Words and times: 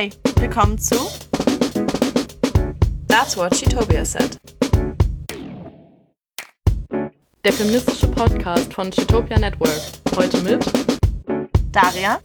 Hi, 0.00 0.10
willkommen 0.36 0.78
zu 0.78 0.94
That's 3.06 3.36
What 3.36 3.52
Chitopia 3.52 4.02
Said. 4.02 4.38
Der 7.44 7.52
feministische 7.52 8.08
Podcast 8.08 8.72
von 8.72 8.90
Chitopia 8.90 9.38
Network. 9.38 9.78
Heute 10.16 10.40
mit 10.40 10.64
Daria 11.70 12.18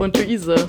und 0.00 0.18
Luise. 0.18 0.66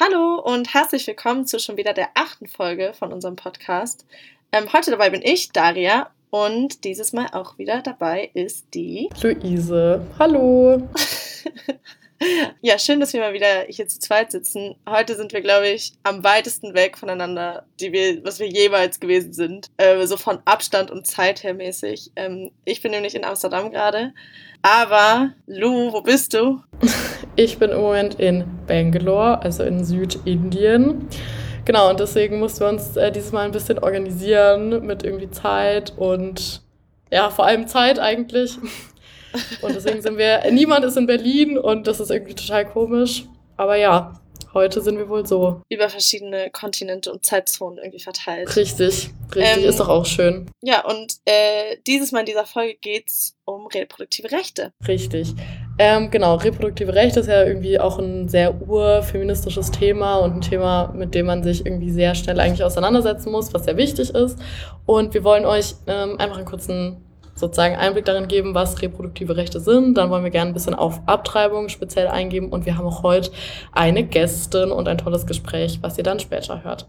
Hallo 0.00 0.40
und 0.44 0.74
herzlich 0.74 1.06
willkommen 1.06 1.46
zu 1.46 1.60
schon 1.60 1.76
wieder 1.76 1.92
der 1.92 2.08
achten 2.14 2.48
Folge 2.48 2.94
von 2.98 3.12
unserem 3.12 3.36
Podcast. 3.36 4.06
Ähm, 4.50 4.72
heute 4.72 4.90
dabei 4.90 5.10
bin 5.10 5.22
ich, 5.22 5.52
Daria, 5.52 6.10
und 6.30 6.82
dieses 6.82 7.12
Mal 7.12 7.28
auch 7.30 7.58
wieder 7.58 7.80
dabei 7.80 8.32
ist 8.34 8.74
die 8.74 9.08
Luise. 9.22 10.04
Hallo. 10.18 10.82
Ja, 12.60 12.78
schön, 12.78 13.00
dass 13.00 13.12
wir 13.12 13.20
mal 13.20 13.32
wieder 13.32 13.64
hier 13.68 13.88
zu 13.88 13.98
zweit 13.98 14.32
sitzen. 14.32 14.76
Heute 14.88 15.14
sind 15.14 15.32
wir, 15.32 15.40
glaube 15.40 15.68
ich, 15.68 15.92
am 16.02 16.24
weitesten 16.24 16.74
weg 16.74 16.98
voneinander, 16.98 17.64
die 17.80 17.92
wir, 17.92 18.24
was 18.24 18.40
wir 18.40 18.48
jemals 18.48 19.00
gewesen 19.00 19.32
sind. 19.32 19.68
Äh, 19.76 20.06
so 20.06 20.16
von 20.16 20.40
Abstand 20.44 20.90
und 20.90 21.06
Zeit 21.06 21.42
her 21.42 21.54
mäßig. 21.54 22.12
Ähm, 22.16 22.50
ich 22.64 22.82
bin 22.82 22.90
nämlich 22.90 23.14
in 23.14 23.24
Amsterdam 23.24 23.70
gerade. 23.70 24.12
Aber, 24.62 25.32
Lou, 25.46 25.92
wo 25.92 26.02
bist 26.02 26.34
du? 26.34 26.62
Ich 27.36 27.58
bin 27.58 27.70
im 27.70 27.80
Moment 27.80 28.16
in 28.18 28.44
Bangalore, 28.66 29.40
also 29.42 29.62
in 29.62 29.84
Südindien. 29.84 31.08
Genau, 31.64 31.88
und 31.88 32.00
deswegen 32.00 32.40
mussten 32.40 32.60
wir 32.60 32.68
uns 32.68 32.96
äh, 32.96 33.12
dieses 33.12 33.30
Mal 33.30 33.44
ein 33.44 33.52
bisschen 33.52 33.78
organisieren 33.78 34.84
mit 34.84 35.04
irgendwie 35.04 35.30
Zeit 35.30 35.92
und 35.96 36.62
ja, 37.12 37.30
vor 37.30 37.46
allem 37.46 37.68
Zeit 37.68 38.00
eigentlich. 38.00 38.58
Und 39.62 39.74
deswegen 39.74 40.02
sind 40.02 40.18
wir, 40.18 40.50
niemand 40.50 40.84
ist 40.84 40.96
in 40.96 41.06
Berlin 41.06 41.58
und 41.58 41.86
das 41.86 42.00
ist 42.00 42.10
irgendwie 42.10 42.34
total 42.34 42.66
komisch. 42.66 43.24
Aber 43.56 43.76
ja, 43.76 44.14
heute 44.54 44.80
sind 44.80 44.98
wir 44.98 45.08
wohl 45.08 45.26
so. 45.26 45.62
Über 45.68 45.88
verschiedene 45.88 46.50
Kontinente 46.50 47.12
und 47.12 47.24
Zeitzonen 47.24 47.78
irgendwie 47.78 48.00
verteilt. 48.00 48.54
Richtig, 48.56 49.10
richtig, 49.34 49.56
ähm, 49.56 49.64
ist 49.64 49.80
doch 49.80 49.88
auch 49.88 50.06
schön. 50.06 50.50
Ja, 50.62 50.84
und 50.84 51.14
äh, 51.24 51.76
dieses 51.86 52.12
Mal 52.12 52.20
in 52.20 52.26
dieser 52.26 52.46
Folge 52.46 52.76
geht 52.80 53.08
es 53.08 53.36
um 53.44 53.66
reproduktive 53.66 54.30
Rechte. 54.30 54.72
Richtig. 54.86 55.34
Ähm, 55.80 56.10
genau, 56.10 56.34
reproduktive 56.36 56.92
Rechte 56.94 57.20
ist 57.20 57.28
ja 57.28 57.44
irgendwie 57.44 57.78
auch 57.78 57.98
ein 57.98 58.28
sehr 58.28 58.60
urfeministisches 58.62 59.70
Thema 59.70 60.16
und 60.16 60.34
ein 60.34 60.40
Thema, 60.40 60.92
mit 60.94 61.14
dem 61.14 61.26
man 61.26 61.44
sich 61.44 61.64
irgendwie 61.64 61.90
sehr 61.90 62.14
schnell 62.16 62.40
eigentlich 62.40 62.64
auseinandersetzen 62.64 63.30
muss, 63.30 63.54
was 63.54 63.64
sehr 63.64 63.76
wichtig 63.76 64.10
ist. 64.10 64.38
Und 64.86 65.14
wir 65.14 65.22
wollen 65.22 65.44
euch 65.46 65.76
ähm, 65.86 66.18
einfach 66.18 66.36
einen 66.36 66.46
kurzen 66.46 67.07
sozusagen 67.38 67.76
Einblick 67.76 68.04
darin 68.04 68.28
geben, 68.28 68.54
was 68.54 68.82
reproduktive 68.82 69.36
Rechte 69.36 69.60
sind. 69.60 69.94
Dann 69.94 70.10
wollen 70.10 70.24
wir 70.24 70.30
gerne 70.30 70.50
ein 70.50 70.54
bisschen 70.54 70.74
auf 70.74 71.00
Abtreibung 71.06 71.68
speziell 71.68 72.08
eingeben 72.08 72.50
und 72.50 72.66
wir 72.66 72.76
haben 72.76 72.86
auch 72.86 73.02
heute 73.02 73.30
eine 73.72 74.04
Gästin 74.04 74.70
und 74.70 74.88
ein 74.88 74.98
tolles 74.98 75.26
Gespräch, 75.26 75.78
was 75.82 75.98
ihr 75.98 76.04
dann 76.04 76.20
später 76.20 76.64
hört. 76.64 76.88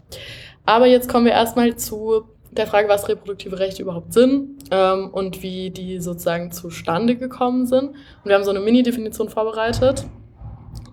Aber 0.66 0.86
jetzt 0.86 1.08
kommen 1.08 1.24
wir 1.24 1.32
erstmal 1.32 1.76
zu 1.76 2.24
der 2.50 2.66
Frage, 2.66 2.88
was 2.88 3.08
reproduktive 3.08 3.58
Rechte 3.58 3.82
überhaupt 3.82 4.12
sind 4.12 4.64
ähm, 4.70 5.08
und 5.12 5.42
wie 5.42 5.70
die 5.70 6.00
sozusagen 6.00 6.50
zustande 6.50 7.16
gekommen 7.16 7.66
sind. 7.66 7.90
Und 7.90 8.24
wir 8.24 8.34
haben 8.34 8.44
so 8.44 8.50
eine 8.50 8.60
Mini-Definition 8.60 9.28
vorbereitet. 9.28 10.04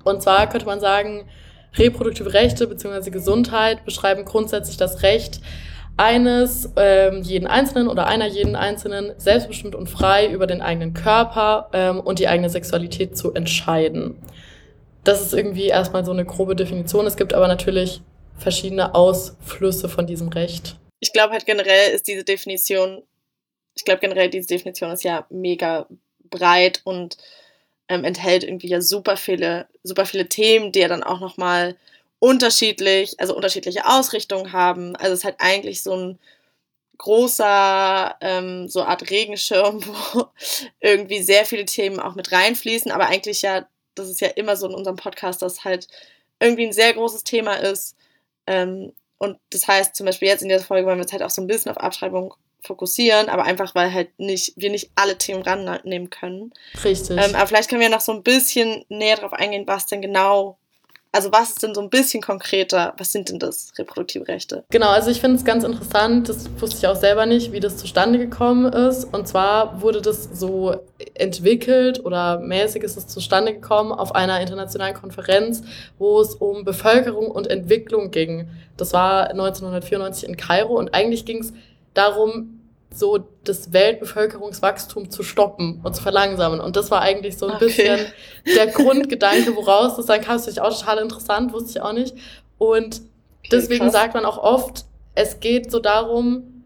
Und 0.03 0.21
zwar 0.21 0.47
könnte 0.47 0.67
man 0.67 0.80
sagen, 0.80 1.25
reproduktive 1.75 2.33
Rechte 2.33 2.67
bzw. 2.67 3.09
Gesundheit 3.09 3.86
beschreiben 3.86 4.23
grundsätzlich 4.25 4.77
das 4.77 5.03
Recht, 5.03 5.42
eines 5.97 6.69
ähm, 6.75 7.23
jeden 7.23 7.47
Einzelnen 7.47 7.87
oder 7.87 8.05
einer 8.05 8.27
jeden 8.27 8.55
Einzelnen 8.55 9.13
selbstbestimmt 9.17 9.73
und 9.75 9.89
frei 9.89 10.27
über 10.27 10.45
den 10.45 10.61
eigenen 10.61 10.93
Körper 10.93 11.69
ähm, 11.73 11.99
und 11.99 12.19
die 12.19 12.27
eigene 12.27 12.49
Sexualität 12.49 13.17
zu 13.17 13.33
entscheiden. 13.33 14.15
Das 15.03 15.21
ist 15.21 15.33
irgendwie 15.33 15.67
erstmal 15.67 16.05
so 16.05 16.11
eine 16.11 16.25
grobe 16.25 16.55
Definition. 16.55 17.07
Es 17.07 17.17
gibt 17.17 17.33
aber 17.33 17.47
natürlich 17.47 18.01
verschiedene 18.37 18.93
Ausflüsse 18.93 19.89
von 19.89 20.05
diesem 20.05 20.29
Recht. 20.29 20.75
Ich 20.99 21.13
glaube 21.13 21.33
halt 21.33 21.45
generell 21.45 21.93
ist 21.93 22.07
diese 22.07 22.23
Definition, 22.23 23.03
ich 23.75 23.83
glaube 23.83 24.02
generell 24.02 24.30
diese 24.30 24.47
Definition 24.47 24.91
ist 24.91 25.03
ja 25.03 25.25
mega 25.30 25.87
breit 26.30 26.81
und 26.83 27.17
ähm, 27.89 28.03
enthält 28.03 28.43
irgendwie 28.43 28.67
ja 28.67 28.81
super 28.81 29.17
viele, 29.17 29.67
super 29.83 30.05
viele 30.05 30.27
Themen, 30.27 30.71
die 30.71 30.80
ja 30.80 30.87
dann 30.87 31.03
auch 31.03 31.19
nochmal 31.19 31.75
unterschiedlich, 32.20 33.20
also 33.20 33.36
unterschiedliche 33.36 33.86
Ausrichtungen 33.86 34.52
haben. 34.52 34.95
Also 34.95 35.14
es 35.14 35.20
ist 35.20 35.26
halt 35.26 35.36
eigentlich 35.39 35.83
so 35.83 35.95
ein 35.95 36.20
großer, 36.98 38.16
ähm, 38.22 38.67
so 38.67 38.83
Art 38.83 39.10
Regenschirm, 39.10 39.86
wo 40.14 40.26
irgendwie 40.80 41.22
sehr 41.22 41.45
viele 41.45 41.66
Themen 41.66 42.00
auch 42.00 42.16
mit 42.16 42.32
reinfließen, 42.32 42.92
aber 42.92 43.08
eigentlich 43.08 43.42
ja, 43.42 43.67
das 43.95 44.10
ist 44.10 44.22
ja 44.22 44.30
immer 44.30 44.55
so 44.55 44.67
in 44.67 44.76
unserem 44.76 44.98
Podcast, 44.98 45.42
dass 45.42 45.64
halt 45.64 45.88
irgendwie 46.39 46.67
ein 46.67 46.73
sehr 46.73 46.94
großes 46.94 47.23
Thema 47.23 47.55
ist. 47.55 47.95
Ähm, 48.45 48.94
und 49.17 49.39
das 49.49 49.67
heißt, 49.67 49.95
zum 49.95 50.05
Beispiel 50.05 50.28
jetzt 50.28 50.44
in 50.44 50.49
dieser 50.49 50.64
Folge 50.64 50.86
wollen 50.86 50.99
wir 50.99 51.04
uns 51.04 51.11
halt 51.11 51.23
auch 51.23 51.32
so 51.32 51.42
ein 51.42 51.48
bisschen 51.48 51.72
auf 51.72 51.78
Abschreibung 51.78 52.36
fokussieren, 52.64 53.30
aber 53.30 53.45
einfach, 53.45 53.73
weil 53.76 53.94
halt 53.94 54.20
nicht, 54.20 54.54
wir 54.55 54.70
nicht 54.70 54.92
alle 54.95 55.17
Themen 55.17 55.42
rannehmen 55.42 56.10
können. 56.10 56.54
Richtig. 56.84 57.17
Ähm, 57.17 57.36
aber 57.36 57.48
vielleicht 57.48 57.70
können 57.70 57.82
wir 57.82 57.89
noch 57.89 58.02
so 58.02 58.11
ein 58.11 58.23
bisschen 58.23 58.86
näher 58.89 59.16
darauf 59.16 59.34
eingehen, 59.34 59.67
was 59.67 59.86
denn 59.86 60.02
genau 60.02 60.58
also 61.11 61.31
was 61.31 61.49
ist 61.49 61.63
denn 61.63 61.73
so 61.73 61.81
ein 61.81 61.89
bisschen 61.89 62.21
konkreter? 62.21 62.93
Was 62.97 63.11
sind 63.11 63.29
denn 63.29 63.39
das 63.39 63.71
reproduktive 63.77 64.27
Rechte? 64.27 64.63
Genau, 64.69 64.89
also 64.89 65.09
ich 65.09 65.21
finde 65.21 65.37
es 65.37 65.45
ganz 65.45 65.63
interessant, 65.63 66.29
das 66.29 66.49
wusste 66.59 66.77
ich 66.77 66.87
auch 66.87 66.95
selber 66.95 67.25
nicht, 67.25 67.51
wie 67.51 67.59
das 67.59 67.77
zustande 67.77 68.19
gekommen 68.19 68.71
ist. 68.71 69.05
Und 69.05 69.27
zwar 69.27 69.81
wurde 69.81 70.01
das 70.01 70.29
so 70.33 70.75
entwickelt 71.13 72.03
oder 72.03 72.39
mäßig 72.39 72.83
ist 72.83 72.97
es 72.97 73.07
zustande 73.07 73.53
gekommen 73.53 73.91
auf 73.91 74.15
einer 74.15 74.39
internationalen 74.41 74.95
Konferenz, 74.95 75.63
wo 75.97 76.19
es 76.19 76.35
um 76.35 76.63
Bevölkerung 76.63 77.31
und 77.31 77.47
Entwicklung 77.47 78.11
ging. 78.11 78.49
Das 78.75 78.93
war 78.93 79.29
1994 79.29 80.27
in 80.27 80.37
Kairo 80.37 80.77
und 80.77 80.93
eigentlich 80.93 81.25
ging 81.25 81.39
es 81.39 81.53
darum, 81.93 82.56
so 82.97 83.27
das 83.43 83.73
Weltbevölkerungswachstum 83.73 85.09
zu 85.09 85.23
stoppen 85.23 85.81
und 85.83 85.95
zu 85.95 86.02
verlangsamen. 86.02 86.59
Und 86.59 86.75
das 86.75 86.89
war 86.91 87.02
eigentlich 87.02 87.37
so 87.37 87.47
ein 87.47 87.55
okay. 87.55 87.65
bisschen 87.65 87.99
der 88.55 88.67
Grundgedanke, 88.73 89.55
woraus 89.55 89.95
das 89.95 90.08
dann 90.08 90.21
kam. 90.21 90.37
Das 90.37 90.47
ist 90.47 90.59
auch 90.59 90.77
total 90.77 90.99
interessant, 90.99 91.53
wusste 91.53 91.71
ich 91.71 91.81
auch 91.81 91.93
nicht. 91.93 92.15
Und 92.57 93.02
deswegen 93.52 93.86
okay, 93.86 93.91
sagt 93.91 94.13
man 94.13 94.25
auch 94.25 94.37
oft, 94.37 94.86
es 95.15 95.39
geht 95.39 95.71
so 95.71 95.80
darum, 95.80 96.63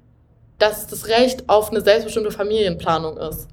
dass 0.57 0.87
das 0.87 1.07
Recht 1.07 1.49
auf 1.49 1.71
eine 1.71 1.81
selbstbestimmte 1.81 2.31
Familienplanung 2.31 3.17
ist. 3.17 3.47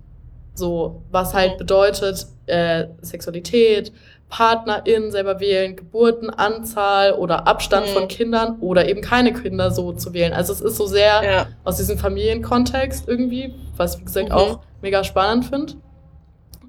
So, 0.54 1.02
was 1.10 1.34
halt 1.34 1.56
bedeutet, 1.56 2.26
äh, 2.46 2.86
Sexualität, 3.00 3.92
PartnerInnen 4.28 5.10
selber 5.10 5.40
wählen, 5.40 5.74
Geburtenanzahl 5.74 7.12
oder 7.12 7.46
Abstand 7.46 7.86
mhm. 7.88 7.92
von 7.92 8.08
Kindern 8.08 8.58
oder 8.60 8.88
eben 8.88 9.00
keine 9.00 9.32
Kinder 9.32 9.70
so 9.70 9.92
zu 9.92 10.12
wählen. 10.12 10.32
Also 10.32 10.52
es 10.52 10.60
ist 10.60 10.76
so 10.76 10.86
sehr 10.86 11.22
ja. 11.24 11.46
aus 11.64 11.78
diesem 11.78 11.98
Familienkontext 11.98 13.08
irgendwie, 13.08 13.54
was 13.76 13.98
wie 13.98 14.04
gesagt 14.04 14.28
mhm. 14.28 14.34
auch 14.34 14.60
mega 14.82 15.02
spannend 15.02 15.46
finde. 15.46 15.74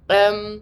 Ähm, 0.07 0.61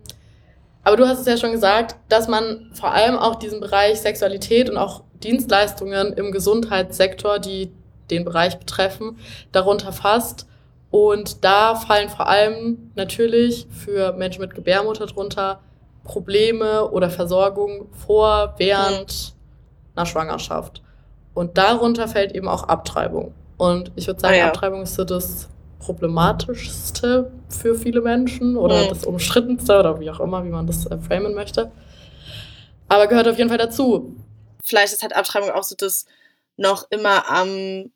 aber 0.84 0.98
du 0.98 1.08
hast 1.08 1.20
es 1.20 1.26
ja 1.28 1.38
schon 1.38 1.52
gesagt, 1.52 1.98
dass 2.10 2.28
man 2.28 2.72
vor 2.74 2.92
allem 2.94 3.18
auch 3.18 3.36
diesen 3.36 3.60
Bereich 3.60 4.00
Sexualität 4.00 4.70
und 4.70 4.78
auch 4.78 5.04
Dienstleistungen 5.24 6.14
im 6.14 6.32
Gesundheitssektor, 6.32 7.40
die 7.40 7.72
den 8.10 8.24
Bereich 8.24 8.58
betreffen, 8.58 9.18
darunter 9.52 9.92
fasst. 9.92 10.48
Und 10.90 11.44
da 11.44 11.76
fallen 11.76 12.10
vor 12.10 12.28
allem 12.28 12.92
natürlich 12.96 13.68
für 13.70 14.14
Menschen 14.14 14.42
mit 14.42 14.56
Gebärmutter 14.56 15.06
drunter 15.06 15.60
Probleme 16.08 16.90
oder 16.90 17.10
Versorgung 17.10 17.90
vor, 17.94 18.56
während 18.58 19.34
mhm. 19.36 19.96
einer 19.96 20.06
Schwangerschaft. 20.06 20.82
Und 21.34 21.58
darunter 21.58 22.08
fällt 22.08 22.34
eben 22.34 22.48
auch 22.48 22.64
Abtreibung. 22.64 23.34
Und 23.58 23.92
ich 23.96 24.08
würde 24.08 24.20
sagen, 24.20 24.34
ah, 24.34 24.38
ja. 24.38 24.48
Abtreibung 24.48 24.82
ist 24.82 24.96
so 24.96 25.04
das 25.04 25.50
problematischste 25.80 27.32
für 27.50 27.76
viele 27.76 28.02
Menschen 28.02 28.58
oder 28.58 28.86
mhm. 28.86 28.90
das 28.90 29.06
umstrittenste 29.06 29.78
oder 29.78 30.00
wie 30.00 30.10
auch 30.10 30.20
immer, 30.20 30.44
wie 30.44 30.50
man 30.50 30.66
das 30.66 30.86
äh, 30.86 30.98
framen 30.98 31.34
möchte. 31.34 31.72
Aber 32.88 33.08
gehört 33.08 33.28
auf 33.28 33.38
jeden 33.38 33.50
Fall 33.50 33.58
dazu. 33.58 34.16
Vielleicht 34.64 34.94
ist 34.94 35.04
halt 35.04 35.16
Abtreibung 35.16 35.52
auch 35.52 35.64
so 35.64 35.76
das 35.76 36.06
noch 36.56 36.88
immer 36.90 37.30
am 37.30 37.92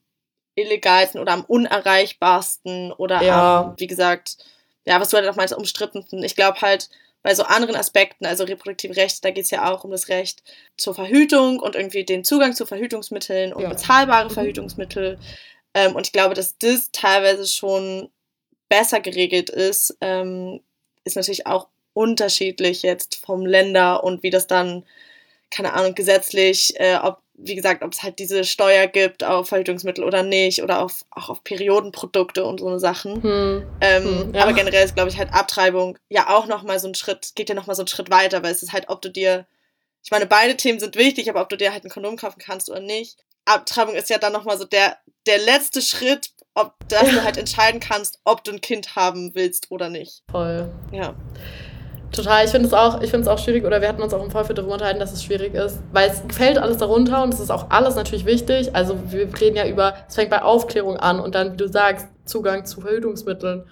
illegalsten 0.56 1.20
oder 1.20 1.34
am 1.34 1.46
unerreichbarsten 1.46 2.92
oder 2.92 3.22
ja. 3.24 3.62
am, 3.62 3.74
wie 3.78 3.88
gesagt, 3.88 4.38
ja, 4.86 5.00
was 5.00 5.10
du 5.10 5.18
halt 5.18 5.28
auch 5.28 5.36
meinst, 5.36 5.56
umstrittensten. 5.56 6.24
Ich 6.24 6.36
glaube 6.36 6.62
halt, 6.62 6.90
bei 7.24 7.36
so 7.36 7.44
anderen 7.44 7.76
Aspekten, 7.76 8.26
also 8.26 8.44
reproduktive 8.44 8.96
Rechte, 8.96 9.22
da 9.22 9.32
geht 9.32 9.46
es 9.46 9.52
ja 9.52 9.72
auch 9.72 9.84
um 9.84 9.92
das 9.92 10.10
Recht 10.10 10.44
zur 10.78 10.96
Verhütung 10.96 11.60
und 11.60 11.76
irgendwie 11.76 12.04
den 12.04 12.24
Zugang 12.24 12.54
zu 12.54 12.66
Verhütungsmitteln 12.66 13.54
und 13.54 13.64
ja. 13.64 13.70
bezahlbare 13.70 14.30
mhm. 14.30 14.34
Verhütungsmittel. 14.34 15.20
Ähm, 15.74 15.96
und 15.96 16.08
ich 16.08 16.14
glaube, 16.14 16.34
dass 16.34 16.58
das 16.58 16.92
teilweise 16.92 17.46
schon 17.48 18.10
besser 18.70 19.02
geregelt 19.02 19.50
ist, 19.50 19.98
ähm, 20.02 20.62
ist 21.04 21.16
natürlich 21.16 21.46
auch 21.46 21.68
unterschiedlich 21.94 22.84
jetzt 22.84 23.18
vom 23.18 23.46
Länder 23.46 24.04
und 24.04 24.24
wie 24.24 24.30
das 24.30 24.48
dann, 24.48 24.86
keine 25.50 25.74
Ahnung, 25.74 25.94
gesetzlich, 25.94 26.80
äh, 26.80 26.98
ob 27.02 27.20
wie 27.44 27.56
gesagt, 27.56 27.84
ob 27.84 27.94
es 27.94 28.04
halt 28.04 28.20
diese 28.20 28.44
Steuer 28.44 28.88
gibt 28.88 29.24
auf 29.24 29.50
Verhütungsmittel 29.50 30.04
oder 30.04 30.24
nicht 30.24 30.64
oder 30.64 30.82
auf, 30.82 31.06
auch 31.12 31.30
auf 31.30 31.44
Periodenprodukte 31.44 32.46
und 32.46 32.60
so 32.60 32.68
eine 32.68 32.80
Sachen. 32.80 33.22
Hm. 33.24 33.64
Ähm, 33.82 34.04
hm, 34.04 34.34
ja. 34.34 34.44
Aber 34.44 34.54
generell 34.54 34.86
ist, 34.86 34.96
glaube 34.96 35.10
ich, 35.10 35.18
halt 35.18 35.34
Abtreibung 35.34 35.98
ja 36.10 36.30
auch 36.30 36.48
nochmal 36.48 36.80
so 36.80 36.88
ein 36.88 36.96
Schritt, 36.96 37.32
geht 37.36 37.50
ja 37.50 37.56
nochmal 37.56 37.76
so 37.76 37.82
einen 37.82 37.88
Schritt 37.88 38.10
weiter, 38.10 38.44
weil 38.44 38.52
es 38.52 38.64
ist 38.64 38.74
halt, 38.74 38.90
ob 38.90 39.02
du 39.02 39.10
dir 39.10 39.46
ich 40.04 40.12
meine, 40.12 40.26
beide 40.26 40.58
Themen 40.58 40.80
sind 40.80 40.96
wichtig, 40.96 41.30
aber 41.30 41.42
ob 41.42 41.50
du 41.50 41.58
dir 41.58 41.72
halt 41.72 41.84
ein 41.84 41.90
Kondom 41.90 42.18
kaufen 42.18 42.40
kannst 42.40 42.70
oder 42.70 42.80
nicht. 42.80 43.18
Abtreibung 43.46 43.96
ist 43.96 44.10
ja 44.10 44.18
dann 44.18 44.34
nochmal 44.34 44.58
so 44.58 44.66
der, 44.66 44.98
der 45.28 45.38
letzte 45.38 45.82
Schritt, 45.82 46.32
ob 46.54 46.74
dass 46.88 47.10
du 47.10 47.24
halt 47.24 47.38
entscheiden 47.38 47.80
kannst, 47.80 48.20
ob 48.24 48.44
du 48.44 48.52
ein 48.52 48.62
Kind 48.62 48.96
haben 48.96 49.36
willst 49.36 49.70
oder 49.70 49.90
nicht. 49.90 50.24
Voll. 50.30 50.72
Ja. 50.92 51.16
Total, 52.12 52.44
ich 52.44 52.52
finde 52.52 52.68
es 52.68 52.74
auch, 52.74 53.00
auch 53.28 53.38
schwierig, 53.40 53.64
oder 53.66 53.80
wir 53.80 53.88
hatten 53.88 54.02
uns 54.02 54.14
auch 54.14 54.24
im 54.24 54.32
Vorfeld 54.32 54.58
darüber 54.58 54.74
unterhalten, 54.74 55.00
dass 55.00 55.14
es 55.14 55.24
schwierig 55.24 55.54
ist, 55.54 55.80
weil 55.94 56.10
es 56.10 56.22
fällt 56.36 56.58
alles 56.58 56.78
darunter 56.78 57.24
und 57.24 57.34
es 57.34 57.40
ist 57.40 57.52
auch 57.52 57.68
alles 57.70 57.96
natürlich 57.96 58.26
wichtig. 58.26 58.76
Also 58.76 58.98
wir 59.08 59.30
reden 59.40 59.56
ja 59.56 59.66
über, 59.66 59.94
es 60.10 60.16
fängt 60.16 60.30
bei 60.30 60.42
Aufklärung 60.42 60.98
an 60.98 61.22
und 61.22 61.36
dann, 61.36 61.54
wie 61.54 61.58
du 61.58 61.70
sagst, 61.70 62.08
Zugang 62.26 62.66
zu 62.66 62.82
Verhütungsmitteln 62.82 63.64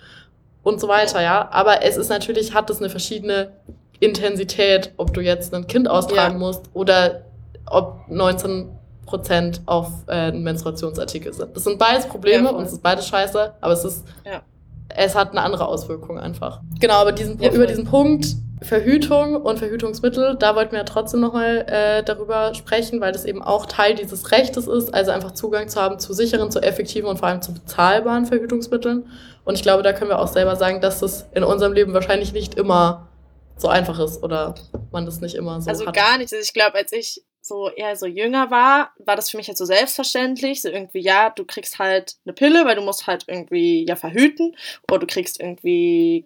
und 0.63 0.80
so 0.80 0.88
weiter, 0.88 1.21
ja. 1.21 1.50
Aber 1.51 1.83
es 1.83 1.97
ist 1.97 2.09
natürlich, 2.09 2.53
hat 2.53 2.69
es 2.69 2.80
eine 2.80 2.89
verschiedene 2.89 3.51
Intensität, 4.00 4.94
ob 4.95 5.13
du 5.13 5.19
jetzt 5.19 5.53
ein 5.53 5.68
Kind 5.68 5.89
austragen 5.89 6.35
ja. 6.35 6.39
musst 6.39 6.69
oder 6.74 7.25
ob 7.65 8.06
19 8.07 8.69
Prozent 9.06 9.62
auf 9.65 9.92
äh, 10.07 10.31
Menstruationsartikel 10.31 11.33
sind. 11.33 11.56
Das 11.56 11.65
sind 11.65 11.77
beides 11.77 12.06
Probleme 12.06 12.45
ja, 12.45 12.56
und 12.56 12.63
es 12.63 12.74
ist 12.74 12.83
beides 12.83 13.07
scheiße, 13.07 13.53
aber 13.59 13.74
es 13.74 13.83
ist 13.83 14.06
ja 14.25 14.42
es 14.89 15.15
hat 15.15 15.31
eine 15.31 15.41
andere 15.41 15.68
Auswirkung 15.68 16.19
einfach. 16.19 16.62
Genau, 16.80 16.95
aber 16.95 17.12
diesen, 17.12 17.39
ja, 17.41 17.51
über 17.51 17.68
diesen 17.68 17.86
Punkt 17.86 18.27
Verhütung 18.62 19.38
und 19.38 19.57
Verhütungsmittel, 19.57 20.36
da 20.38 20.56
wollten 20.56 20.74
wir 20.74 20.80
ja 20.80 20.86
trotzdem 20.86 21.21
nochmal 21.21 21.65
äh, 21.69 22.03
darüber 22.03 22.53
sprechen, 22.53 23.00
weil 23.00 23.13
das 23.13 23.24
eben 23.24 23.41
auch 23.41 23.65
Teil 23.65 23.95
dieses 23.95 24.31
Rechtes 24.31 24.68
ist, 24.68 24.94
also 24.94 25.12
einfach 25.12 25.31
Zugang 25.31 25.69
zu 25.69 25.81
haben 25.81 25.97
zu 25.97 26.13
sicheren, 26.13 26.51
zu 26.51 26.59
effektiven 26.62 27.09
und 27.09 27.18
vor 27.18 27.30
allem 27.30 27.41
zu 27.41 27.53
bezahlbaren 27.53 28.25
Verhütungsmitteln. 28.25 29.09
Und 29.45 29.56
ich 29.56 29.63
glaube, 29.63 29.81
da 29.81 29.94
können 29.94 30.09
wir 30.09 30.19
auch 30.19 30.27
selber 30.27 30.57
sagen, 30.57 30.81
dass 30.81 31.00
das 31.00 31.27
in 31.33 31.44
unserem 31.44 31.71
Leben 31.71 31.94
wahrscheinlich 31.94 32.33
nicht 32.33 32.56
immer 32.56 33.07
so 33.56 33.69
einfach 33.69 33.97
ist 34.00 34.24
oder 34.24 34.56
man 34.92 35.06
das 35.06 35.21
nicht 35.21 35.35
immer 35.35 35.62
so 35.62 35.69
also 35.69 35.85
hat. 35.85 35.97
Also 35.97 36.07
gar 36.07 36.18
nicht. 36.18 36.33
Also 36.33 36.44
ich 36.44 36.53
glaube, 36.53 36.75
als 36.75 36.92
ich 36.92 37.24
so 37.50 37.69
eher 37.69 37.96
so 37.98 38.06
jünger 38.06 38.50
war, 38.51 38.94
war 39.00 39.18
das 39.18 39.30
für 39.30 39.38
mich 39.38 39.50
halt 39.50 39.57
so 39.57 39.66
selbstverständlich. 39.66 40.62
So 40.62 40.69
irgendwie, 40.69 41.01
ja, 41.01 41.30
du 41.31 41.46
kriegst 41.46 41.80
halt 41.80 42.16
eine 42.25 42.34
Pille, 42.34 42.66
weil 42.66 42.75
du 42.75 42.81
musst 42.81 43.07
halt 43.07 43.25
irgendwie 43.28 43.86
ja 43.86 43.98
verhüten. 43.98 44.56
Oder 44.90 45.00
du 45.00 45.07
kriegst 45.07 45.40
irgendwie, 45.42 46.25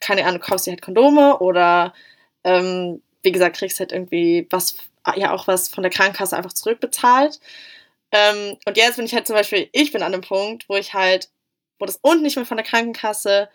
keine 0.00 0.26
Ahnung, 0.26 0.40
kaufst 0.40 0.66
dir 0.66 0.72
halt 0.72 0.82
Kondome 0.82 1.38
oder 1.38 1.94
ähm, 2.44 3.02
wie 3.22 3.32
gesagt, 3.32 3.56
kriegst 3.56 3.80
halt 3.80 3.92
irgendwie 3.92 4.46
was, 4.50 4.76
ja 5.16 5.32
auch 5.32 5.46
was 5.48 5.68
von 5.68 5.82
der 5.82 5.92
Krankenkasse 5.92 6.36
einfach 6.36 6.52
zurückbezahlt. 6.52 7.40
Ähm, 8.12 8.58
und 8.66 8.76
jetzt 8.76 8.96
bin 8.96 9.06
ich 9.06 9.14
halt 9.14 9.26
zum 9.26 9.36
Beispiel, 9.36 9.68
ich 9.72 9.92
bin 9.92 10.02
an 10.02 10.12
einem 10.14 10.22
Punkt, 10.22 10.68
wo 10.68 10.76
ich 10.76 10.94
halt, 10.94 11.30
wo 11.78 11.86
das 11.86 11.98
unten 12.02 12.22
nicht 12.22 12.36
mehr 12.36 12.46
von 12.46 12.58
der 12.58 12.66
Krankenkasse 12.66 13.48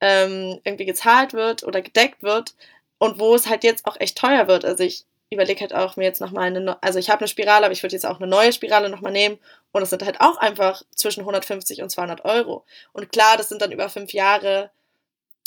ähm, 0.00 0.60
irgendwie 0.64 0.84
gezahlt 0.86 1.32
wird 1.32 1.64
oder 1.64 1.82
gedeckt 1.82 2.22
wird 2.22 2.54
und 2.98 3.18
wo 3.18 3.34
es 3.34 3.48
halt 3.48 3.64
jetzt 3.64 3.86
auch 3.86 3.98
echt 4.00 4.18
teuer 4.18 4.48
wird. 4.48 4.64
Also 4.64 4.84
ich 4.84 5.06
überlege 5.30 5.60
halt 5.60 5.74
auch 5.74 5.96
mir 5.96 6.04
jetzt 6.04 6.20
nochmal 6.20 6.44
eine, 6.46 6.82
also 6.82 6.98
ich 6.98 7.10
habe 7.10 7.20
eine 7.20 7.28
Spirale, 7.28 7.66
aber 7.66 7.72
ich 7.72 7.82
würde 7.82 7.94
jetzt 7.94 8.06
auch 8.06 8.18
eine 8.18 8.28
neue 8.28 8.52
Spirale 8.52 8.88
nochmal 8.88 9.12
nehmen 9.12 9.38
und 9.72 9.80
das 9.80 9.90
sind 9.90 10.04
halt 10.04 10.20
auch 10.20 10.36
einfach 10.38 10.82
zwischen 10.94 11.20
150 11.20 11.82
und 11.82 11.90
200 11.90 12.24
Euro. 12.24 12.64
Und 12.92 13.10
klar, 13.10 13.36
das 13.36 13.48
sind 13.48 13.60
dann 13.62 13.72
über 13.72 13.88
fünf 13.88 14.12
Jahre, 14.12 14.70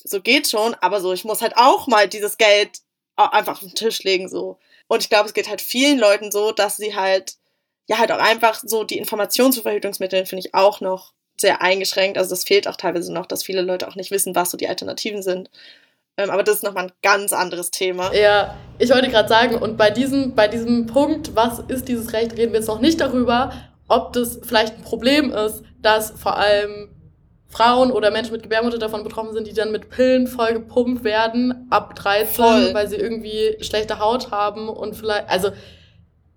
so 0.04 0.22
geht 0.22 0.50
schon, 0.50 0.76
aber 0.76 1.02
so, 1.02 1.14
ich 1.14 1.24
muss 1.26 1.42
halt 1.42 1.56
auch 1.56 1.88
mal 1.88 2.08
dieses 2.08 2.38
Geld 2.38 2.80
einfach 3.16 3.54
auf 3.54 3.60
den 3.60 3.76
Tisch 3.76 4.04
legen, 4.04 4.30
so. 4.30 4.58
Und 4.88 5.04
ich 5.04 5.10
glaube, 5.10 5.28
es 5.28 5.34
geht 5.34 5.50
halt 5.50 5.62
vielen 5.62 6.00
Leuten 6.00 6.32
so, 6.32 6.52
dass 6.52 6.78
sie 6.78 6.96
halt, 6.96 7.36
ja, 7.88 7.98
halt 7.98 8.12
auch 8.12 8.20
einfach 8.20 8.62
so 8.64 8.84
die 8.84 8.98
Information 8.98 9.52
zu 9.52 9.62
Verhütungsmitteln 9.62 10.26
finde 10.26 10.46
ich 10.46 10.56
auch 10.56 10.82
noch 10.82 11.14
sehr 11.38 11.62
eingeschränkt. 11.62 12.18
Also 12.18 12.32
das 12.32 12.44
fehlt 12.44 12.68
auch 12.68 12.76
teilweise 12.76 13.14
noch, 13.14 13.26
dass 13.26 13.44
viele 13.44 13.62
Leute 13.62 13.88
auch 13.88 13.96
nicht 13.96 14.12
wissen, 14.12 14.36
was 14.36 14.52
so 14.52 14.58
die 14.58 14.68
Alternativen 14.68 15.22
sind. 15.22 15.50
Ähm, 16.20 16.30
aber 16.32 16.44
das 16.44 16.58
ist 16.58 16.64
nochmal 16.64 16.86
ein 16.88 16.92
ganz 17.02 17.32
anderes 17.32 17.72
Thema. 17.72 18.14
Ja, 18.14 18.56
ich 18.78 18.90
wollte 18.90 19.10
gerade 19.10 19.30
sagen, 19.30 19.56
und 19.56 19.78
bei 19.78 19.90
diesem, 19.90 20.36
bei 20.36 20.50
diesem 20.50 20.86
Punkt, 20.86 21.34
was 21.34 21.60
ist 21.60 21.88
dieses 21.88 22.12
Recht, 22.12 22.34
reden 22.34 22.52
wir 22.52 22.60
jetzt 22.60 22.68
noch 22.68 22.82
nicht 22.82 23.00
darüber, 23.00 23.54
ob 23.88 24.12
das 24.12 24.40
vielleicht 24.44 24.76
ein 24.76 24.82
Problem 24.82 25.32
ist, 25.32 25.64
dass 25.82 26.12
vor 26.12 26.36
allem 26.36 26.90
Frauen 27.48 27.92
oder 27.92 28.12
Menschen 28.12 28.34
mit 28.34 28.44
Gebärmutter 28.44 28.78
davon 28.78 29.04
betroffen 29.04 29.34
sind, 29.34 29.48
die 29.48 29.54
dann 29.54 29.72
mit 29.72 29.90
Pillen 29.90 30.28
voll 30.28 30.54
gepumpt 30.54 31.06
werden, 31.06 31.68
ab 31.70 31.96
13, 31.96 32.28
voll. 32.36 32.74
weil 32.74 32.90
sie 32.90 32.98
irgendwie 32.98 33.56
schlechte 33.62 34.00
Haut 34.00 34.30
haben 34.30 34.68
und 34.68 34.98
vielleicht, 34.98 35.30
also 35.30 35.52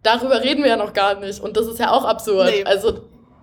darüber 0.04 0.42
reden 0.42 0.62
wir 0.62 0.70
ja 0.70 0.76
noch 0.76 0.92
gar 0.92 1.18
nicht 1.18 1.40
und 1.40 1.56
das 1.56 1.66
ist 1.66 1.80
ja 1.80 1.90
auch 1.90 2.04
absurd. 2.04 2.50
Nee. 2.50 2.64
Also, 2.64 3.00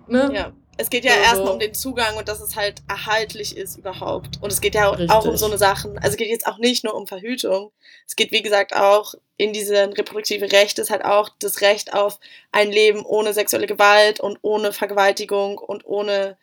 ne? 0.08 0.30
Ja. 0.34 0.52
Es 0.76 0.88
geht 0.88 1.04
ja 1.04 1.12
also. 1.12 1.24
erstmal 1.24 1.52
um 1.52 1.58
den 1.58 1.74
Zugang 1.74 2.16
und 2.16 2.28
dass 2.28 2.40
es 2.40 2.56
halt 2.56 2.82
erhaltlich 2.88 3.56
ist 3.56 3.76
überhaupt. 3.76 4.38
Und 4.40 4.52
es 4.52 4.60
geht 4.60 4.74
ja 4.74 4.88
Richtig. 4.88 5.10
auch 5.10 5.26
um 5.26 5.36
so 5.36 5.46
eine 5.46 5.58
Sachen. 5.58 5.98
Also 5.98 6.10
es 6.10 6.16
geht 6.16 6.28
jetzt 6.28 6.46
auch 6.46 6.58
nicht 6.58 6.84
nur 6.84 6.94
um 6.94 7.06
Verhütung. 7.06 7.72
Es 8.06 8.16
geht, 8.16 8.32
wie 8.32 8.42
gesagt, 8.42 8.74
auch 8.74 9.14
in 9.36 9.52
diese 9.52 9.88
reproduktive 9.96 10.50
Rechte 10.50 10.82
ist 10.82 10.90
halt 10.90 11.04
auch 11.04 11.28
das 11.38 11.60
Recht 11.60 11.92
auf 11.92 12.18
ein 12.50 12.72
Leben 12.72 13.04
ohne 13.04 13.32
sexuelle 13.32 13.66
Gewalt 13.66 14.20
und 14.20 14.38
ohne 14.42 14.72
Vergewaltigung 14.72 15.58
und 15.58 15.84
ohne 15.84 16.36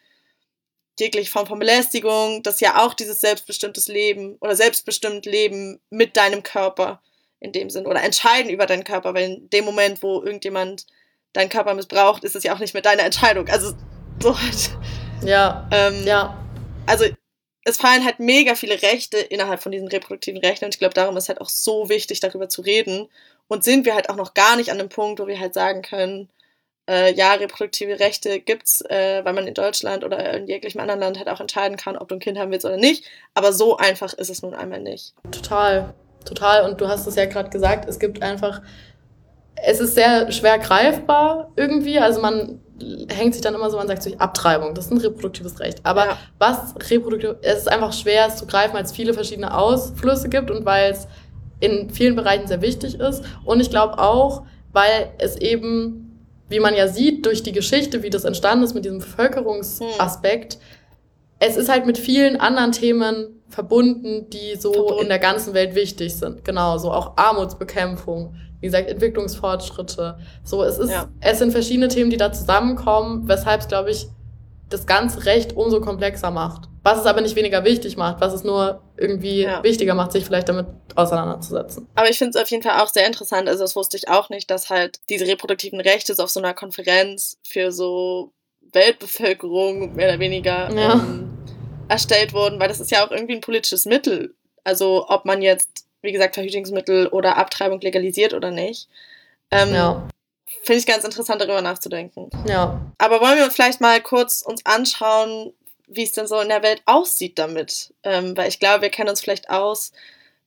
jegliche 0.99 1.31
Form 1.31 1.47
von 1.47 1.59
Belästigung. 1.59 2.43
Das 2.43 2.55
ist 2.55 2.61
ja 2.61 2.85
auch 2.85 2.93
dieses 2.93 3.21
selbstbestimmtes 3.21 3.87
Leben 3.87 4.37
oder 4.39 4.55
selbstbestimmt 4.55 5.25
Leben 5.25 5.79
mit 5.89 6.17
deinem 6.17 6.43
Körper 6.43 7.01
in 7.39 7.51
dem 7.51 7.69
Sinn 7.69 7.85
oder 7.85 8.03
entscheiden 8.03 8.49
über 8.49 8.65
deinen 8.65 8.83
Körper, 8.83 9.13
weil 9.13 9.25
in 9.25 9.49
dem 9.49 9.65
Moment, 9.65 10.01
wo 10.01 10.21
irgendjemand 10.23 10.87
deinen 11.33 11.49
Körper 11.49 11.73
missbraucht, 11.73 12.23
ist 12.23 12.35
es 12.35 12.43
ja 12.43 12.55
auch 12.55 12.59
nicht 12.59 12.73
mehr 12.73 12.81
deine 12.81 13.03
Entscheidung. 13.03 13.47
Also 13.47 13.73
so 14.21 14.39
halt. 14.39 14.71
Ja. 15.23 15.67
Ähm, 15.71 16.03
ja. 16.05 16.37
Also 16.85 17.05
es 17.63 17.77
fallen 17.77 18.05
halt 18.05 18.19
mega 18.19 18.55
viele 18.55 18.81
Rechte 18.81 19.17
innerhalb 19.17 19.61
von 19.61 19.71
diesen 19.71 19.89
reproduktiven 19.89 20.39
Rechten 20.39 20.65
und 20.65 20.73
ich 20.73 20.79
glaube, 20.79 20.93
darum 20.93 21.17
ist 21.17 21.27
halt 21.27 21.41
auch 21.41 21.49
so 21.49 21.89
wichtig, 21.89 22.21
darüber 22.21 22.47
zu 22.47 22.61
reden. 22.61 23.09
Und 23.49 23.63
sind 23.63 23.85
wir 23.85 23.95
halt 23.95 24.09
auch 24.09 24.15
noch 24.15 24.33
gar 24.33 24.55
nicht 24.57 24.71
an 24.71 24.77
dem 24.77 24.89
Punkt, 24.89 25.19
wo 25.19 25.27
wir 25.27 25.39
halt 25.39 25.53
sagen 25.53 25.81
können, 25.81 26.29
äh, 26.89 27.13
ja, 27.13 27.33
reproduktive 27.33 27.99
Rechte 27.99 28.39
gibt's, 28.39 28.81
äh, 28.81 29.23
weil 29.23 29.33
man 29.33 29.47
in 29.47 29.53
Deutschland 29.53 30.03
oder 30.03 30.33
in 30.33 30.47
jeglichem 30.47 30.79
anderen 30.79 31.01
Land 31.01 31.17
halt 31.17 31.29
auch 31.29 31.41
entscheiden 31.41 31.77
kann, 31.77 31.97
ob 31.97 32.07
du 32.07 32.15
ein 32.15 32.19
Kind 32.19 32.37
haben 32.37 32.51
willst 32.51 32.65
oder 32.65 32.77
nicht. 32.77 33.05
Aber 33.33 33.51
so 33.51 33.77
einfach 33.77 34.13
ist 34.13 34.29
es 34.29 34.41
nun 34.41 34.53
einmal 34.53 34.81
nicht. 34.81 35.13
Total, 35.31 35.93
total. 36.25 36.69
Und 36.69 36.79
du 36.79 36.87
hast 36.87 37.05
es 37.05 37.15
ja 37.15 37.25
gerade 37.25 37.49
gesagt, 37.49 37.87
es 37.89 37.99
gibt 37.99 38.21
einfach, 38.21 38.61
es 39.55 39.79
ist 39.79 39.95
sehr 39.95 40.31
schwer 40.31 40.59
greifbar 40.59 41.51
irgendwie. 41.57 41.99
Also 41.99 42.21
man 42.21 42.61
hängt 43.09 43.33
sich 43.33 43.41
dann 43.41 43.55
immer 43.55 43.69
so, 43.69 43.77
man 43.77 43.87
sagt 43.87 44.03
sich 44.03 44.19
Abtreibung, 44.19 44.73
das 44.73 44.85
ist 44.85 44.91
ein 44.91 44.97
reproduktives 44.97 45.59
Recht. 45.59 45.79
Aber 45.83 46.05
ja. 46.05 46.17
was 46.37 46.75
reproduktiv, 46.89 47.35
es 47.41 47.59
ist 47.59 47.71
einfach 47.71 47.93
schwer, 47.93 48.27
es 48.27 48.37
zu 48.37 48.45
greifen, 48.45 48.73
weil 48.73 48.83
es 48.83 48.91
viele 48.91 49.13
verschiedene 49.13 49.55
Ausflüsse 49.55 50.29
gibt 50.29 50.51
und 50.51 50.65
weil 50.65 50.91
es 50.91 51.07
in 51.59 51.89
vielen 51.89 52.15
Bereichen 52.15 52.47
sehr 52.47 52.61
wichtig 52.61 52.99
ist. 52.99 53.23
Und 53.45 53.59
ich 53.59 53.69
glaube 53.69 53.97
auch, 53.99 54.43
weil 54.73 55.11
es 55.17 55.37
eben, 55.37 56.23
wie 56.49 56.59
man 56.59 56.75
ja 56.75 56.87
sieht, 56.87 57.25
durch 57.25 57.41
die 57.43 57.51
Geschichte, 57.51 58.03
wie 58.03 58.09
das 58.09 58.25
entstanden 58.25 58.63
ist 58.63 58.75
mit 58.75 58.85
diesem 58.85 58.99
Bevölkerungsaspekt, 58.99 60.53
hm. 60.53 60.59
es 61.39 61.57
ist 61.57 61.69
halt 61.69 61.85
mit 61.85 61.97
vielen 61.97 62.39
anderen 62.39 62.71
Themen 62.71 63.41
verbunden, 63.49 64.29
die 64.29 64.55
so 64.55 64.73
verbunden. 64.73 65.03
in 65.03 65.09
der 65.09 65.19
ganzen 65.19 65.53
Welt 65.53 65.73
wichtig 65.73 66.15
sind. 66.15 66.43
Genau, 66.45 66.77
so 66.77 66.91
auch 66.91 67.13
Armutsbekämpfung 67.15 68.35
wie 68.59 68.67
gesagt, 68.67 68.89
Entwicklungsfortschritte. 68.89 70.17
So, 70.43 70.63
es 70.63 70.77
ist, 70.77 70.91
ja. 70.91 71.09
es 71.19 71.39
sind 71.39 71.51
verschiedene 71.51 71.87
Themen, 71.87 72.09
die 72.09 72.17
da 72.17 72.31
zusammenkommen, 72.31 73.27
weshalb 73.27 73.61
es, 73.61 73.67
glaube 73.67 73.91
ich, 73.91 74.07
das 74.69 74.85
ganze 74.85 75.25
Recht 75.25 75.55
umso 75.55 75.79
komplexer 75.79 76.31
macht. 76.31 76.67
Was 76.83 76.99
es 76.99 77.05
aber 77.05 77.21
nicht 77.21 77.35
weniger 77.35 77.63
wichtig 77.63 77.97
macht, 77.97 78.21
was 78.21 78.33
es 78.33 78.43
nur 78.43 78.81
irgendwie 78.97 79.43
ja. 79.43 79.63
wichtiger 79.63 79.93
macht, 79.93 80.11
sich 80.11 80.25
vielleicht 80.25 80.49
damit 80.49 80.67
auseinanderzusetzen. 80.95 81.87
Aber 81.95 82.09
ich 82.09 82.17
finde 82.17 82.37
es 82.37 82.41
auf 82.41 82.49
jeden 82.49 82.63
Fall 82.63 82.81
auch 82.81 82.87
sehr 82.87 83.05
interessant, 83.05 83.47
also 83.47 83.63
das 83.63 83.75
wusste 83.75 83.97
ich 83.97 84.09
auch 84.09 84.29
nicht, 84.29 84.49
dass 84.49 84.69
halt 84.69 84.99
diese 85.09 85.27
reproduktiven 85.27 85.79
Rechte 85.79 86.13
so 86.15 86.23
auf 86.23 86.29
so 86.29 86.39
einer 86.39 86.53
Konferenz 86.53 87.37
für 87.43 87.71
so 87.71 88.33
Weltbevölkerung 88.73 89.95
mehr 89.95 90.09
oder 90.09 90.19
weniger 90.19 90.73
ja. 90.73 90.93
ähm, 90.93 91.37
erstellt 91.87 92.33
wurden, 92.33 92.59
weil 92.59 92.67
das 92.67 92.79
ist 92.79 92.91
ja 92.91 93.05
auch 93.05 93.11
irgendwie 93.11 93.35
ein 93.35 93.41
politisches 93.41 93.85
Mittel. 93.85 94.35
Also 94.63 95.05
ob 95.07 95.25
man 95.25 95.41
jetzt 95.41 95.86
wie 96.07 96.13
gesagt, 96.13 96.35
Verhütungsmittel 96.35 97.07
oder 97.07 97.37
Abtreibung 97.37 97.81
legalisiert 97.81 98.33
oder 98.33 98.49
nicht. 98.49 98.87
Ähm, 99.51 99.73
ja. 99.73 100.07
Finde 100.63 100.79
ich 100.79 100.85
ganz 100.85 101.03
interessant, 101.03 101.41
darüber 101.41 101.61
nachzudenken. 101.61 102.29
Ja. 102.47 102.79
Aber 102.97 103.21
wollen 103.21 103.37
wir 103.37 103.51
vielleicht 103.51 103.81
mal 103.81 104.01
kurz 104.01 104.41
uns 104.41 104.65
anschauen, 104.65 105.53
wie 105.87 106.03
es 106.03 106.13
denn 106.13 106.27
so 106.27 106.39
in 106.39 106.49
der 106.49 106.63
Welt 106.63 106.81
aussieht 106.85 107.37
damit? 107.37 107.93
Ähm, 108.03 108.35
weil 108.37 108.47
ich 108.47 108.59
glaube, 108.59 108.83
wir 108.83 108.89
kennen 108.89 109.09
uns 109.09 109.21
vielleicht 109.21 109.49
aus, 109.49 109.91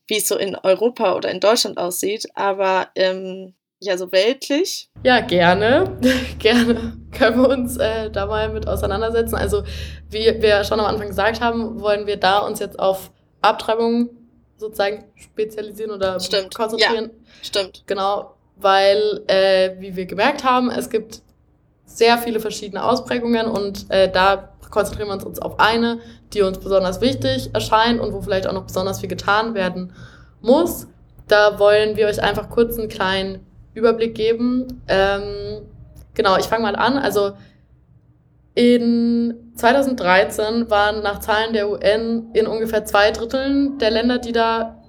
wie 0.07 0.17
es 0.17 0.26
so 0.26 0.37
in 0.37 0.57
Europa 0.57 1.14
oder 1.14 1.31
in 1.31 1.40
Deutschland 1.40 1.79
aussieht, 1.79 2.26
aber 2.35 2.88
ähm, 2.97 3.55
ja, 3.79 3.97
so 3.97 4.12
weltlich. 4.12 4.88
Ja, 5.05 5.21
gerne. 5.21 5.99
gerne 6.38 6.97
können 7.12 7.43
wir 7.43 7.49
uns 7.49 7.76
äh, 7.76 8.11
da 8.11 8.26
mal 8.26 8.50
mit 8.50 8.67
auseinandersetzen. 8.67 9.35
Also, 9.35 9.62
wie 10.09 10.43
wir 10.43 10.64
schon 10.64 10.81
am 10.81 10.87
Anfang 10.87 11.09
gesagt 11.09 11.40
haben, 11.40 11.81
wollen 11.81 12.07
wir 12.07 12.17
da 12.17 12.40
uns 12.40 12.59
jetzt 12.59 12.79
auf 12.79 13.11
Abtreibung 13.40 14.11
sozusagen 14.61 15.05
spezialisieren 15.17 15.90
oder 15.90 16.21
stimmt. 16.21 16.55
konzentrieren. 16.55 17.11
Ja, 17.11 17.45
stimmt. 17.45 17.83
Genau, 17.87 18.35
weil, 18.57 19.23
äh, 19.26 19.71
wie 19.79 19.97
wir 19.97 20.07
gemerkt 20.07 20.45
haben, 20.45 20.71
es 20.71 20.90
gibt 20.90 21.23
sehr 21.85 22.19
viele 22.19 22.38
verschiedene 22.38 22.85
Ausprägungen 22.85 23.47
und 23.47 23.90
äh, 23.90 24.11
da 24.11 24.50
konzentrieren 24.71 25.09
wir 25.09 25.26
uns 25.26 25.40
auf 25.40 25.59
eine, 25.59 25.99
die 26.33 26.43
uns 26.43 26.59
besonders 26.59 27.00
wichtig 27.00 27.50
erscheint 27.52 28.00
und 28.00 28.12
wo 28.12 28.21
vielleicht 28.21 28.47
auch 28.47 28.52
noch 28.52 28.64
besonders 28.64 29.00
viel 29.00 29.09
getan 29.09 29.55
werden 29.55 29.93
muss. 30.40 30.87
Da 31.26 31.59
wollen 31.59 31.97
wir 31.97 32.07
euch 32.07 32.23
einfach 32.23 32.49
kurz 32.50 32.79
einen 32.79 32.88
kleinen 32.88 33.45
Überblick 33.75 34.14
geben. 34.14 34.83
Ähm, 34.88 35.62
genau, 36.14 36.37
ich 36.37 36.47
fange 36.47 36.62
mal 36.62 36.76
an. 36.76 36.99
Also 36.99 37.33
in 38.61 39.55
2013 39.57 40.69
waren 40.69 41.02
nach 41.02 41.21
Zahlen 41.21 41.55
der 41.55 41.71
UN 41.71 42.29
in 42.35 42.47
ungefähr 42.47 42.85
zwei 42.85 43.11
Dritteln 43.11 43.79
der 43.79 43.90
Länder, 43.90 44.19
die 44.19 44.33
da 44.33 44.83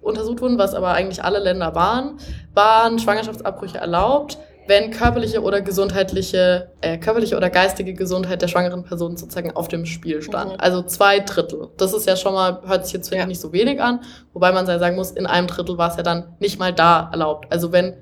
untersucht 0.00 0.40
wurden, 0.40 0.56
was 0.56 0.72
aber 0.72 0.92
eigentlich 0.92 1.22
alle 1.22 1.38
Länder 1.38 1.74
waren, 1.74 2.16
waren 2.54 2.98
Schwangerschaftsabbrüche 2.98 3.76
erlaubt, 3.76 4.38
wenn 4.66 4.90
körperliche 4.92 5.42
oder 5.42 5.60
gesundheitliche, 5.60 6.70
äh, 6.80 6.96
körperliche 6.96 7.36
oder 7.36 7.50
geistige 7.50 7.92
Gesundheit 7.92 8.40
der 8.40 8.48
schwangeren 8.48 8.82
Person 8.82 9.18
sozusagen 9.18 9.54
auf 9.54 9.68
dem 9.68 9.84
Spiel 9.84 10.22
stand. 10.22 10.52
Mhm. 10.52 10.60
Also 10.60 10.80
zwei 10.80 11.20
Drittel. 11.20 11.68
Das 11.76 11.92
ist 11.92 12.06
ja 12.06 12.16
schon 12.16 12.32
mal, 12.32 12.62
hört 12.66 12.86
sich 12.86 12.94
jetzt, 12.94 13.10
finde 13.10 13.18
ja. 13.18 13.24
ich, 13.24 13.28
nicht 13.28 13.40
so 13.42 13.52
wenig 13.52 13.78
an, 13.82 14.00
wobei 14.32 14.52
man 14.52 14.64
sagen 14.64 14.96
muss, 14.96 15.10
in 15.10 15.26
einem 15.26 15.48
Drittel 15.48 15.76
war 15.76 15.90
es 15.90 15.96
ja 15.98 16.02
dann 16.02 16.34
nicht 16.38 16.58
mal 16.58 16.72
da 16.72 17.10
erlaubt. 17.12 17.52
Also 17.52 17.72
wenn 17.72 17.84
eine 17.88 17.96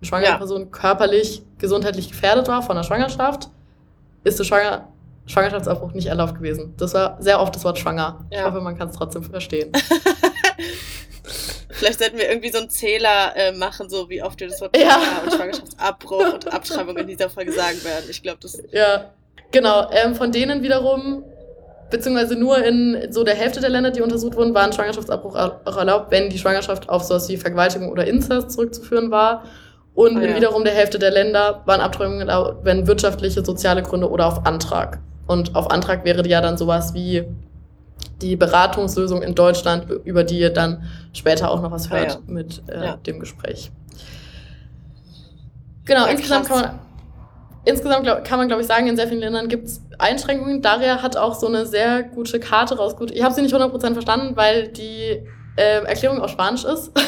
schwangere 0.00 0.30
ja. 0.30 0.36
Person 0.38 0.70
körperlich, 0.70 1.42
gesundheitlich 1.58 2.08
gefährdet 2.08 2.48
war 2.48 2.62
von 2.62 2.76
der 2.76 2.84
Schwangerschaft, 2.84 3.50
ist 4.24 4.38
der 4.38 4.44
Schwanger 4.44 4.88
Schwangerschaftsabbruch 5.30 5.92
nicht 5.92 6.06
erlaubt 6.06 6.34
gewesen. 6.34 6.74
Das 6.76 6.92
war 6.94 7.16
sehr 7.20 7.40
oft 7.40 7.54
das 7.54 7.64
Wort 7.64 7.78
schwanger. 7.78 8.26
Ja. 8.30 8.40
Ich 8.40 8.44
hoffe, 8.44 8.60
man 8.60 8.76
kann 8.76 8.88
es 8.88 8.96
trotzdem 8.96 9.22
verstehen. 9.22 9.70
Vielleicht 11.70 12.00
sollten 12.00 12.18
wir 12.18 12.28
irgendwie 12.28 12.50
so 12.50 12.58
einen 12.58 12.68
Zähler 12.68 13.34
äh, 13.36 13.52
machen, 13.52 13.88
so 13.88 14.10
wie 14.10 14.22
oft 14.22 14.38
wir 14.40 14.48
das 14.48 14.60
Wort 14.60 14.76
ja. 14.76 15.00
und 15.24 15.32
Schwangerschaftsabbruch 15.32 16.34
und 16.34 16.52
Abtreibung 16.52 16.96
in 16.98 17.06
dieser 17.06 17.30
Folge 17.30 17.52
sagen 17.52 17.82
werden. 17.84 18.04
Ich 18.10 18.22
glaube, 18.22 18.38
das. 18.42 18.62
Ja, 18.70 19.12
genau. 19.50 19.88
Ähm, 19.90 20.14
von 20.14 20.30
denen 20.32 20.62
wiederum, 20.62 21.24
beziehungsweise 21.90 22.34
nur 22.36 22.62
in 22.62 23.10
so 23.10 23.24
der 23.24 23.34
Hälfte 23.34 23.60
der 23.60 23.70
Länder, 23.70 23.92
die 23.92 24.02
untersucht 24.02 24.36
wurden, 24.36 24.52
waren 24.52 24.72
Schwangerschaftsabbruch 24.72 25.36
auch 25.36 25.76
erlaubt, 25.76 26.10
wenn 26.10 26.28
die 26.28 26.38
Schwangerschaft 26.38 26.88
auf 26.88 27.04
sowas 27.04 27.28
wie 27.28 27.38
Vergewaltigung 27.38 27.88
oder 27.88 28.06
Inzest 28.06 28.50
zurückzuführen 28.50 29.10
war. 29.10 29.44
Und 29.94 30.16
ah, 30.16 30.20
in 30.20 30.30
ja. 30.30 30.36
wiederum 30.36 30.64
der 30.64 30.74
Hälfte 30.74 30.98
der 30.98 31.10
Länder 31.10 31.62
waren 31.66 31.80
Abtreibungen 31.80 32.20
erlaubt, 32.20 32.64
wenn 32.64 32.86
wirtschaftliche, 32.86 33.44
soziale 33.44 33.82
Gründe 33.82 34.08
oder 34.08 34.26
auf 34.26 34.46
Antrag. 34.46 35.00
Und 35.26 35.54
auf 35.54 35.70
Antrag 35.70 36.04
wäre 36.04 36.26
ja 36.26 36.40
dann 36.40 36.56
sowas 36.56 36.94
wie 36.94 37.24
die 38.22 38.36
Beratungslösung 38.36 39.22
in 39.22 39.34
Deutschland, 39.34 39.86
über 40.04 40.24
die 40.24 40.38
ihr 40.38 40.50
dann 40.50 40.84
später 41.12 41.50
auch 41.50 41.62
noch 41.62 41.70
was 41.70 41.90
hört 41.90 42.04
ja, 42.04 42.12
ja. 42.14 42.20
mit 42.26 42.62
äh, 42.68 42.84
ja. 42.84 42.96
dem 42.96 43.20
Gespräch. 43.20 43.70
Genau, 45.84 46.06
insgesamt 46.06 46.46
kann 46.46 46.60
man, 46.60 46.78
insgesamt 47.64 48.04
glaub, 48.04 48.24
kann 48.24 48.38
man, 48.38 48.48
glaube 48.48 48.62
ich, 48.62 48.68
sagen, 48.68 48.86
in 48.86 48.96
sehr 48.96 49.08
vielen 49.08 49.20
Ländern 49.20 49.48
gibt 49.48 49.66
es 49.66 49.82
Einschränkungen. 49.98 50.62
Daria 50.62 51.02
hat 51.02 51.16
auch 51.16 51.34
so 51.34 51.46
eine 51.46 51.66
sehr 51.66 52.02
gute 52.02 52.38
Karte 52.38 52.76
rausgeholt. 52.76 53.10
Ich 53.10 53.22
habe 53.22 53.34
sie 53.34 53.42
nicht 53.42 53.54
100% 53.54 53.92
verstanden, 53.92 54.36
weil 54.36 54.68
die 54.68 55.22
äh, 55.56 55.84
Erklärung 55.84 56.20
auf 56.20 56.30
Spanisch 56.30 56.64
ist. 56.64 56.92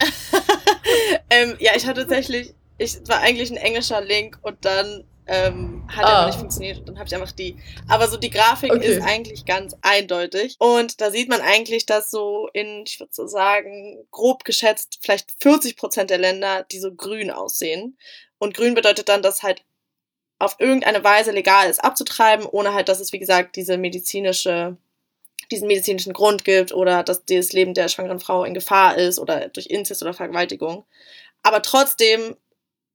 ähm, 1.30 1.56
ja, 1.58 1.72
ich 1.76 1.86
hatte 1.86 2.02
tatsächlich, 2.02 2.54
ich 2.78 2.96
war 3.06 3.20
eigentlich 3.20 3.50
ein 3.50 3.56
englischer 3.56 4.00
Link 4.00 4.38
und 4.42 4.64
dann 4.64 5.04
ähm, 5.26 5.84
hat 5.88 6.04
ah. 6.04 6.08
aber 6.08 6.26
nicht 6.26 6.38
funktioniert 6.38 6.78
und 6.78 6.88
dann 6.88 6.98
habe 6.98 7.06
ich 7.06 7.14
einfach 7.14 7.30
die. 7.30 7.56
Aber 7.88 8.08
so 8.08 8.16
die 8.16 8.30
Grafik 8.30 8.72
okay. 8.72 8.84
ist 8.84 9.02
eigentlich 9.02 9.44
ganz 9.44 9.76
eindeutig. 9.80 10.56
Und 10.58 11.00
da 11.00 11.12
sieht 11.12 11.28
man 11.28 11.40
eigentlich, 11.40 11.86
dass 11.86 12.10
so 12.10 12.48
in, 12.52 12.82
ich 12.84 12.98
würde 12.98 13.12
so 13.14 13.28
sagen, 13.28 14.04
grob 14.10 14.44
geschätzt 14.44 14.98
vielleicht 15.02 15.30
40 15.40 15.76
Prozent 15.76 16.10
der 16.10 16.18
Länder, 16.18 16.64
die 16.70 16.80
so 16.80 16.92
grün 16.92 17.30
aussehen. 17.30 17.96
Und 18.38 18.54
grün 18.54 18.74
bedeutet 18.74 19.08
dann, 19.08 19.22
dass 19.22 19.44
halt 19.44 19.62
auf 20.40 20.56
irgendeine 20.58 21.04
Weise 21.04 21.30
legal 21.30 21.70
ist 21.70 21.84
abzutreiben, 21.84 22.46
ohne 22.46 22.74
halt, 22.74 22.88
dass 22.88 22.98
es, 22.98 23.12
wie 23.12 23.18
gesagt, 23.18 23.54
diese 23.54 23.78
medizinische 23.78 24.76
diesen 25.50 25.68
medizinischen 25.68 26.12
Grund 26.12 26.44
gibt 26.44 26.72
oder 26.72 27.02
dass 27.02 27.24
das 27.24 27.52
Leben 27.52 27.74
der 27.74 27.88
schwangeren 27.88 28.20
Frau 28.20 28.44
in 28.44 28.54
Gefahr 28.54 28.96
ist 28.96 29.18
oder 29.18 29.48
durch 29.48 29.66
Inzest 29.66 30.02
oder 30.02 30.14
Vergewaltigung. 30.14 30.84
Aber 31.42 31.62
trotzdem 31.62 32.36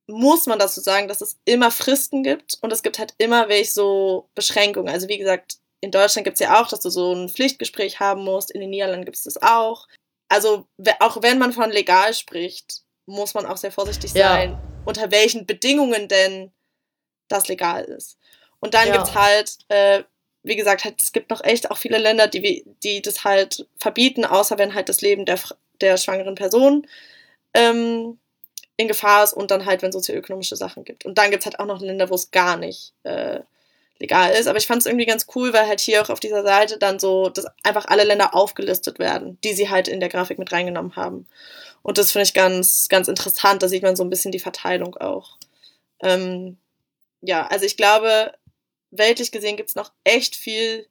muss 0.07 0.45
man 0.45 0.59
dazu 0.59 0.79
sagen, 0.81 1.07
dass 1.07 1.21
es 1.21 1.37
immer 1.45 1.71
Fristen 1.71 2.23
gibt 2.23 2.57
und 2.61 2.71
es 2.71 2.83
gibt 2.83 2.99
halt 2.99 3.13
immer 3.17 3.49
welche 3.49 3.71
so 3.71 4.29
Beschränkungen. 4.35 4.93
Also 4.93 5.07
wie 5.09 5.17
gesagt, 5.17 5.57
in 5.81 5.91
Deutschland 5.91 6.25
gibt 6.25 6.35
es 6.35 6.39
ja 6.39 6.61
auch, 6.61 6.67
dass 6.67 6.79
du 6.79 6.89
so 6.89 7.13
ein 7.13 7.29
Pflichtgespräch 7.29 7.99
haben 7.99 8.23
musst, 8.23 8.51
in 8.51 8.61
den 8.61 8.69
Niederlanden 8.69 9.05
gibt 9.05 9.17
es 9.17 9.23
das 9.23 9.41
auch. 9.41 9.87
Also 10.29 10.67
auch 10.99 11.21
wenn 11.21 11.37
man 11.39 11.53
von 11.53 11.71
legal 11.71 12.13
spricht, 12.13 12.81
muss 13.05 13.33
man 13.33 13.45
auch 13.45 13.57
sehr 13.57 13.71
vorsichtig 13.71 14.11
sein, 14.11 14.51
ja. 14.51 14.61
unter 14.85 15.11
welchen 15.11 15.45
Bedingungen 15.45 16.07
denn 16.07 16.51
das 17.27 17.47
legal 17.47 17.83
ist. 17.83 18.17
Und 18.59 18.73
dann 18.73 18.87
ja. 18.87 18.93
gibt 18.93 19.07
es 19.07 19.15
halt, 19.15 19.57
äh, 19.67 20.03
wie 20.45 20.55
gesagt, 20.55 20.85
halt, 20.85 21.01
es 21.01 21.11
gibt 21.11 21.29
noch 21.29 21.43
echt 21.43 21.71
auch 21.71 21.77
viele 21.77 21.97
Länder, 21.97 22.27
die, 22.27 22.65
die 22.83 23.01
das 23.01 23.23
halt 23.23 23.67
verbieten, 23.77 24.25
außer 24.25 24.57
wenn 24.57 24.75
halt 24.75 24.89
das 24.89 25.01
Leben 25.01 25.25
der, 25.25 25.39
der 25.81 25.97
schwangeren 25.97 26.35
Person 26.35 26.87
ähm, 27.53 28.19
in 28.77 28.87
Gefahr 28.87 29.23
ist 29.23 29.33
und 29.33 29.51
dann 29.51 29.65
halt, 29.65 29.81
wenn 29.81 29.91
sozioökonomische 29.91 30.55
Sachen 30.55 30.83
gibt. 30.83 31.05
Und 31.05 31.17
dann 31.17 31.31
gibt 31.31 31.41
es 31.41 31.45
halt 31.45 31.59
auch 31.59 31.65
noch 31.65 31.81
Länder, 31.81 32.09
wo 32.09 32.15
es 32.15 32.29
gar 32.31 32.57
nicht 32.57 32.93
äh, 33.03 33.39
legal 33.99 34.33
ist. 34.33 34.47
Aber 34.47 34.57
ich 34.57 34.67
fand 34.67 34.81
es 34.81 34.85
irgendwie 34.85 35.05
ganz 35.05 35.25
cool, 35.35 35.51
weil 35.53 35.67
halt 35.67 35.79
hier 35.79 36.01
auch 36.01 36.09
auf 36.09 36.19
dieser 36.19 36.43
Seite 36.43 36.77
dann 36.77 36.99
so, 36.99 37.29
dass 37.29 37.47
einfach 37.63 37.85
alle 37.87 38.03
Länder 38.03 38.35
aufgelistet 38.35 38.99
werden, 38.99 39.39
die 39.43 39.53
sie 39.53 39.69
halt 39.69 39.87
in 39.87 39.99
der 39.99 40.09
Grafik 40.09 40.37
mit 40.37 40.51
reingenommen 40.51 40.95
haben. 40.95 41.27
Und 41.81 41.97
das 41.97 42.11
finde 42.11 42.23
ich 42.23 42.33
ganz, 42.33 42.87
ganz 42.89 43.07
interessant. 43.07 43.63
Da 43.63 43.67
sieht 43.67 43.83
man 43.83 43.95
so 43.95 44.03
ein 44.03 44.09
bisschen 44.09 44.31
die 44.31 44.39
Verteilung 44.39 44.95
auch. 44.97 45.37
Ähm, 46.01 46.57
ja, 47.21 47.47
also 47.47 47.65
ich 47.65 47.77
glaube, 47.77 48.33
weltlich 48.97 49.31
gesehen 49.31 49.57
gibt 49.57 49.69
es 49.69 49.75
noch 49.75 49.91
echt 50.03 50.35
viel, 50.35 50.87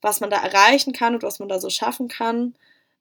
was 0.00 0.20
man 0.20 0.30
da 0.30 0.38
erreichen 0.38 0.92
kann 0.92 1.14
und 1.14 1.22
was 1.22 1.38
man 1.38 1.48
da 1.48 1.60
so 1.60 1.70
schaffen 1.70 2.08
kann. 2.08 2.54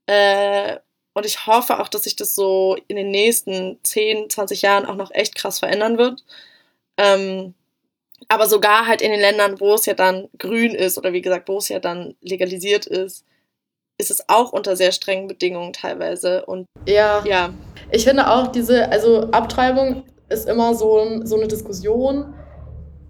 Äh, 0.05 0.77
und 1.13 1.25
ich 1.25 1.47
hoffe 1.47 1.79
auch, 1.79 1.87
dass 1.87 2.03
sich 2.03 2.15
das 2.15 2.35
so 2.35 2.77
in 2.87 2.95
den 2.95 3.11
nächsten 3.11 3.79
10, 3.83 4.29
20 4.29 4.61
Jahren 4.61 4.85
auch 4.85 4.95
noch 4.95 5.11
echt 5.11 5.35
krass 5.35 5.59
verändern 5.59 5.97
wird. 5.97 6.23
Ähm, 6.97 7.53
aber 8.27 8.47
sogar 8.47 8.87
halt 8.87 9.01
in 9.01 9.11
den 9.11 9.19
Ländern, 9.19 9.59
wo 9.59 9.73
es 9.73 9.85
ja 9.85 9.93
dann 9.93 10.29
grün 10.37 10.75
ist 10.75 10.97
oder 10.97 11.13
wie 11.13 11.21
gesagt, 11.21 11.47
wo 11.47 11.57
es 11.57 11.69
ja 11.69 11.79
dann 11.79 12.15
legalisiert 12.21 12.85
ist, 12.85 13.25
ist 13.97 14.11
es 14.11 14.29
auch 14.29 14.53
unter 14.53 14.75
sehr 14.75 14.91
strengen 14.91 15.27
Bedingungen 15.27 15.73
teilweise. 15.73 16.45
Und 16.45 16.65
ja, 16.87 17.23
ja. 17.25 17.53
ich 17.91 18.05
finde 18.05 18.29
auch 18.29 18.47
diese, 18.47 18.89
also 18.89 19.29
Abtreibung 19.31 20.03
ist 20.29 20.47
immer 20.47 20.73
so, 20.75 21.25
so 21.25 21.35
eine 21.35 21.47
Diskussion. 21.47 22.33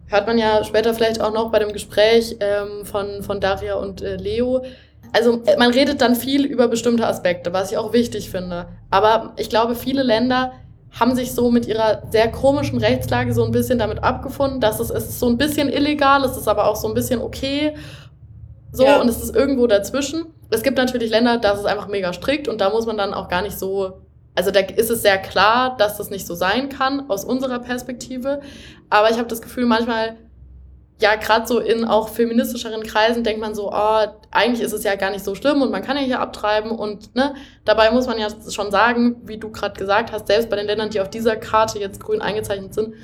Hört 0.09 0.27
man 0.27 0.37
ja 0.37 0.63
später 0.63 0.93
vielleicht 0.93 1.21
auch 1.21 1.33
noch 1.33 1.51
bei 1.51 1.59
dem 1.59 1.71
Gespräch 1.71 2.35
ähm, 2.39 2.85
von, 2.85 3.23
von 3.23 3.39
Daria 3.39 3.75
und 3.75 4.01
äh, 4.01 4.15
Leo 4.15 4.63
also 5.11 5.41
äh, 5.45 5.57
man 5.57 5.71
redet 5.71 6.01
dann 6.01 6.15
viel 6.15 6.45
über 6.45 6.67
bestimmte 6.67 7.07
Aspekte, 7.07 7.53
was 7.53 7.71
ich 7.71 7.77
auch 7.77 7.93
wichtig 7.93 8.29
finde. 8.29 8.67
Aber 8.89 9.33
ich 9.37 9.49
glaube, 9.49 9.75
viele 9.75 10.03
Länder 10.03 10.53
haben 10.91 11.15
sich 11.15 11.33
so 11.33 11.51
mit 11.51 11.67
ihrer 11.67 12.03
sehr 12.09 12.31
komischen 12.31 12.79
Rechtslage 12.79 13.33
so 13.33 13.43
ein 13.43 13.51
bisschen 13.51 13.77
damit 13.77 14.03
abgefunden, 14.03 14.59
dass 14.59 14.79
es, 14.79 14.89
es 14.89 15.09
ist 15.09 15.19
so 15.19 15.27
ein 15.27 15.37
bisschen 15.37 15.69
illegal, 15.69 16.23
es 16.23 16.35
ist 16.35 16.47
aber 16.47 16.67
auch 16.67 16.75
so 16.75 16.87
ein 16.87 16.93
bisschen 16.93 17.21
okay. 17.21 17.75
So, 18.71 18.85
ja. 18.85 18.99
und 18.99 19.07
es 19.07 19.21
ist 19.21 19.35
irgendwo 19.35 19.67
dazwischen. 19.67 20.25
Es 20.49 20.63
gibt 20.63 20.77
natürlich 20.77 21.11
Länder, 21.11 21.37
da 21.37 21.51
ist 21.51 21.59
es 21.59 21.65
einfach 21.65 21.87
mega 21.87 22.11
strikt 22.13 22.47
und 22.47 22.59
da 22.61 22.69
muss 22.69 22.85
man 22.85 22.97
dann 22.97 23.13
auch 23.13 23.27
gar 23.27 23.41
nicht 23.41 23.57
so. 23.57 24.01
Also 24.35 24.51
da 24.51 24.59
ist 24.59 24.89
es 24.89 25.01
sehr 25.01 25.17
klar, 25.17 25.75
dass 25.77 25.97
das 25.97 26.09
nicht 26.09 26.25
so 26.25 26.35
sein 26.35 26.69
kann 26.69 27.09
aus 27.09 27.25
unserer 27.25 27.59
Perspektive. 27.59 28.41
Aber 28.89 29.09
ich 29.09 29.17
habe 29.17 29.27
das 29.27 29.41
Gefühl, 29.41 29.65
manchmal 29.65 30.17
ja, 31.01 31.15
gerade 31.15 31.47
so 31.47 31.59
in 31.59 31.85
auch 31.85 32.09
feministischeren 32.09 32.83
Kreisen 32.83 33.23
denkt 33.23 33.39
man 33.39 33.55
so, 33.55 33.71
oh, 33.71 34.05
eigentlich 34.31 34.61
ist 34.61 34.73
es 34.73 34.83
ja 34.83 34.95
gar 34.95 35.11
nicht 35.11 35.23
so 35.23 35.33
schlimm 35.33 35.61
und 35.61 35.71
man 35.71 35.81
kann 35.81 35.95
ja 35.95 36.03
hier 36.03 36.19
abtreiben 36.19 36.71
und 36.71 37.15
ne, 37.15 37.35
dabei 37.63 37.91
muss 37.91 38.05
man 38.05 38.19
ja 38.19 38.27
schon 38.49 38.69
sagen, 38.69 39.15
wie 39.23 39.37
du 39.37 39.49
gerade 39.49 39.79
gesagt 39.79 40.11
hast, 40.11 40.27
selbst 40.27 40.49
bei 40.49 40.57
den 40.57 40.65
Ländern, 40.65 40.89
die 40.89 40.99
auf 40.99 41.09
dieser 41.09 41.37
Karte 41.37 41.79
jetzt 41.79 42.01
grün 42.01 42.21
eingezeichnet 42.21 42.73
sind, 42.73 42.95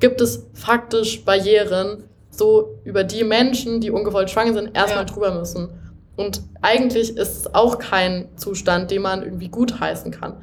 gibt 0.00 0.20
es 0.20 0.48
faktisch 0.54 1.24
Barrieren, 1.24 2.04
so 2.30 2.80
über 2.84 3.04
die 3.04 3.22
Menschen, 3.22 3.80
die 3.80 3.90
ungewollt 3.90 4.28
schwanger 4.28 4.52
sind, 4.52 4.76
erstmal 4.76 5.06
ja. 5.06 5.12
drüber 5.12 5.32
müssen. 5.32 5.68
Und 6.16 6.42
eigentlich 6.62 7.16
ist 7.16 7.36
es 7.36 7.54
auch 7.54 7.78
kein 7.78 8.28
Zustand, 8.36 8.90
den 8.90 9.02
man 9.02 9.22
irgendwie 9.22 9.48
gutheißen 9.48 10.10
kann. 10.10 10.42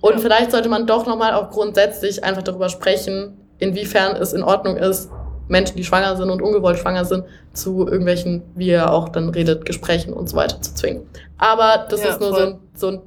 Und 0.00 0.14
ja. 0.14 0.18
vielleicht 0.18 0.50
sollte 0.50 0.68
man 0.68 0.86
doch 0.86 1.06
nochmal 1.06 1.34
auch 1.34 1.50
grundsätzlich 1.50 2.24
einfach 2.24 2.42
darüber 2.42 2.68
sprechen, 2.68 3.36
inwiefern 3.58 4.16
es 4.16 4.32
in 4.32 4.42
Ordnung 4.42 4.76
ist, 4.76 5.10
Menschen, 5.48 5.76
die 5.76 5.84
schwanger 5.84 6.16
sind 6.16 6.30
und 6.30 6.40
ungewollt 6.40 6.78
schwanger 6.78 7.04
sind, 7.04 7.24
zu 7.52 7.86
irgendwelchen, 7.86 8.42
wie 8.54 8.70
er 8.70 8.92
auch 8.92 9.08
dann 9.08 9.30
redet, 9.30 9.66
Gesprächen 9.66 10.12
und 10.12 10.28
so 10.28 10.36
weiter 10.36 10.60
zu 10.62 10.74
zwingen. 10.74 11.06
Aber 11.38 11.86
das 11.88 12.02
ja, 12.02 12.10
ist 12.10 12.20
nur 12.20 12.32
so 12.32 12.40
ein, 12.40 12.58
so 12.74 12.88
ein, 12.88 13.02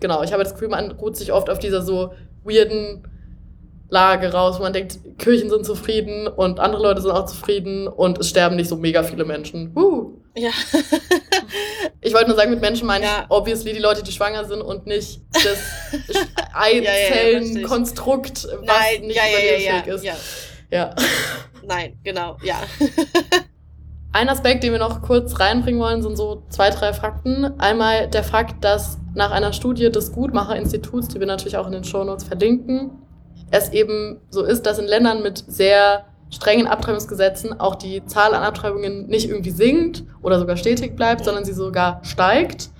genau, 0.00 0.22
ich 0.22 0.32
habe 0.32 0.42
das 0.42 0.52
Gefühl, 0.52 0.68
man 0.68 0.90
ruht 0.90 1.16
sich 1.16 1.32
oft 1.32 1.48
auf 1.48 1.60
dieser 1.60 1.82
so 1.82 2.12
weirden 2.44 3.04
Lage 3.90 4.32
raus, 4.32 4.58
wo 4.58 4.62
man 4.62 4.72
denkt, 4.72 4.98
Kirchen 5.18 5.50
sind 5.50 5.66
zufrieden 5.66 6.28
und 6.28 6.60
andere 6.60 6.82
Leute 6.82 7.02
sind 7.02 7.10
auch 7.10 7.26
zufrieden 7.26 7.88
und 7.88 8.18
es 8.18 8.30
sterben 8.30 8.56
nicht 8.56 8.68
so 8.68 8.76
mega 8.76 9.02
viele 9.02 9.24
Menschen. 9.24 9.72
Uh. 9.76 10.16
Ja. 10.36 10.50
ich 12.00 12.14
wollte 12.14 12.28
nur 12.28 12.36
sagen, 12.36 12.50
mit 12.50 12.60
Menschen 12.60 12.86
meine 12.86 13.04
ja. 13.04 13.22
ich 13.24 13.30
obviously 13.30 13.72
die 13.72 13.80
Leute, 13.80 14.04
die 14.04 14.12
schwanger 14.12 14.44
sind 14.44 14.62
und 14.62 14.86
nicht 14.86 15.20
das 15.32 15.58
Einzellenkonstrukt, 16.54 18.44
ja, 18.44 18.50
ja, 18.50 18.58
was 18.64 19.00
nicht 19.00 19.16
überlebensfähig 19.16 19.86
ist. 19.86 20.04
Ja. 20.70 20.94
Nein, 21.66 21.98
genau, 22.04 22.36
ja. 22.42 22.60
Ein 24.12 24.28
Aspekt, 24.28 24.64
den 24.64 24.72
wir 24.72 24.78
noch 24.78 25.02
kurz 25.02 25.38
reinbringen 25.38 25.80
wollen, 25.80 26.02
sind 26.02 26.16
so 26.16 26.44
zwei, 26.48 26.70
drei 26.70 26.92
Fakten. 26.92 27.58
Einmal 27.60 28.08
der 28.08 28.24
Fakt, 28.24 28.64
dass 28.64 28.98
nach 29.14 29.30
einer 29.30 29.52
Studie 29.52 29.90
des 29.90 30.12
Gutmacher-Instituts, 30.12 31.08
die 31.08 31.20
wir 31.20 31.26
natürlich 31.26 31.56
auch 31.56 31.66
in 31.66 31.72
den 31.72 31.84
Shownotes 31.84 32.24
verlinken, 32.24 32.90
es 33.50 33.72
eben 33.72 34.20
so 34.30 34.44
ist, 34.44 34.66
dass 34.66 34.78
in 34.78 34.86
Ländern 34.86 35.22
mit 35.22 35.44
sehr 35.46 36.06
strengen 36.30 36.66
Abtreibungsgesetzen 36.66 37.58
auch 37.58 37.74
die 37.74 38.04
Zahl 38.06 38.34
an 38.34 38.42
Abtreibungen 38.42 39.06
nicht 39.08 39.28
irgendwie 39.28 39.50
sinkt 39.50 40.04
oder 40.22 40.38
sogar 40.38 40.56
stetig 40.56 40.94
bleibt, 40.94 41.24
sondern 41.24 41.44
sie 41.44 41.52
sogar 41.52 42.00
steigt. 42.04 42.70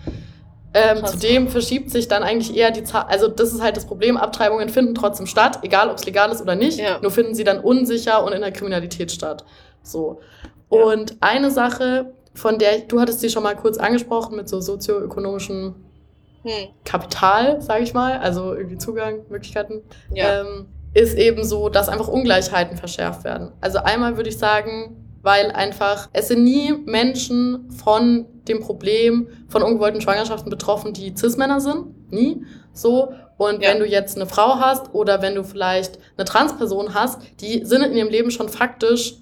Ähm, 0.72 1.04
zudem 1.04 1.48
verschiebt 1.48 1.90
sich 1.90 2.06
dann 2.06 2.22
eigentlich 2.22 2.56
eher 2.56 2.70
die 2.70 2.84
Zahl, 2.84 3.06
also 3.08 3.26
das 3.26 3.52
ist 3.52 3.60
halt 3.60 3.76
das 3.76 3.86
Problem, 3.86 4.16
Abtreibungen 4.16 4.68
finden 4.68 4.94
trotzdem 4.94 5.26
statt, 5.26 5.58
egal 5.62 5.90
ob 5.90 5.96
es 5.96 6.06
legal 6.06 6.30
ist 6.30 6.40
oder 6.40 6.54
nicht, 6.54 6.78
ja. 6.78 7.00
nur 7.02 7.10
finden 7.10 7.34
sie 7.34 7.42
dann 7.42 7.58
unsicher 7.58 8.22
und 8.24 8.32
in 8.32 8.40
der 8.40 8.52
Kriminalität 8.52 9.10
statt. 9.10 9.44
So. 9.82 10.20
Und 10.68 11.16
eine 11.20 11.50
Sache, 11.50 12.14
von 12.34 12.58
der 12.58 12.78
du 12.80 13.00
hattest 13.00 13.18
sie 13.18 13.30
schon 13.30 13.42
mal 13.42 13.56
kurz 13.56 13.78
angesprochen 13.78 14.36
mit 14.36 14.48
so 14.48 14.60
sozioökonomischem 14.60 15.74
hm. 16.42 16.68
Kapital, 16.84 17.60
sage 17.60 17.82
ich 17.82 17.94
mal, 17.94 18.18
also 18.18 18.54
irgendwie 18.54 18.78
Zugangmöglichkeiten, 18.78 19.82
ja. 20.14 20.40
ähm, 20.40 20.66
ist 20.94 21.16
eben 21.16 21.44
so, 21.44 21.68
dass 21.68 21.88
einfach 21.88 22.08
Ungleichheiten 22.08 22.76
verschärft 22.76 23.24
werden. 23.24 23.52
Also 23.60 23.78
einmal 23.78 24.16
würde 24.16 24.28
ich 24.28 24.38
sagen, 24.38 24.96
weil 25.22 25.50
einfach 25.50 26.08
es 26.12 26.28
sind 26.28 26.44
nie 26.44 26.72
Menschen 26.86 27.70
von 27.70 28.26
dem 28.48 28.60
Problem 28.60 29.28
von 29.48 29.62
ungewollten 29.62 30.00
Schwangerschaften 30.00 30.50
betroffen, 30.50 30.92
die 30.92 31.14
Cis-Männer 31.16 31.60
sind, 31.60 32.10
nie 32.10 32.44
so. 32.72 33.12
Und 33.36 33.62
ja. 33.62 33.70
wenn 33.70 33.78
du 33.78 33.86
jetzt 33.86 34.16
eine 34.16 34.26
Frau 34.26 34.58
hast 34.58 34.94
oder 34.94 35.22
wenn 35.22 35.34
du 35.34 35.44
vielleicht 35.44 35.98
eine 36.16 36.24
Transperson 36.24 36.94
hast, 36.94 37.20
die 37.40 37.64
sind 37.64 37.82
in 37.82 37.94
ihrem 37.94 38.08
Leben 38.08 38.30
schon 38.30 38.48
faktisch 38.48 39.16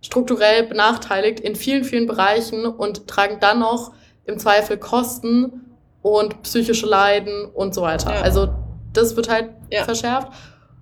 strukturell 0.00 0.64
benachteiligt 0.64 1.40
in 1.40 1.54
vielen, 1.54 1.84
vielen 1.84 2.06
Bereichen 2.06 2.64
und 2.64 3.06
tragen 3.06 3.38
dann 3.40 3.60
noch 3.60 3.92
im 4.24 4.38
Zweifel 4.38 4.78
Kosten 4.78 5.69
und 6.02 6.42
psychische 6.42 6.86
Leiden 6.86 7.46
und 7.46 7.74
so 7.74 7.82
weiter. 7.82 8.14
Ja. 8.14 8.22
Also 8.22 8.48
das 8.92 9.16
wird 9.16 9.28
halt 9.28 9.50
ja. 9.70 9.84
verschärft. 9.84 10.28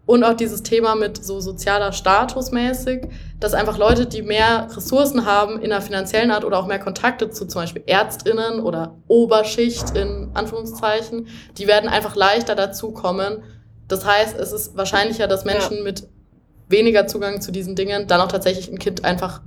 Und 0.07 0.25
auch 0.25 0.33
dieses 0.33 0.63
Thema 0.63 0.95
mit 0.95 1.23
so 1.23 1.39
sozialer 1.39 1.93
Status 1.93 2.51
mäßig, 2.51 3.09
dass 3.41 3.53
einfach 3.53 3.77
Leute, 3.77 4.07
die 4.07 4.23
mehr 4.23 4.67
Ressourcen 4.75 5.27
haben 5.27 5.61
in 5.61 5.71
einer 5.71 5.83
finanziellen 5.83 6.31
Art 6.31 6.47
oder 6.47 6.59
auch 6.59 6.67
mehr 6.67 6.79
Kontakte 6.79 7.29
zu 7.29 7.47
zum 7.47 7.61
Beispiel 7.61 7.83
ÄrztInnen 7.85 8.61
oder 8.61 8.97
Oberschicht 9.07 9.95
in 9.95 10.31
Anführungszeichen, 10.33 11.29
die 11.59 11.67
werden 11.67 11.91
einfach 11.91 12.17
leichter 12.17 12.55
dazukommen. 12.55 13.43
Das 13.87 14.07
heißt, 14.07 14.39
es 14.39 14.53
ist 14.53 14.79
wahrscheinlicher, 14.79 15.27
dass 15.27 15.45
Menschen 15.45 15.77
ja. 15.77 15.83
mit 15.83 16.09
weniger 16.69 17.07
Zugang 17.07 17.43
zu 17.43 17.53
diesen 17.53 17.77
Dingen 17.77 18.07
dann 18.07 18.23
auch 18.23 18.29
tatsächlich 18.29 18.71
ein 18.71 18.79
Kind 18.79 19.05
einfach 19.05 19.43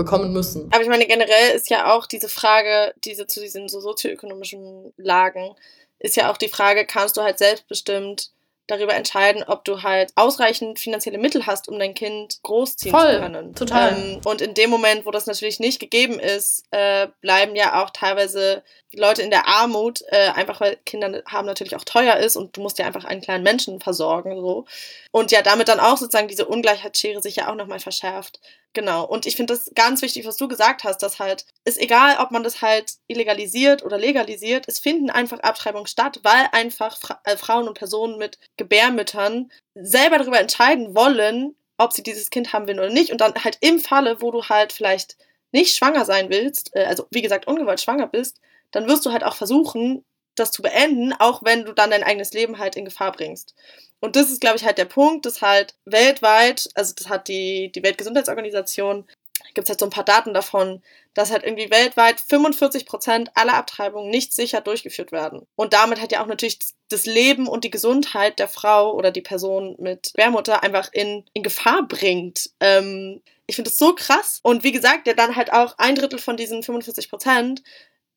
bekommen 0.00 0.32
müssen. 0.32 0.68
Aber 0.72 0.82
ich 0.82 0.88
meine, 0.88 1.06
generell 1.06 1.54
ist 1.54 1.68
ja 1.68 1.94
auch 1.94 2.06
diese 2.06 2.28
Frage, 2.28 2.94
diese 3.04 3.26
zu 3.26 3.40
diesen 3.40 3.68
so 3.68 3.80
sozioökonomischen 3.80 4.94
Lagen, 4.96 5.54
ist 5.98 6.16
ja 6.16 6.30
auch 6.32 6.38
die 6.38 6.48
Frage, 6.48 6.86
kannst 6.86 7.18
du 7.18 7.22
halt 7.22 7.38
selbstbestimmt 7.38 8.30
darüber 8.70 8.94
entscheiden, 8.94 9.42
ob 9.42 9.64
du 9.64 9.82
halt 9.82 10.12
ausreichend 10.14 10.78
finanzielle 10.78 11.18
Mittel 11.18 11.46
hast, 11.46 11.68
um 11.68 11.78
dein 11.78 11.94
Kind 11.94 12.40
großziehen 12.42 12.94
Voll, 12.94 13.14
zu 13.14 13.20
können. 13.20 13.54
Total. 13.54 13.92
Ähm, 13.92 14.20
und 14.24 14.40
in 14.40 14.54
dem 14.54 14.70
Moment, 14.70 15.04
wo 15.06 15.10
das 15.10 15.26
natürlich 15.26 15.60
nicht 15.60 15.80
gegeben 15.80 16.20
ist, 16.20 16.64
äh, 16.70 17.08
bleiben 17.20 17.56
ja 17.56 17.82
auch 17.82 17.90
teilweise 17.90 18.62
Leute 18.94 19.22
in 19.22 19.30
der 19.30 19.48
Armut, 19.48 20.02
äh, 20.08 20.28
einfach 20.28 20.60
weil 20.60 20.76
Kinder 20.86 21.22
haben 21.26 21.46
natürlich 21.46 21.76
auch 21.76 21.84
teuer 21.84 22.16
ist 22.16 22.36
und 22.36 22.56
du 22.56 22.60
musst 22.60 22.78
ja 22.78 22.86
einfach 22.86 23.04
einen 23.04 23.20
kleinen 23.20 23.44
Menschen 23.44 23.80
versorgen, 23.80 24.40
so. 24.40 24.66
Und 25.10 25.32
ja, 25.32 25.42
damit 25.42 25.68
dann 25.68 25.80
auch 25.80 25.96
sozusagen 25.96 26.28
diese 26.28 26.46
Ungleichheitsschere 26.46 27.20
sich 27.20 27.36
ja 27.36 27.50
auch 27.50 27.56
nochmal 27.56 27.80
verschärft. 27.80 28.40
Genau. 28.72 29.04
Und 29.04 29.26
ich 29.26 29.34
finde 29.34 29.54
das 29.54 29.70
ganz 29.74 30.00
wichtig, 30.00 30.24
was 30.26 30.36
du 30.36 30.46
gesagt 30.46 30.84
hast, 30.84 30.98
dass 30.98 31.18
halt, 31.18 31.44
ist 31.64 31.80
egal, 31.80 32.18
ob 32.20 32.30
man 32.30 32.44
das 32.44 32.62
halt 32.62 32.94
illegalisiert 33.08 33.82
oder 33.84 33.98
legalisiert, 33.98 34.66
es 34.68 34.78
finden 34.78 35.10
einfach 35.10 35.40
Abtreibungen 35.40 35.88
statt, 35.88 36.20
weil 36.22 36.48
einfach 36.52 36.96
Fra 36.96 37.20
äh, 37.24 37.36
Frauen 37.36 37.66
und 37.66 37.74
Personen 37.76 38.16
mit 38.16 38.38
Gebärmüttern 38.56 39.50
selber 39.74 40.18
darüber 40.18 40.38
entscheiden 40.38 40.94
wollen, 40.94 41.56
ob 41.78 41.92
sie 41.92 42.04
dieses 42.04 42.30
Kind 42.30 42.52
haben 42.52 42.68
wollen 42.68 42.78
oder 42.78 42.90
nicht. 42.90 43.10
Und 43.10 43.20
dann 43.20 43.34
halt 43.34 43.58
im 43.60 43.80
Falle, 43.80 44.22
wo 44.22 44.30
du 44.30 44.44
halt 44.44 44.72
vielleicht 44.72 45.16
nicht 45.50 45.74
schwanger 45.74 46.04
sein 46.04 46.30
willst, 46.30 46.74
äh, 46.76 46.84
also 46.84 47.06
wie 47.10 47.22
gesagt, 47.22 47.48
ungewollt 47.48 47.80
schwanger 47.80 48.06
bist, 48.06 48.40
dann 48.70 48.86
wirst 48.88 49.04
du 49.04 49.10
halt 49.12 49.24
auch 49.24 49.34
versuchen, 49.34 50.04
das 50.36 50.52
zu 50.52 50.62
beenden, 50.62 51.12
auch 51.18 51.42
wenn 51.44 51.64
du 51.64 51.72
dann 51.74 51.90
dein 51.90 52.04
eigenes 52.04 52.32
Leben 52.32 52.58
halt 52.58 52.76
in 52.76 52.84
Gefahr 52.84 53.10
bringst. 53.10 53.54
Und 54.00 54.16
das 54.16 54.30
ist, 54.30 54.40
glaube 54.40 54.56
ich, 54.56 54.64
halt 54.64 54.78
der 54.78 54.86
Punkt, 54.86 55.26
dass 55.26 55.42
halt 55.42 55.74
weltweit, 55.84 56.68
also 56.74 56.94
das 56.96 57.08
hat 57.08 57.28
die, 57.28 57.70
die 57.72 57.82
Weltgesundheitsorganisation, 57.82 59.06
gibt 59.54 59.66
es 59.66 59.70
halt 59.70 59.80
so 59.80 59.86
ein 59.86 59.90
paar 59.90 60.04
Daten 60.04 60.34
davon, 60.34 60.82
dass 61.14 61.30
halt 61.30 61.44
irgendwie 61.44 61.70
weltweit 61.70 62.20
45 62.20 62.86
Prozent 62.86 63.30
aller 63.34 63.54
Abtreibungen 63.54 64.10
nicht 64.10 64.32
sicher 64.32 64.60
durchgeführt 64.60 65.12
werden. 65.12 65.46
Und 65.56 65.72
damit 65.72 66.00
hat 66.00 66.12
ja 66.12 66.22
auch 66.22 66.26
natürlich 66.26 66.58
das 66.88 67.06
Leben 67.06 67.48
und 67.48 67.64
die 67.64 67.70
Gesundheit 67.70 68.38
der 68.38 68.48
Frau 68.48 68.94
oder 68.94 69.10
die 69.10 69.22
Person 69.22 69.76
mit 69.78 70.08
Sperrmutter 70.08 70.62
einfach 70.62 70.90
in, 70.92 71.24
in 71.32 71.42
Gefahr 71.42 71.86
bringt. 71.86 72.50
Ähm, 72.60 73.22
ich 73.46 73.56
finde 73.56 73.70
das 73.70 73.78
so 73.78 73.94
krass. 73.94 74.40
Und 74.42 74.62
wie 74.62 74.72
gesagt, 74.72 75.06
ja 75.06 75.14
dann 75.14 75.36
halt 75.36 75.52
auch 75.52 75.74
ein 75.78 75.96
Drittel 75.96 76.18
von 76.18 76.36
diesen 76.36 76.62
45 76.62 77.10
Prozent 77.10 77.62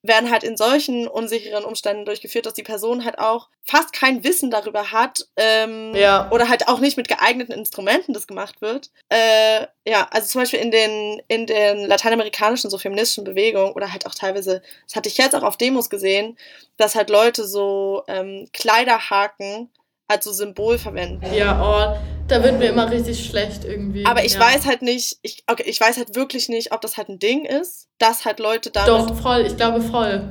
werden 0.03 0.29
halt 0.29 0.43
in 0.43 0.57
solchen 0.57 1.07
unsicheren 1.07 1.63
Umständen 1.63 2.05
durchgeführt, 2.05 2.45
dass 2.45 2.53
die 2.53 2.63
Person 2.63 3.05
halt 3.05 3.19
auch 3.19 3.49
fast 3.63 3.93
kein 3.93 4.23
Wissen 4.25 4.51
darüber 4.51 4.91
hat 4.91 5.25
ähm, 5.37 5.95
ja. 5.95 6.29
oder 6.29 6.49
halt 6.49 6.67
auch 6.67 6.79
nicht 6.79 6.97
mit 6.97 7.07
geeigneten 7.07 7.53
Instrumenten 7.53 8.13
das 8.13 8.27
gemacht 8.27 8.61
wird. 8.61 8.91
Äh, 9.07 9.65
ja, 9.87 10.07
also 10.11 10.27
zum 10.27 10.41
Beispiel 10.41 10.59
in 10.59 10.71
den, 10.71 11.21
in 11.29 11.47
den 11.47 11.87
lateinamerikanischen 11.87 12.69
so 12.69 12.77
feministischen 12.77 13.23
Bewegungen 13.23 13.71
oder 13.71 13.93
halt 13.93 14.05
auch 14.05 14.13
teilweise, 14.13 14.61
das 14.85 14.97
hatte 14.97 15.07
ich 15.07 15.17
jetzt 15.17 15.35
auch 15.35 15.43
auf 15.43 15.57
Demos 15.57 15.89
gesehen, 15.89 16.37
dass 16.75 16.95
halt 16.95 17.09
Leute 17.09 17.47
so 17.47 18.03
ähm, 18.07 18.49
Kleiderhaken 18.51 19.69
als 20.13 20.25
so 20.25 20.31
Symbol 20.31 20.77
verwenden. 20.77 21.25
Ja, 21.35 21.59
oh, 21.61 21.97
da 22.27 22.43
wird 22.43 22.59
mir 22.59 22.69
immer 22.69 22.89
richtig 22.89 23.25
schlecht 23.25 23.65
irgendwie. 23.65 24.05
Aber 24.05 24.23
ich 24.23 24.35
ja. 24.35 24.39
weiß 24.39 24.65
halt 24.65 24.81
nicht, 24.81 25.17
ich, 25.21 25.43
okay, 25.49 25.63
ich 25.65 25.79
weiß 25.81 25.97
halt 25.97 26.15
wirklich 26.15 26.49
nicht, 26.49 26.71
ob 26.71 26.81
das 26.81 26.97
halt 26.97 27.09
ein 27.09 27.19
Ding 27.19 27.45
ist, 27.45 27.87
dass 27.97 28.25
halt 28.25 28.39
Leute 28.39 28.71
da. 28.71 28.85
Doch, 28.85 29.15
voll, 29.21 29.41
ich 29.41 29.57
glaube 29.57 29.81
voll. 29.81 30.23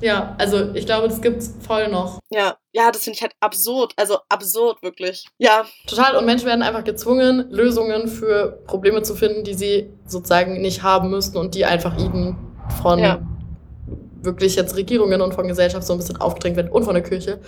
Ja, 0.00 0.34
also 0.38 0.74
ich 0.74 0.84
glaube, 0.84 1.08
das 1.08 1.22
gibt's 1.22 1.54
voll 1.66 1.88
noch. 1.88 2.18
Ja, 2.28 2.56
ja, 2.72 2.90
das 2.90 3.04
finde 3.04 3.16
ich 3.16 3.22
halt 3.22 3.32
absurd. 3.40 3.94
Also 3.96 4.18
absurd, 4.28 4.82
wirklich. 4.82 5.26
Ja. 5.38 5.64
Total. 5.86 6.16
Und 6.16 6.26
Menschen 6.26 6.46
werden 6.46 6.62
einfach 6.62 6.84
gezwungen, 6.84 7.50
Lösungen 7.50 8.08
für 8.08 8.62
Probleme 8.66 9.02
zu 9.02 9.14
finden, 9.14 9.44
die 9.44 9.54
sie 9.54 9.90
sozusagen 10.06 10.60
nicht 10.60 10.82
haben 10.82 11.10
müssten 11.10 11.38
und 11.38 11.54
die 11.54 11.64
einfach 11.64 11.96
ihnen 11.98 12.36
von 12.82 12.98
ja. 12.98 13.22
wirklich 14.20 14.56
jetzt 14.56 14.76
Regierungen 14.76 15.22
und 15.22 15.32
von 15.32 15.48
Gesellschaft 15.48 15.86
so 15.86 15.94
ein 15.94 15.98
bisschen 15.98 16.18
aufgedrängt 16.18 16.56
werden 16.56 16.70
und 16.70 16.84
von 16.84 16.94
der 16.94 17.02
Kirche. 17.02 17.40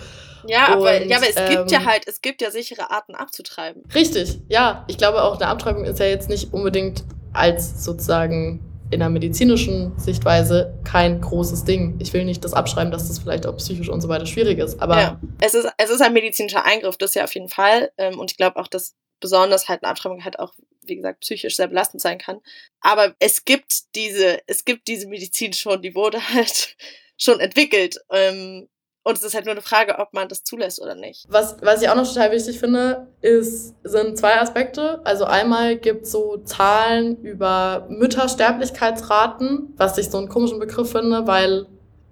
Ja, 0.47 0.69
aber, 0.69 1.03
ja, 1.03 1.17
aber 1.17 1.29
es 1.29 1.35
ähm, 1.37 1.49
gibt 1.49 1.71
ja 1.71 1.79
ähm, 1.79 1.85
halt, 1.85 2.07
es 2.07 2.21
gibt 2.21 2.41
ja 2.41 2.51
sichere 2.51 2.91
Arten 2.91 3.15
abzutreiben. 3.15 3.83
Richtig, 3.93 4.39
ja. 4.47 4.85
Ich 4.87 4.97
glaube 4.97 5.23
auch, 5.23 5.35
eine 5.35 5.47
Abtreibung 5.47 5.85
ist 5.85 5.99
ja 5.99 6.05
jetzt 6.05 6.29
nicht 6.29 6.53
unbedingt 6.53 7.03
als 7.33 7.83
sozusagen 7.83 8.61
in 8.91 8.99
der 8.99 9.09
medizinischen 9.09 9.97
Sichtweise 9.99 10.73
kein 10.83 11.21
großes 11.21 11.63
Ding. 11.63 11.97
Ich 11.99 12.13
will 12.13 12.25
nicht 12.25 12.43
das 12.43 12.53
abschreiben, 12.53 12.91
dass 12.91 13.07
das 13.07 13.19
vielleicht 13.19 13.45
auch 13.45 13.55
psychisch 13.57 13.89
und 13.89 14.01
so 14.01 14.09
weiter 14.09 14.25
schwierig 14.25 14.57
ist, 14.57 14.81
aber. 14.81 14.99
Ja, 14.99 15.21
es 15.41 15.53
ist, 15.53 15.67
es 15.77 15.89
ist 15.89 16.01
ein 16.01 16.13
medizinischer 16.13 16.65
Eingriff, 16.65 16.97
das 16.97 17.13
ja 17.13 17.23
auf 17.23 17.33
jeden 17.33 17.49
Fall. 17.49 17.91
Ähm, 17.97 18.19
und 18.19 18.31
ich 18.31 18.37
glaube 18.37 18.57
auch, 18.57 18.67
dass 18.67 18.95
besonders 19.19 19.67
halt 19.67 19.83
eine 19.83 19.91
Abtreibung 19.91 20.23
halt 20.23 20.39
auch, 20.39 20.53
wie 20.81 20.95
gesagt, 20.95 21.19
psychisch 21.21 21.55
sehr 21.55 21.67
belastend 21.67 22.01
sein 22.01 22.17
kann. 22.17 22.39
Aber 22.79 23.13
es 23.19 23.45
gibt 23.45 23.95
diese, 23.95 24.39
es 24.47 24.65
gibt 24.65 24.87
diese 24.87 25.07
Medizin 25.07 25.53
schon, 25.53 25.81
die 25.81 25.93
wurde 25.93 26.19
halt 26.33 26.75
schon 27.17 27.39
entwickelt. 27.39 27.99
Ähm, 28.11 28.69
und 29.03 29.17
es 29.17 29.23
ist 29.23 29.33
halt 29.33 29.45
nur 29.45 29.53
eine 29.53 29.61
Frage, 29.61 29.97
ob 29.99 30.13
man 30.13 30.27
das 30.27 30.43
zulässt 30.43 30.81
oder 30.81 30.95
nicht. 30.95 31.25
Was, 31.29 31.57
was 31.61 31.81
ich 31.81 31.89
auch 31.89 31.95
noch 31.95 32.07
total 32.07 32.31
wichtig 32.31 32.59
finde, 32.59 33.07
ist, 33.21 33.73
sind 33.83 34.17
zwei 34.17 34.39
Aspekte. 34.39 35.01
Also 35.05 35.25
einmal 35.25 35.77
gibt 35.77 36.03
es 36.03 36.11
so 36.11 36.37
Zahlen 36.37 37.17
über 37.21 37.87
Müttersterblichkeitsraten, 37.89 39.73
was 39.77 39.97
ich 39.97 40.09
so 40.09 40.17
einen 40.17 40.29
komischen 40.29 40.59
Begriff 40.59 40.91
finde, 40.91 41.25
weil 41.27 41.65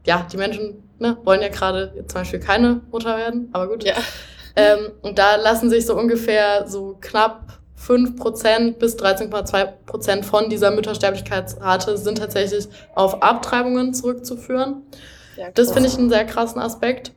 ja, 0.05 0.25
die 0.31 0.37
Menschen 0.37 0.89
ne, 0.99 1.17
wollen 1.23 1.41
ja 1.41 1.49
gerade 1.49 1.93
zum 2.07 2.21
Beispiel 2.21 2.39
keine 2.39 2.81
Mutter 2.91 3.17
werden, 3.17 3.49
aber 3.53 3.67
gut. 3.67 3.83
Ja. 3.83 3.95
Ähm, 4.59 4.93
und 5.03 5.19
da 5.19 5.35
lassen 5.35 5.69
sich 5.69 5.85
so 5.85 5.95
ungefähr 5.95 6.67
so 6.67 6.97
knapp 6.99 7.59
5% 7.79 8.77
bis 8.79 8.97
13,2% 8.97 10.23
von 10.23 10.49
dieser 10.49 10.71
Müttersterblichkeitsrate 10.71 11.95
sind 11.95 12.17
tatsächlich 12.17 12.67
auf 12.95 13.21
Abtreibungen 13.21 13.93
zurückzuführen. 13.93 14.81
Ja, 15.37 15.51
das 15.51 15.71
finde 15.71 15.87
ich 15.87 15.97
einen 15.97 16.09
sehr 16.09 16.25
krassen 16.25 16.61
Aspekt. 16.61 17.13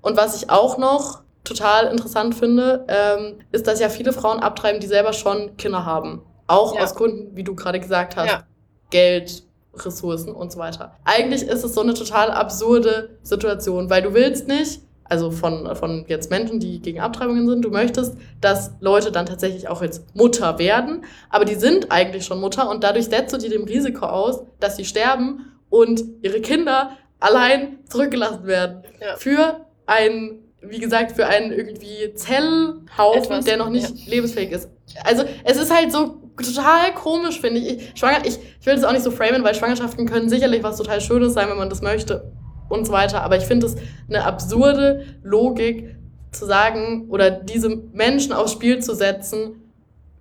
Und 0.00 0.16
was 0.16 0.36
ich 0.36 0.50
auch 0.50 0.78
noch 0.78 1.22
total 1.44 1.86
interessant 1.86 2.34
finde, 2.34 2.84
ähm, 2.88 3.38
ist, 3.52 3.66
dass 3.66 3.80
ja 3.80 3.88
viele 3.88 4.12
Frauen 4.12 4.40
abtreiben, 4.40 4.80
die 4.80 4.86
selber 4.86 5.12
schon 5.12 5.56
Kinder 5.56 5.84
haben. 5.84 6.22
Auch 6.46 6.74
ja. 6.74 6.82
aus 6.82 6.94
Gründen, 6.94 7.36
wie 7.36 7.44
du 7.44 7.54
gerade 7.54 7.80
gesagt 7.80 8.16
hast, 8.16 8.28
ja. 8.28 8.42
Geld, 8.90 9.44
Ressourcen 9.74 10.32
und 10.34 10.52
so 10.52 10.58
weiter. 10.58 10.96
Eigentlich 11.04 11.42
ist 11.42 11.64
es 11.64 11.74
so 11.74 11.80
eine 11.80 11.94
total 11.94 12.30
absurde 12.30 13.18
Situation, 13.22 13.88
weil 13.88 14.02
du 14.02 14.12
willst 14.12 14.48
nicht 14.48 14.82
also 15.12 15.30
von, 15.30 15.76
von 15.76 16.06
jetzt 16.08 16.30
Menschen, 16.30 16.58
die 16.58 16.80
gegen 16.80 17.00
Abtreibungen 17.00 17.46
sind, 17.46 17.62
du 17.62 17.68
möchtest, 17.68 18.16
dass 18.40 18.72
Leute 18.80 19.12
dann 19.12 19.26
tatsächlich 19.26 19.68
auch 19.68 19.82
jetzt 19.82 20.16
Mutter 20.16 20.58
werden, 20.58 21.04
aber 21.28 21.44
die 21.44 21.54
sind 21.54 21.92
eigentlich 21.92 22.24
schon 22.24 22.40
Mutter 22.40 22.70
und 22.70 22.82
dadurch 22.82 23.04
setzt 23.06 23.34
du 23.34 23.36
die 23.36 23.50
dem 23.50 23.64
Risiko 23.64 24.06
aus, 24.06 24.42
dass 24.58 24.78
sie 24.78 24.86
sterben 24.86 25.52
und 25.68 26.02
ihre 26.22 26.40
Kinder 26.40 26.92
allein 27.22 27.78
zurückgelassen 27.88 28.46
werden. 28.46 28.82
Ja. 29.00 29.16
Für 29.16 29.66
ein, 29.86 30.40
wie 30.60 30.78
gesagt, 30.78 31.12
für 31.12 31.26
einen 31.26 31.52
irgendwie 31.52 32.14
Zellhaufen, 32.14 33.22
Etwas, 33.22 33.44
der 33.44 33.56
noch 33.56 33.70
nicht 33.70 33.90
ja. 33.90 34.10
lebensfähig 34.10 34.52
ist. 34.52 34.70
Also 35.04 35.24
es 35.44 35.56
ist 35.56 35.74
halt 35.74 35.92
so 35.92 36.20
total 36.36 36.92
komisch, 36.94 37.40
finde 37.40 37.60
ich. 37.60 37.78
Ich, 37.78 37.98
Schwanger, 37.98 38.24
ich. 38.24 38.38
ich 38.60 38.66
will 38.66 38.74
das 38.74 38.84
auch 38.84 38.92
nicht 38.92 39.04
so 39.04 39.10
framen, 39.10 39.44
weil 39.44 39.54
Schwangerschaften 39.54 40.06
können 40.06 40.28
sicherlich 40.28 40.62
was 40.62 40.76
total 40.76 41.00
Schönes 41.00 41.34
sein, 41.34 41.48
wenn 41.48 41.56
man 41.56 41.70
das 41.70 41.82
möchte 41.82 42.32
und 42.68 42.86
so 42.86 42.92
weiter. 42.92 43.22
Aber 43.22 43.36
ich 43.36 43.44
finde 43.44 43.66
es 43.66 43.76
eine 44.08 44.24
absurde 44.24 45.06
Logik 45.22 45.96
zu 46.32 46.46
sagen 46.46 47.06
oder 47.10 47.30
diese 47.30 47.68
Menschen 47.92 48.32
aufs 48.32 48.52
Spiel 48.52 48.80
zu 48.82 48.94
setzen 48.94 49.62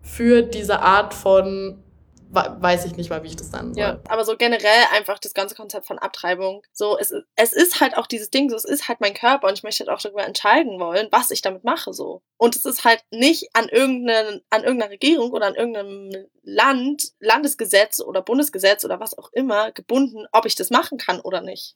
für 0.01 0.41
diese 0.41 0.81
Art 0.81 1.13
von 1.13 1.80
weiß 2.33 2.85
ich 2.85 2.95
nicht 2.95 3.09
mal, 3.09 3.23
wie 3.23 3.27
ich 3.27 3.35
das 3.35 3.51
dann 3.51 3.73
soll. 3.73 3.81
Ja, 3.81 3.99
aber 4.07 4.23
so 4.23 4.37
generell 4.37 4.85
einfach 4.93 5.19
das 5.19 5.33
ganze 5.33 5.55
Konzept 5.55 5.85
von 5.85 5.99
Abtreibung. 5.99 6.63
So, 6.71 6.97
es, 6.97 7.13
es 7.35 7.53
ist 7.53 7.81
halt 7.81 7.97
auch 7.97 8.07
dieses 8.07 8.29
Ding, 8.29 8.49
so, 8.49 8.55
es 8.55 8.65
ist 8.65 8.87
halt 8.87 9.01
mein 9.01 9.13
Körper 9.13 9.47
und 9.47 9.53
ich 9.53 9.63
möchte 9.63 9.85
halt 9.85 9.89
auch 9.89 10.01
darüber 10.01 10.25
entscheiden 10.25 10.79
wollen, 10.79 11.07
was 11.11 11.31
ich 11.31 11.41
damit 11.41 11.63
mache, 11.63 11.93
so. 11.93 12.21
Und 12.37 12.55
es 12.55 12.65
ist 12.65 12.85
halt 12.85 13.03
nicht 13.11 13.49
an 13.53 13.67
irgendeiner, 13.67 14.39
an 14.49 14.63
irgendeiner 14.63 14.91
Regierung 14.91 15.31
oder 15.31 15.47
an 15.47 15.55
irgendeinem 15.55 16.27
Land, 16.43 17.11
Landesgesetz 17.19 17.99
oder 17.99 18.21
Bundesgesetz 18.21 18.85
oder 18.85 18.99
was 18.99 19.17
auch 19.17 19.31
immer 19.33 19.71
gebunden, 19.71 20.25
ob 20.31 20.45
ich 20.45 20.55
das 20.55 20.69
machen 20.69 20.97
kann 20.97 21.19
oder 21.19 21.41
nicht. 21.41 21.75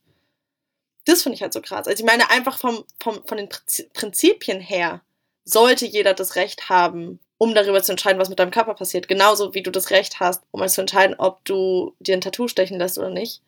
Das 1.05 1.21
finde 1.21 1.35
ich 1.35 1.41
halt 1.41 1.53
so 1.53 1.61
krass. 1.61 1.87
Also 1.87 2.03
ich 2.03 2.05
meine, 2.05 2.29
einfach 2.31 2.57
vom, 2.57 2.83
vom, 2.99 3.25
von 3.27 3.37
den 3.37 3.49
Prinzipien 3.93 4.59
her 4.59 5.01
sollte 5.43 5.85
jeder 5.85 6.13
das 6.13 6.35
Recht 6.35 6.69
haben, 6.69 7.19
um 7.37 7.53
darüber 7.53 7.81
zu 7.81 7.91
entscheiden, 7.91 8.19
was 8.19 8.29
mit 8.29 8.39
deinem 8.39 8.51
Körper 8.51 8.73
passiert. 8.73 9.07
Genauso 9.07 9.53
wie 9.53 9.63
du 9.63 9.71
das 9.71 9.89
Recht 9.91 10.19
hast, 10.19 10.43
um 10.51 10.65
zu 10.67 10.81
entscheiden, 10.81 11.15
ob 11.17 11.43
du 11.45 11.93
dir 11.99 12.15
ein 12.15 12.21
Tattoo 12.21 12.47
stechen 12.47 12.79
lässt 12.79 12.97
oder 12.97 13.09
nicht. 13.09 13.41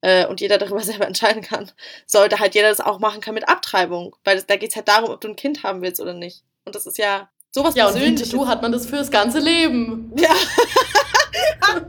Äh, 0.00 0.26
und 0.26 0.40
jeder 0.40 0.58
darüber 0.58 0.80
selber 0.84 1.06
entscheiden 1.06 1.42
kann. 1.42 1.70
Sollte 2.06 2.38
halt 2.38 2.54
jeder 2.54 2.68
das 2.68 2.80
auch 2.80 2.98
machen 3.00 3.20
können 3.20 3.34
mit 3.34 3.48
Abtreibung. 3.48 4.16
Weil 4.24 4.36
das, 4.36 4.46
da 4.46 4.56
geht 4.56 4.70
es 4.70 4.76
halt 4.76 4.88
darum, 4.88 5.10
ob 5.10 5.20
du 5.20 5.28
ein 5.28 5.36
Kind 5.36 5.62
haben 5.62 5.82
willst 5.82 6.00
oder 6.00 6.14
nicht. 6.14 6.42
Und 6.64 6.74
das 6.74 6.86
ist 6.86 6.98
ja 6.98 7.28
sowas 7.50 7.74
Ja, 7.74 7.88
und 7.88 8.00
wie 8.00 8.04
ein 8.04 8.16
Tattoo 8.16 8.46
hat 8.46 8.62
man 8.62 8.72
das 8.72 8.86
fürs 8.86 9.10
ganze 9.10 9.38
Leben. 9.38 10.12
Ja. 10.16 10.34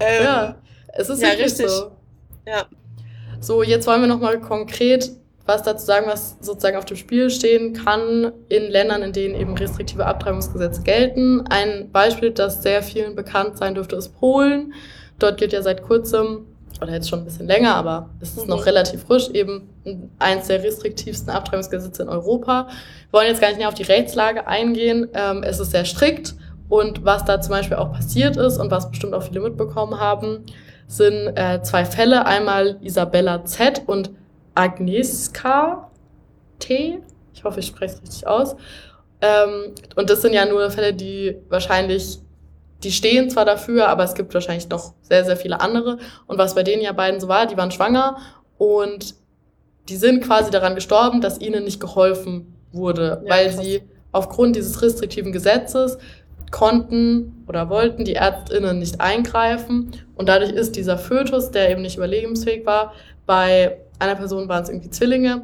ähm, 0.00 0.24
ja, 0.24 0.54
es 0.94 1.08
ist 1.08 1.22
ja 1.22 1.30
richtig 1.30 1.68
so. 1.68 1.92
Ja. 2.46 2.66
So, 3.40 3.62
jetzt 3.62 3.86
wollen 3.86 4.02
wir 4.02 4.08
nochmal 4.08 4.38
konkret 4.40 5.10
was 5.50 5.62
dazu 5.62 5.84
sagen, 5.84 6.06
was 6.06 6.36
sozusagen 6.40 6.76
auf 6.76 6.84
dem 6.84 6.96
Spiel 6.96 7.28
stehen 7.28 7.74
kann 7.74 8.32
in 8.48 8.70
Ländern, 8.70 9.02
in 9.02 9.12
denen 9.12 9.34
eben 9.34 9.56
restriktive 9.56 10.06
Abtreibungsgesetze 10.06 10.82
gelten. 10.82 11.44
Ein 11.48 11.90
Beispiel, 11.90 12.30
das 12.30 12.62
sehr 12.62 12.82
vielen 12.82 13.16
bekannt 13.16 13.58
sein 13.58 13.74
dürfte, 13.74 13.96
ist 13.96 14.16
Polen. 14.18 14.72
Dort 15.18 15.38
gilt 15.38 15.52
ja 15.52 15.62
seit 15.62 15.82
kurzem, 15.82 16.46
oder 16.80 16.92
jetzt 16.92 17.08
schon 17.08 17.20
ein 17.20 17.24
bisschen 17.24 17.46
länger, 17.46 17.74
aber 17.74 18.10
es 18.20 18.36
ist 18.36 18.48
noch 18.48 18.58
mhm. 18.58 18.64
relativ 18.64 19.02
frisch, 19.02 19.28
eben 19.30 19.68
eins 20.18 20.46
der 20.46 20.62
restriktivsten 20.62 21.30
Abtreibungsgesetze 21.30 22.02
in 22.04 22.08
Europa. 22.08 22.68
Wir 23.10 23.18
wollen 23.18 23.28
jetzt 23.28 23.40
gar 23.40 23.48
nicht 23.48 23.58
mehr 23.58 23.68
auf 23.68 23.74
die 23.74 23.82
Rechtslage 23.82 24.46
eingehen. 24.46 25.08
Ähm, 25.12 25.42
es 25.42 25.58
ist 25.58 25.72
sehr 25.72 25.84
strikt 25.84 26.34
und 26.68 27.04
was 27.04 27.24
da 27.24 27.40
zum 27.40 27.50
Beispiel 27.50 27.76
auch 27.76 27.92
passiert 27.92 28.36
ist 28.36 28.58
und 28.58 28.70
was 28.70 28.88
bestimmt 28.88 29.14
auch 29.14 29.24
viele 29.24 29.40
mitbekommen 29.40 30.00
haben, 30.00 30.44
sind 30.86 31.36
äh, 31.36 31.60
zwei 31.62 31.84
Fälle. 31.84 32.24
Einmal 32.24 32.78
Isabella 32.80 33.44
Z. 33.44 33.82
und 33.86 34.10
Agnieszka 34.54 35.90
T. 36.58 37.00
Ich 37.34 37.44
hoffe, 37.44 37.60
ich 37.60 37.66
spreche 37.66 37.94
es 37.94 38.02
richtig 38.02 38.26
aus. 38.26 38.56
Ähm, 39.20 39.74
und 39.96 40.10
das 40.10 40.22
sind 40.22 40.32
ja 40.32 40.46
nur 40.46 40.70
Fälle, 40.70 40.94
die 40.94 41.36
wahrscheinlich, 41.48 42.18
die 42.82 42.92
stehen 42.92 43.30
zwar 43.30 43.44
dafür, 43.44 43.88
aber 43.88 44.04
es 44.04 44.14
gibt 44.14 44.32
wahrscheinlich 44.32 44.68
noch 44.68 44.94
sehr, 45.02 45.24
sehr 45.24 45.36
viele 45.36 45.60
andere. 45.60 45.98
Und 46.26 46.38
was 46.38 46.54
bei 46.54 46.62
denen 46.62 46.82
ja 46.82 46.92
beiden 46.92 47.20
so 47.20 47.28
war, 47.28 47.46
die 47.46 47.56
waren 47.56 47.70
schwanger 47.70 48.18
und 48.58 49.14
die 49.88 49.96
sind 49.96 50.22
quasi 50.22 50.50
daran 50.50 50.74
gestorben, 50.74 51.20
dass 51.20 51.40
ihnen 51.40 51.64
nicht 51.64 51.80
geholfen 51.80 52.54
wurde, 52.72 53.22
ja, 53.24 53.30
weil 53.30 53.46
krass. 53.46 53.64
sie 53.64 53.82
aufgrund 54.12 54.56
dieses 54.56 54.80
restriktiven 54.82 55.32
Gesetzes 55.32 55.98
konnten 56.50 57.44
oder 57.46 57.68
wollten 57.70 58.04
die 58.04 58.14
Ärztinnen 58.14 58.78
nicht 58.78 59.00
eingreifen 59.00 59.92
und 60.16 60.28
dadurch 60.28 60.50
ist 60.50 60.76
dieser 60.76 60.98
Fötus, 60.98 61.50
der 61.50 61.70
eben 61.70 61.82
nicht 61.82 61.96
überlebensfähig 61.96 62.66
war, 62.66 62.92
bei 63.26 63.78
einer 64.00 64.16
Person 64.16 64.48
waren 64.48 64.62
es 64.62 64.68
irgendwie 64.68 64.90
Zwillinge. 64.90 65.42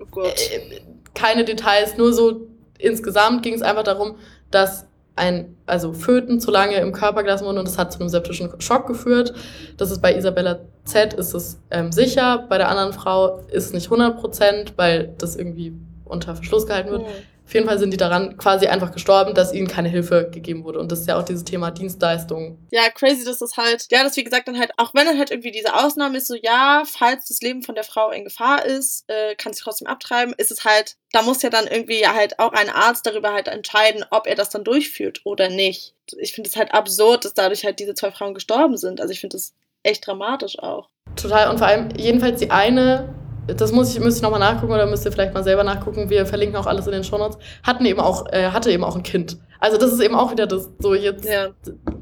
Oh 0.00 0.06
Gott. 0.10 0.34
Äh, 0.52 0.80
keine 1.14 1.44
Details, 1.44 1.96
nur 1.96 2.12
so 2.12 2.48
insgesamt 2.78 3.42
ging 3.42 3.54
es 3.54 3.62
einfach 3.62 3.84
darum, 3.84 4.16
dass 4.50 4.86
ein, 5.14 5.56
also 5.66 5.92
Föten 5.92 6.40
zu 6.40 6.50
lange 6.50 6.76
im 6.76 6.92
Körper 6.92 7.22
gelassen 7.22 7.44
wurden 7.44 7.58
und 7.58 7.68
das 7.68 7.78
hat 7.78 7.92
zu 7.92 8.00
einem 8.00 8.08
septischen 8.08 8.50
Schock 8.60 8.86
geführt. 8.86 9.34
Das 9.76 9.90
ist 9.90 10.00
bei 10.00 10.16
Isabella 10.16 10.60
Z 10.84 11.14
ist 11.14 11.34
es 11.34 11.60
ähm, 11.70 11.92
sicher, 11.92 12.46
bei 12.48 12.58
der 12.58 12.68
anderen 12.68 12.92
Frau 12.92 13.40
ist 13.48 13.66
es 13.66 13.72
nicht 13.72 13.86
100 13.86 14.18
Prozent, 14.18 14.72
weil 14.76 15.14
das 15.18 15.36
irgendwie 15.36 15.74
unter 16.04 16.34
Verschluss 16.34 16.66
gehalten 16.66 16.90
wird. 16.90 17.02
Mhm. 17.02 17.06
Auf 17.52 17.54
jeden 17.54 17.68
Fall 17.68 17.78
sind 17.78 17.90
die 17.90 17.98
daran 17.98 18.38
quasi 18.38 18.66
einfach 18.66 18.92
gestorben, 18.92 19.34
dass 19.34 19.52
ihnen 19.52 19.68
keine 19.68 19.90
Hilfe 19.90 20.30
gegeben 20.32 20.64
wurde. 20.64 20.78
Und 20.78 20.90
das 20.90 21.00
ist 21.00 21.08
ja 21.08 21.18
auch 21.18 21.22
dieses 21.22 21.44
Thema 21.44 21.70
Dienstleistung. 21.70 22.66
Ja, 22.70 22.88
crazy, 22.88 23.26
dass 23.26 23.40
das 23.40 23.58
halt, 23.58 23.88
ja, 23.90 24.02
das 24.02 24.16
wie 24.16 24.24
gesagt 24.24 24.48
dann 24.48 24.58
halt, 24.58 24.70
auch 24.78 24.94
wenn 24.94 25.04
dann 25.04 25.18
halt 25.18 25.30
irgendwie 25.30 25.50
diese 25.50 25.74
Ausnahme 25.74 26.16
ist, 26.16 26.28
so 26.28 26.34
ja, 26.34 26.82
falls 26.86 27.28
das 27.28 27.42
Leben 27.42 27.62
von 27.62 27.74
der 27.74 27.84
Frau 27.84 28.10
in 28.10 28.24
Gefahr 28.24 28.64
ist, 28.64 29.04
äh, 29.08 29.34
kann 29.34 29.52
sie 29.52 29.60
trotzdem 29.60 29.86
abtreiben, 29.86 30.32
ist 30.38 30.50
es 30.50 30.64
halt, 30.64 30.96
da 31.12 31.20
muss 31.20 31.42
ja 31.42 31.50
dann 31.50 31.66
irgendwie 31.66 32.06
halt 32.06 32.38
auch 32.38 32.52
ein 32.52 32.70
Arzt 32.70 33.04
darüber 33.04 33.34
halt 33.34 33.48
entscheiden, 33.48 34.02
ob 34.10 34.26
er 34.26 34.34
das 34.34 34.48
dann 34.48 34.64
durchführt 34.64 35.20
oder 35.24 35.50
nicht. 35.50 35.94
Ich 36.16 36.32
finde 36.32 36.48
es 36.48 36.56
halt 36.56 36.72
absurd, 36.72 37.26
dass 37.26 37.34
dadurch 37.34 37.66
halt 37.66 37.80
diese 37.80 37.92
zwei 37.92 38.12
Frauen 38.12 38.32
gestorben 38.32 38.78
sind. 38.78 38.98
Also 38.98 39.12
ich 39.12 39.20
finde 39.20 39.36
das 39.36 39.52
echt 39.82 40.06
dramatisch 40.06 40.58
auch. 40.58 40.88
Total. 41.16 41.50
Und 41.50 41.58
vor 41.58 41.66
allem, 41.66 41.90
jedenfalls 41.98 42.40
die 42.40 42.50
eine 42.50 43.14
das 43.46 43.72
muss 43.72 43.92
ich, 43.92 44.00
müsste 44.00 44.18
ich 44.18 44.22
nochmal 44.22 44.40
nachgucken 44.40 44.72
oder 44.72 44.86
müsst 44.86 45.04
ihr 45.04 45.12
vielleicht 45.12 45.34
mal 45.34 45.42
selber 45.42 45.64
nachgucken. 45.64 46.10
Wir 46.10 46.26
verlinken 46.26 46.56
auch 46.56 46.66
alles 46.66 46.86
in 46.86 46.92
den 46.92 47.04
Shownotes. 47.04 47.38
Hatten 47.62 47.84
eben 47.84 48.00
auch, 48.00 48.26
äh, 48.32 48.50
hatte 48.50 48.70
eben 48.70 48.84
auch 48.84 48.96
ein 48.96 49.02
Kind. 49.02 49.38
Also 49.58 49.78
das 49.78 49.92
ist 49.92 50.00
eben 50.00 50.14
auch 50.14 50.30
wieder 50.32 50.46
das, 50.46 50.70
so 50.78 50.94
jetzt, 50.94 51.24
ja. 51.24 51.48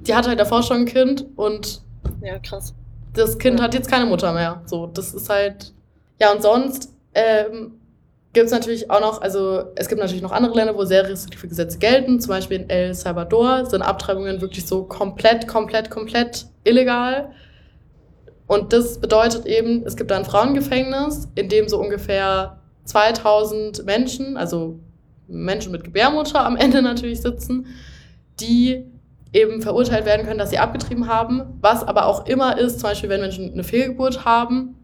die 0.06 0.14
hatte 0.14 0.28
halt 0.28 0.40
davor 0.40 0.62
schon 0.62 0.78
ein 0.78 0.86
Kind 0.86 1.26
und 1.36 1.82
ja, 2.22 2.38
krass. 2.38 2.74
Das 3.14 3.38
Kind 3.38 3.58
ja. 3.58 3.64
hat 3.64 3.74
jetzt 3.74 3.90
keine 3.90 4.06
Mutter 4.06 4.32
mehr. 4.32 4.62
So, 4.66 4.86
das 4.86 5.14
ist 5.14 5.28
halt, 5.28 5.72
ja 6.18 6.32
und 6.32 6.42
sonst 6.42 6.92
ähm, 7.14 7.80
gibt 8.32 8.46
es 8.46 8.52
natürlich 8.52 8.90
auch 8.90 9.00
noch, 9.00 9.20
also 9.20 9.64
es 9.74 9.88
gibt 9.88 10.00
natürlich 10.00 10.22
noch 10.22 10.32
andere 10.32 10.54
Länder, 10.54 10.76
wo 10.76 10.84
sehr 10.84 11.08
restriktive 11.08 11.48
Gesetze 11.48 11.78
gelten. 11.78 12.20
Zum 12.20 12.30
Beispiel 12.30 12.60
in 12.60 12.70
El 12.70 12.94
Salvador 12.94 13.66
sind 13.66 13.82
Abtreibungen 13.82 14.40
wirklich 14.40 14.66
so 14.66 14.84
komplett, 14.84 15.48
komplett, 15.48 15.90
komplett 15.90 16.46
illegal. 16.64 17.30
Und 18.50 18.72
das 18.72 18.98
bedeutet 18.98 19.46
eben, 19.46 19.84
es 19.86 19.94
gibt 19.94 20.10
ein 20.10 20.24
Frauengefängnis, 20.24 21.28
in 21.36 21.48
dem 21.48 21.68
so 21.68 21.78
ungefähr 21.78 22.58
2000 22.82 23.86
Menschen, 23.86 24.36
also 24.36 24.80
Menschen 25.28 25.70
mit 25.70 25.84
Gebärmutter 25.84 26.44
am 26.44 26.56
Ende 26.56 26.82
natürlich 26.82 27.20
sitzen, 27.20 27.66
die 28.40 28.84
eben 29.32 29.62
verurteilt 29.62 30.04
werden 30.04 30.26
können, 30.26 30.40
dass 30.40 30.50
sie 30.50 30.58
abgetrieben 30.58 31.06
haben, 31.06 31.58
was 31.60 31.84
aber 31.84 32.06
auch 32.06 32.26
immer 32.26 32.58
ist, 32.58 32.80
zum 32.80 32.88
Beispiel 32.88 33.08
wenn 33.08 33.20
Menschen 33.20 33.52
eine 33.52 33.62
Fehlgeburt 33.62 34.24
haben 34.24 34.74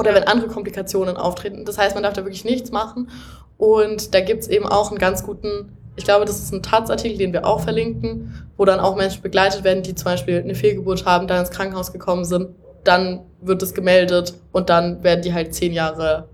oder 0.00 0.12
wenn 0.12 0.24
andere 0.24 0.48
Komplikationen 0.48 1.16
auftreten. 1.16 1.64
Das 1.64 1.78
heißt, 1.78 1.94
man 1.94 2.02
darf 2.02 2.14
da 2.14 2.24
wirklich 2.24 2.44
nichts 2.44 2.72
machen. 2.72 3.08
Und 3.56 4.14
da 4.14 4.20
gibt 4.20 4.42
es 4.42 4.48
eben 4.48 4.66
auch 4.66 4.90
einen 4.90 4.98
ganz 4.98 5.22
guten, 5.22 5.70
ich 5.94 6.02
glaube, 6.02 6.24
das 6.24 6.40
ist 6.40 6.52
ein 6.52 6.60
Taz-Artikel, 6.64 7.18
den 7.18 7.32
wir 7.32 7.46
auch 7.46 7.60
verlinken, 7.60 8.34
wo 8.56 8.64
dann 8.64 8.80
auch 8.80 8.96
Menschen 8.96 9.22
begleitet 9.22 9.62
werden, 9.62 9.84
die 9.84 9.94
zum 9.94 10.06
Beispiel 10.06 10.40
eine 10.40 10.56
Fehlgeburt 10.56 11.06
haben, 11.06 11.28
dann 11.28 11.38
ins 11.38 11.52
Krankenhaus 11.52 11.92
gekommen 11.92 12.24
sind 12.24 12.48
dann 12.86 13.24
wird 13.40 13.62
es 13.62 13.74
gemeldet 13.74 14.34
und 14.52 14.70
dann 14.70 15.02
werden 15.02 15.22
die 15.22 15.32
halt 15.32 15.54
zehn 15.54 15.72
Jahre 15.72 16.28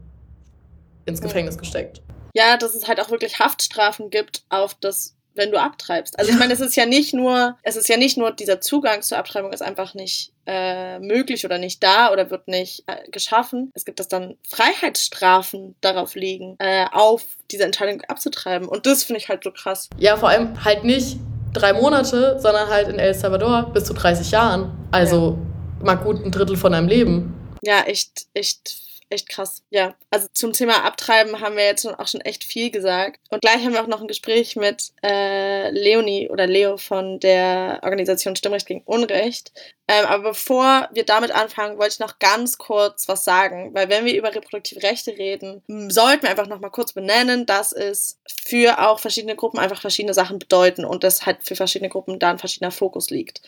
ins 1.04 1.20
Gefängnis 1.20 1.58
gesteckt. 1.58 2.02
Ja, 2.34 2.56
dass 2.56 2.74
es 2.74 2.88
halt 2.88 3.00
auch 3.00 3.10
wirklich 3.10 3.38
Haftstrafen 3.38 4.10
gibt 4.10 4.42
auf 4.48 4.74
das, 4.74 5.14
wenn 5.34 5.50
du 5.50 5.60
abtreibst. 5.60 6.18
Also 6.18 6.30
ich 6.30 6.38
meine, 6.38 6.52
es 6.52 6.60
ist 6.60 6.76
ja 6.76 6.86
nicht 6.86 7.12
nur, 7.12 7.56
es 7.62 7.76
ist 7.76 7.88
ja 7.88 7.96
nicht 7.96 8.16
nur 8.16 8.32
dieser 8.32 8.60
Zugang 8.60 9.02
zur 9.02 9.18
Abtreibung 9.18 9.52
ist 9.52 9.62
einfach 9.62 9.94
nicht 9.94 10.32
äh, 10.46 10.98
möglich 10.98 11.44
oder 11.44 11.58
nicht 11.58 11.82
da 11.82 12.10
oder 12.10 12.30
wird 12.30 12.48
nicht 12.48 12.84
äh, 12.86 13.08
geschaffen. 13.10 13.70
Es 13.74 13.84
gibt, 13.84 14.00
dass 14.00 14.08
dann 14.08 14.36
Freiheitsstrafen 14.48 15.74
darauf 15.80 16.14
liegen, 16.14 16.56
äh, 16.58 16.86
auf 16.90 17.22
diese 17.50 17.64
Entscheidung 17.64 18.00
abzutreiben. 18.02 18.68
Und 18.68 18.86
das 18.86 19.04
finde 19.04 19.20
ich 19.20 19.28
halt 19.28 19.44
so 19.44 19.50
krass. 19.50 19.90
Ja, 19.98 20.16
vor 20.16 20.30
allem 20.30 20.64
halt 20.64 20.84
nicht 20.84 21.18
drei 21.52 21.74
Monate, 21.74 22.38
sondern 22.40 22.68
halt 22.68 22.88
in 22.88 22.98
El 22.98 23.12
Salvador 23.12 23.70
bis 23.74 23.84
zu 23.84 23.92
30 23.92 24.30
Jahren. 24.30 24.72
Also 24.90 25.36
ja 25.38 25.51
mal 25.82 25.96
gut 25.96 26.24
ein 26.24 26.30
Drittel 26.30 26.56
von 26.56 26.72
deinem 26.72 26.88
Leben. 26.88 27.34
Ja, 27.62 27.82
echt, 27.82 28.26
echt, 28.34 28.82
echt 29.08 29.28
krass. 29.28 29.62
Ja, 29.70 29.94
also 30.10 30.26
zum 30.32 30.52
Thema 30.52 30.84
Abtreiben 30.84 31.40
haben 31.40 31.56
wir 31.56 31.64
jetzt 31.64 31.86
auch 31.86 32.08
schon 32.08 32.20
echt 32.22 32.42
viel 32.42 32.70
gesagt. 32.70 33.20
Und 33.30 33.40
gleich 33.40 33.64
haben 33.64 33.72
wir 33.72 33.82
auch 33.82 33.86
noch 33.86 34.00
ein 34.00 34.08
Gespräch 34.08 34.56
mit 34.56 34.92
äh, 35.04 35.70
Leonie 35.70 36.28
oder 36.28 36.46
Leo 36.48 36.76
von 36.76 37.20
der 37.20 37.80
Organisation 37.82 38.34
Stimmrecht 38.34 38.66
gegen 38.66 38.82
Unrecht. 38.84 39.52
Ähm, 39.86 40.06
aber 40.06 40.30
bevor 40.30 40.88
wir 40.92 41.04
damit 41.04 41.30
anfangen, 41.30 41.78
wollte 41.78 41.94
ich 41.94 42.00
noch 42.00 42.18
ganz 42.18 42.58
kurz 42.58 43.06
was 43.06 43.24
sagen, 43.24 43.74
weil 43.74 43.88
wenn 43.88 44.04
wir 44.04 44.16
über 44.16 44.34
reproduktive 44.34 44.82
Rechte 44.82 45.12
reden, 45.12 45.62
sollten 45.88 46.24
wir 46.24 46.30
einfach 46.30 46.48
noch 46.48 46.60
mal 46.60 46.70
kurz 46.70 46.92
benennen, 46.92 47.46
dass 47.46 47.72
es 47.72 48.18
für 48.26 48.80
auch 48.80 48.98
verschiedene 48.98 49.36
Gruppen 49.36 49.60
einfach 49.60 49.80
verschiedene 49.80 50.14
Sachen 50.14 50.40
bedeuten 50.40 50.84
und 50.84 51.04
dass 51.04 51.26
halt 51.26 51.44
für 51.44 51.54
verschiedene 51.54 51.90
Gruppen 51.90 52.18
da 52.18 52.30
ein 52.30 52.38
verschiedener 52.38 52.72
Fokus 52.72 53.10
liegt. 53.10 53.40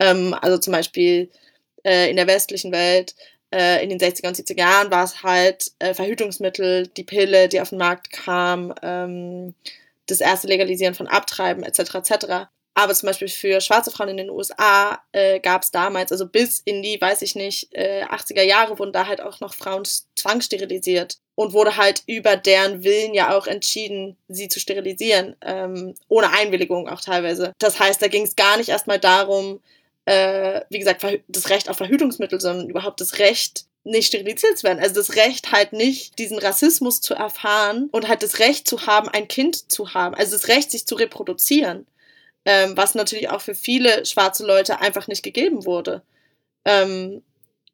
Ähm, 0.00 0.34
also 0.40 0.58
zum 0.58 0.72
Beispiel 0.72 1.30
äh, 1.84 2.10
in 2.10 2.16
der 2.16 2.26
westlichen 2.26 2.72
Welt 2.72 3.14
äh, 3.52 3.82
in 3.82 3.90
den 3.90 3.98
60er 3.98 4.28
und 4.28 4.36
70er 4.36 4.58
Jahren 4.58 4.90
war 4.90 5.04
es 5.04 5.22
halt 5.22 5.72
äh, 5.78 5.94
Verhütungsmittel, 5.94 6.86
die 6.88 7.04
Pille, 7.04 7.48
die 7.48 7.60
auf 7.60 7.70
den 7.70 7.78
Markt 7.78 8.12
kam, 8.12 8.74
ähm, 8.82 9.54
das 10.06 10.20
erste 10.20 10.46
Legalisieren 10.46 10.94
von 10.94 11.06
Abtreiben 11.06 11.62
etc. 11.62 11.96
etc. 11.96 12.26
Aber 12.74 12.94
zum 12.94 13.08
Beispiel 13.08 13.28
für 13.28 13.60
schwarze 13.60 13.90
Frauen 13.90 14.10
in 14.10 14.16
den 14.16 14.30
USA 14.30 15.00
äh, 15.12 15.40
gab 15.40 15.62
es 15.62 15.70
damals, 15.70 16.12
also 16.12 16.26
bis 16.26 16.60
in 16.64 16.82
die, 16.82 17.00
weiß 17.00 17.22
ich 17.22 17.34
nicht, 17.34 17.68
äh, 17.72 18.04
80er 18.04 18.42
Jahre 18.42 18.78
wurden 18.78 18.92
da 18.92 19.06
halt 19.06 19.20
auch 19.20 19.40
noch 19.40 19.54
Frauen 19.54 19.82
zwangssterilisiert 20.14 21.18
und 21.34 21.52
wurde 21.52 21.76
halt 21.76 22.04
über 22.06 22.36
deren 22.36 22.84
Willen 22.84 23.14
ja 23.14 23.36
auch 23.36 23.46
entschieden, 23.46 24.16
sie 24.28 24.48
zu 24.48 24.60
sterilisieren, 24.60 25.36
ähm, 25.42 25.94
ohne 26.08 26.30
Einwilligung 26.30 26.88
auch 26.88 27.00
teilweise. 27.00 27.52
Das 27.58 27.80
heißt, 27.80 28.00
da 28.00 28.08
ging 28.08 28.24
es 28.24 28.36
gar 28.36 28.56
nicht 28.56 28.68
erstmal 28.68 29.00
darum, 29.00 29.60
äh, 30.10 30.64
wie 30.70 30.80
gesagt, 30.80 31.06
das 31.28 31.50
Recht 31.50 31.68
auf 31.68 31.76
Verhütungsmittel, 31.76 32.40
sondern 32.40 32.68
überhaupt 32.68 33.00
das 33.00 33.20
Recht, 33.20 33.66
nicht 33.84 34.08
sterilisiert 34.08 34.58
zu 34.58 34.64
werden. 34.64 34.80
Also 34.80 34.96
das 34.96 35.14
Recht 35.14 35.52
halt 35.52 35.72
nicht, 35.72 36.18
diesen 36.18 36.38
Rassismus 36.38 37.00
zu 37.00 37.14
erfahren 37.14 37.88
und 37.92 38.08
halt 38.08 38.24
das 38.24 38.40
Recht 38.40 38.66
zu 38.66 38.86
haben, 38.86 39.08
ein 39.08 39.28
Kind 39.28 39.70
zu 39.70 39.94
haben. 39.94 40.16
Also 40.16 40.32
das 40.32 40.48
Recht, 40.48 40.72
sich 40.72 40.84
zu 40.84 40.96
reproduzieren. 40.96 41.86
Ähm, 42.44 42.76
was 42.76 42.96
natürlich 42.96 43.30
auch 43.30 43.40
für 43.40 43.54
viele 43.54 44.04
schwarze 44.04 44.44
Leute 44.44 44.80
einfach 44.80 45.06
nicht 45.06 45.22
gegeben 45.22 45.64
wurde. 45.64 46.02
Ähm, 46.64 47.22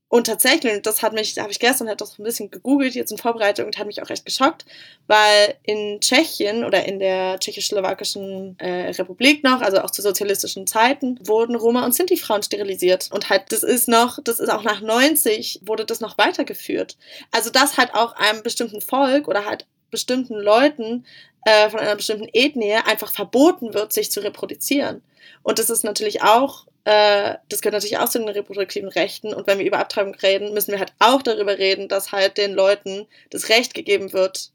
und 0.08 0.28
tatsächlich, 0.28 0.82
das 0.82 1.02
hat 1.02 1.14
mich, 1.14 1.34
da 1.34 1.42
habe 1.42 1.50
ich 1.50 1.58
gestern 1.58 1.88
halt 1.88 2.00
auch 2.00 2.16
ein 2.16 2.22
bisschen 2.22 2.50
gegoogelt, 2.50 2.94
jetzt 2.94 3.10
in 3.10 3.18
Vorbereitung, 3.18 3.66
und 3.66 3.76
hat 3.76 3.88
mich 3.88 4.00
auch 4.02 4.08
echt 4.08 4.24
geschockt, 4.24 4.64
weil 5.08 5.54
in 5.64 6.00
Tschechien 6.00 6.64
oder 6.64 6.84
in 6.84 7.00
der 7.00 7.40
tschechisch-slowakischen 7.40 8.56
äh, 8.60 8.90
Republik 8.90 9.42
noch, 9.42 9.62
also 9.62 9.80
auch 9.80 9.90
zu 9.90 10.02
sozialistischen 10.02 10.68
Zeiten, 10.68 11.18
wurden 11.26 11.56
Roma 11.56 11.84
und 11.84 11.92
Sinti-Frauen 11.92 12.44
sterilisiert. 12.44 13.10
Und 13.10 13.30
halt, 13.30 13.50
das 13.50 13.64
ist 13.64 13.88
noch, 13.88 14.20
das 14.22 14.38
ist 14.38 14.48
auch 14.48 14.62
nach 14.62 14.80
90, 14.80 15.62
wurde 15.64 15.84
das 15.84 16.00
noch 16.00 16.16
weitergeführt. 16.18 16.96
Also, 17.32 17.50
dass 17.50 17.76
halt 17.76 17.94
auch 17.94 18.12
einem 18.14 18.44
bestimmten 18.44 18.80
Volk 18.80 19.26
oder 19.26 19.44
halt 19.44 19.66
bestimmten 19.90 20.34
Leuten 20.34 21.04
äh, 21.44 21.68
von 21.68 21.80
einer 21.80 21.96
bestimmten 21.96 22.28
Ethnie 22.32 22.74
einfach 22.74 23.12
verboten 23.12 23.74
wird, 23.74 23.92
sich 23.92 24.12
zu 24.12 24.20
reproduzieren. 24.20 25.02
Und 25.42 25.58
das 25.58 25.68
ist 25.68 25.82
natürlich 25.82 26.22
auch 26.22 26.66
äh, 26.86 27.38
das 27.48 27.62
gehört 27.62 27.74
natürlich 27.74 27.98
auch 27.98 28.08
zu 28.08 28.20
den 28.20 28.28
reproduktiven 28.28 28.88
Rechten. 28.88 29.34
Und 29.34 29.48
wenn 29.48 29.58
wir 29.58 29.66
über 29.66 29.80
Abtreibung 29.80 30.14
reden, 30.14 30.54
müssen 30.54 30.70
wir 30.70 30.78
halt 30.78 30.92
auch 31.00 31.20
darüber 31.20 31.58
reden, 31.58 31.88
dass 31.88 32.12
halt 32.12 32.38
den 32.38 32.54
Leuten 32.54 33.08
das 33.30 33.48
Recht 33.48 33.74
gegeben 33.74 34.12
wird 34.12 34.52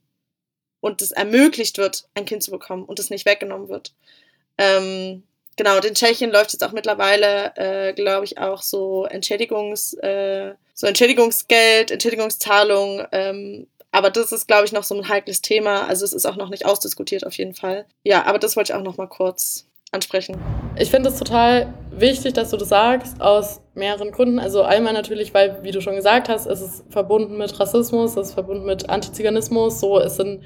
und 0.79 1.01
es 1.01 1.11
ermöglicht 1.11 1.77
wird, 1.77 2.07
ein 2.15 2.23
Kind 2.23 2.41
zu 2.41 2.49
bekommen 2.49 2.85
und 2.85 2.99
es 2.99 3.09
nicht 3.09 3.25
weggenommen 3.25 3.67
wird. 3.67 3.93
Ähm, 4.57 5.23
genau, 5.57 5.75
und 5.75 5.83
in 5.83 5.93
Tschechien 5.93 6.31
läuft 6.31 6.53
jetzt 6.53 6.63
auch 6.63 6.71
mittlerweile, 6.71 7.51
äh, 7.57 7.91
glaube 7.91 8.23
ich, 8.23 8.37
auch 8.37 8.61
so 8.61 9.03
Entschädigungs, 9.03 9.93
äh, 9.95 10.53
so 10.73 10.87
Entschädigungsgeld, 10.87 11.91
Entschädigungszahlung. 11.91 13.07
Ähm, 13.11 13.67
aber 13.91 14.09
das 14.09 14.31
ist, 14.31 14.47
glaube 14.47 14.63
ich, 14.63 14.71
noch 14.71 14.85
so 14.85 14.95
ein 14.95 15.09
heikles 15.09 15.41
Thema. 15.41 15.85
Also 15.85 16.05
es 16.05 16.13
ist 16.13 16.25
auch 16.25 16.37
noch 16.37 16.49
nicht 16.49 16.65
ausdiskutiert 16.65 17.25
auf 17.25 17.37
jeden 17.37 17.55
Fall. 17.55 17.85
Ja, 18.03 18.23
aber 18.23 18.39
das 18.39 18.55
wollte 18.55 18.71
ich 18.71 18.79
auch 18.79 18.83
noch 18.83 18.95
mal 18.95 19.09
kurz 19.09 19.65
ansprechen. 19.91 20.37
Ich 20.77 20.89
finde 20.89 21.09
es 21.09 21.19
total 21.19 21.73
wichtig, 21.91 22.33
dass 22.33 22.51
du 22.51 22.57
das 22.57 22.69
sagst, 22.69 23.19
aus 23.19 23.61
mehreren 23.73 24.11
Gründen. 24.11 24.39
Also 24.39 24.63
einmal 24.63 24.93
natürlich, 24.93 25.33
weil, 25.33 25.61
wie 25.63 25.71
du 25.71 25.81
schon 25.81 25.95
gesagt 25.95 26.29
hast, 26.29 26.45
es 26.45 26.61
ist 26.61 26.85
verbunden 26.89 27.37
mit 27.37 27.59
Rassismus, 27.59 28.15
es 28.15 28.29
ist 28.29 28.33
verbunden 28.33 28.65
mit 28.65 28.89
Antiziganismus. 28.89 29.81
So, 29.81 29.99
es 29.99 30.15
sind, 30.15 30.43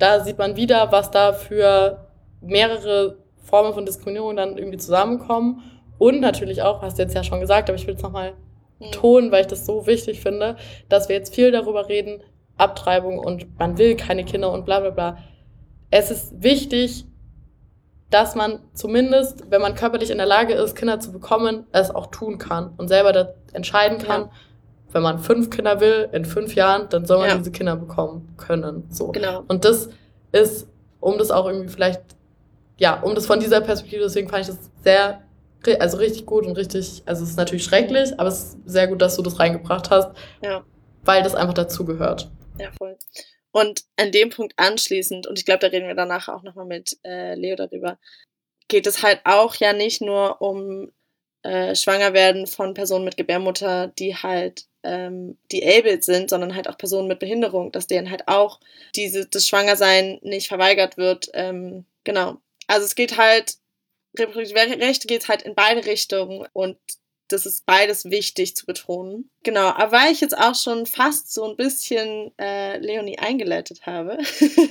da 0.00 0.24
sieht 0.24 0.38
man 0.38 0.56
wieder, 0.56 0.90
was 0.90 1.12
da 1.12 1.32
für 1.32 2.08
mehrere 2.40 3.18
Formen 3.44 3.72
von 3.72 3.86
Diskriminierung 3.86 4.34
dann 4.34 4.58
irgendwie 4.58 4.78
zusammenkommen. 4.78 5.62
Und 5.98 6.20
natürlich 6.20 6.62
auch, 6.62 6.82
hast 6.82 6.98
du 6.98 7.02
jetzt 7.02 7.14
ja 7.14 7.22
schon 7.22 7.40
gesagt, 7.40 7.68
aber 7.68 7.78
ich 7.78 7.86
will 7.86 7.94
es 7.94 8.02
nochmal 8.02 8.32
mhm. 8.80 8.86
betonen, 8.86 9.30
weil 9.30 9.42
ich 9.42 9.46
das 9.46 9.64
so 9.64 9.86
wichtig 9.86 10.20
finde, 10.20 10.56
dass 10.88 11.08
wir 11.08 11.14
jetzt 11.14 11.34
viel 11.34 11.52
darüber 11.52 11.88
reden, 11.88 12.20
Abtreibung 12.56 13.20
und 13.20 13.58
man 13.60 13.78
will 13.78 13.94
keine 13.94 14.24
Kinder 14.24 14.52
und 14.52 14.64
bla 14.64 14.80
bla 14.80 14.90
bla. 14.90 15.18
Es 15.90 16.10
ist 16.10 16.42
wichtig, 16.42 17.04
dass 18.10 18.34
man 18.34 18.60
zumindest, 18.72 19.50
wenn 19.50 19.60
man 19.60 19.74
körperlich 19.74 20.10
in 20.10 20.18
der 20.18 20.26
Lage 20.26 20.54
ist, 20.54 20.76
Kinder 20.76 20.98
zu 20.98 21.12
bekommen, 21.12 21.66
es 21.72 21.90
auch 21.90 22.06
tun 22.06 22.38
kann 22.38 22.72
und 22.76 22.88
selber 22.88 23.34
entscheiden 23.52 23.98
kann. 23.98 24.22
Ja. 24.22 24.30
Wenn 24.90 25.02
man 25.02 25.18
fünf 25.18 25.50
Kinder 25.50 25.80
will, 25.80 26.08
in 26.12 26.24
fünf 26.24 26.54
Jahren, 26.54 26.88
dann 26.88 27.04
soll 27.04 27.18
man 27.18 27.28
ja. 27.28 27.36
diese 27.36 27.50
Kinder 27.50 27.76
bekommen 27.76 28.34
können. 28.38 28.86
So. 28.90 29.08
Genau. 29.08 29.44
Und 29.46 29.66
das 29.66 29.90
ist, 30.32 30.66
um 31.00 31.18
das 31.18 31.30
auch 31.30 31.46
irgendwie 31.46 31.68
vielleicht, 31.68 32.00
ja, 32.78 32.98
um 33.00 33.14
das 33.14 33.26
von 33.26 33.40
dieser 33.40 33.60
Perspektive, 33.60 34.04
deswegen 34.04 34.30
fand 34.30 34.48
ich 34.48 34.54
das 34.54 34.70
sehr, 34.82 35.20
also 35.78 35.98
richtig 35.98 36.24
gut 36.24 36.46
und 36.46 36.52
richtig, 36.56 37.02
also 37.04 37.22
es 37.22 37.30
ist 37.30 37.36
natürlich 37.36 37.64
schrecklich, 37.64 38.18
aber 38.18 38.30
es 38.30 38.38
ist 38.38 38.58
sehr 38.64 38.86
gut, 38.86 39.02
dass 39.02 39.16
du 39.16 39.22
das 39.22 39.38
reingebracht 39.38 39.90
hast. 39.90 40.12
Ja. 40.40 40.62
Weil 41.04 41.22
das 41.22 41.34
einfach 41.34 41.54
dazugehört. 41.54 42.30
Ja, 42.58 42.68
voll. 42.78 42.96
Und 43.58 43.82
an 43.96 44.12
dem 44.12 44.30
Punkt 44.30 44.54
anschließend, 44.56 45.26
und 45.26 45.36
ich 45.36 45.44
glaube, 45.44 45.58
da 45.58 45.66
reden 45.66 45.88
wir 45.88 45.96
danach 45.96 46.28
auch 46.28 46.44
nochmal 46.44 46.64
mit 46.64 46.96
äh, 47.04 47.34
Leo 47.34 47.56
darüber, 47.56 47.98
geht 48.68 48.86
es 48.86 49.02
halt 49.02 49.20
auch 49.24 49.56
ja 49.56 49.72
nicht 49.72 50.00
nur 50.00 50.40
um 50.40 50.92
äh, 51.42 51.74
Schwangerwerden 51.74 52.46
von 52.46 52.74
Personen 52.74 53.04
mit 53.04 53.16
Gebärmutter, 53.16 53.88
die 53.88 54.14
halt 54.14 54.66
ähm, 54.84 55.38
die 55.50 55.66
abled 55.66 56.04
sind, 56.04 56.30
sondern 56.30 56.54
halt 56.54 56.68
auch 56.68 56.78
Personen 56.78 57.08
mit 57.08 57.18
Behinderung, 57.18 57.72
dass 57.72 57.88
denen 57.88 58.12
halt 58.12 58.28
auch 58.28 58.60
diese, 58.94 59.26
das 59.26 59.48
Schwangersein 59.48 60.20
nicht 60.22 60.46
verweigert 60.46 60.96
wird. 60.96 61.28
Ähm, 61.34 61.84
genau. 62.04 62.36
Also 62.68 62.86
es 62.86 62.94
geht 62.94 63.16
halt, 63.16 63.56
reproduktive 64.16 64.56
Rechte 64.80 65.08
geht 65.08 65.26
halt 65.26 65.42
in 65.42 65.56
beide 65.56 65.84
Richtungen 65.84 66.46
und 66.52 66.78
das 67.28 67.46
ist 67.46 67.66
beides 67.66 68.06
wichtig 68.06 68.56
zu 68.56 68.66
betonen. 68.66 69.30
Genau, 69.42 69.68
aber 69.68 69.92
weil 69.92 70.12
ich 70.12 70.20
jetzt 70.20 70.36
auch 70.36 70.54
schon 70.54 70.86
fast 70.86 71.32
so 71.32 71.48
ein 71.48 71.56
bisschen 71.56 72.32
äh, 72.38 72.78
Leonie 72.78 73.18
eingeleitet 73.18 73.86
habe, 73.86 74.18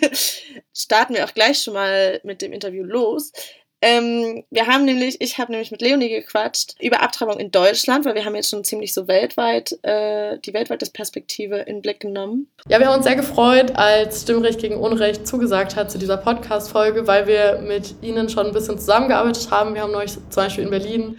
starten 0.75 1.13
wir 1.13 1.25
auch 1.25 1.33
gleich 1.33 1.61
schon 1.61 1.75
mal 1.75 2.19
mit 2.23 2.41
dem 2.41 2.53
Interview 2.53 2.83
los. 2.83 3.31
Ähm, 3.79 4.43
wir 4.49 4.65
haben 4.65 4.85
nämlich, 4.85 5.21
ich 5.21 5.37
habe 5.37 5.51
nämlich 5.51 5.69
mit 5.69 5.81
Leonie 5.81 6.09
gequatscht 6.09 6.73
über 6.81 7.03
Abtreibung 7.03 7.39
in 7.39 7.51
Deutschland, 7.51 8.05
weil 8.05 8.15
wir 8.15 8.25
haben 8.25 8.35
jetzt 8.35 8.49
schon 8.49 8.63
ziemlich 8.63 8.91
so 8.91 9.07
weltweit 9.07 9.77
äh, 9.83 10.39
die 10.39 10.53
weltweite 10.53 10.89
Perspektive 10.91 11.57
in 11.57 11.83
Blick 11.83 11.99
genommen. 11.99 12.47
Ja, 12.67 12.79
wir 12.79 12.87
haben 12.87 12.95
uns 12.95 13.05
sehr 13.05 13.15
gefreut, 13.15 13.75
als 13.75 14.23
Stimmrecht 14.23 14.59
gegen 14.59 14.77
Unrecht 14.77 15.27
zugesagt 15.27 15.75
hat 15.75 15.91
zu 15.91 15.99
dieser 15.99 16.17
Podcast-Folge, 16.17 17.05
weil 17.05 17.27
wir 17.27 17.59
mit 17.59 17.93
Ihnen 18.01 18.29
schon 18.29 18.47
ein 18.47 18.53
bisschen 18.53 18.79
zusammengearbeitet 18.79 19.51
haben. 19.51 19.75
Wir 19.75 19.83
haben 19.83 19.93
euch 19.93 20.13
zum 20.13 20.43
Beispiel 20.43 20.63
in 20.63 20.71
Berlin 20.71 21.17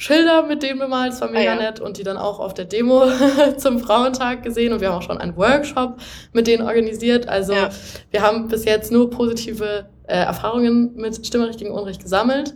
Schilder 0.00 0.44
mit 0.44 0.62
denen 0.62 0.78
bemalt, 0.78 1.12
das 1.12 1.20
war 1.20 1.30
mega 1.30 1.52
ah, 1.52 1.56
ja. 1.56 1.60
nett 1.60 1.78
und 1.78 1.98
die 1.98 2.04
dann 2.04 2.16
auch 2.16 2.40
auf 2.40 2.54
der 2.54 2.64
Demo 2.64 3.04
zum 3.58 3.80
Frauentag 3.80 4.42
gesehen 4.42 4.72
und 4.72 4.80
wir 4.80 4.88
haben 4.88 4.96
auch 4.96 5.02
schon 5.02 5.18
einen 5.18 5.36
Workshop 5.36 5.98
mit 6.32 6.46
denen 6.46 6.66
organisiert. 6.66 7.28
Also 7.28 7.52
ja. 7.52 7.68
wir 8.10 8.22
haben 8.22 8.48
bis 8.48 8.64
jetzt 8.64 8.90
nur 8.90 9.10
positive 9.10 9.90
äh, 10.06 10.14
Erfahrungen 10.14 10.94
mit 10.96 11.26
Stimmrecht 11.26 11.58
gegen 11.58 11.72
Unrecht 11.72 12.02
gesammelt 12.02 12.54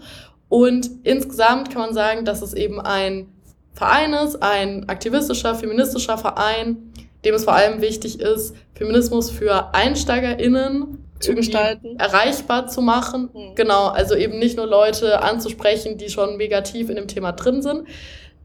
und 0.48 0.88
insgesamt 1.02 1.70
kann 1.70 1.82
man 1.82 1.92
sagen, 1.92 2.24
dass 2.24 2.40
es 2.40 2.54
eben 2.54 2.80
ein 2.80 3.28
Verein 3.74 4.14
ist, 4.14 4.42
ein 4.42 4.88
aktivistischer, 4.88 5.54
feministischer 5.54 6.16
Verein, 6.16 6.94
dem 7.26 7.34
es 7.34 7.44
vor 7.44 7.54
allem 7.54 7.82
wichtig 7.82 8.20
ist, 8.20 8.56
Feminismus 8.74 9.30
für 9.30 9.74
EinsteigerInnen 9.74 11.03
zu 11.24 11.34
gestalten. 11.34 11.98
erreichbar 11.98 12.68
zu 12.68 12.82
machen. 12.82 13.30
Mhm. 13.32 13.54
Genau, 13.54 13.88
also 13.88 14.14
eben 14.14 14.38
nicht 14.38 14.56
nur 14.56 14.66
Leute 14.66 15.22
anzusprechen, 15.22 15.98
die 15.98 16.08
schon 16.08 16.36
mega 16.36 16.60
tief 16.60 16.88
in 16.88 16.96
dem 16.96 17.08
Thema 17.08 17.32
drin 17.32 17.62
sind. 17.62 17.88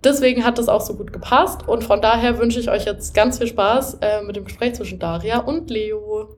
Deswegen 0.04 0.46
hat 0.46 0.58
das 0.58 0.70
auch 0.70 0.82
so 0.82 0.96
gut 0.96 1.12
gepasst 1.12 1.68
und 1.68 1.84
von 1.84 2.02
daher 2.02 2.38
wünsche 2.38 2.60
ich 2.60 2.70
euch 2.70 2.86
jetzt 2.86 3.14
ganz 3.14 3.38
viel 3.38 3.48
Spaß 3.48 3.98
äh, 4.02 4.22
mit 4.22 4.36
dem 4.36 4.46
Gespräch 4.46 4.76
zwischen 4.76 4.98
Daria 4.98 5.40
und 5.40 5.70
Leo. 5.70 6.38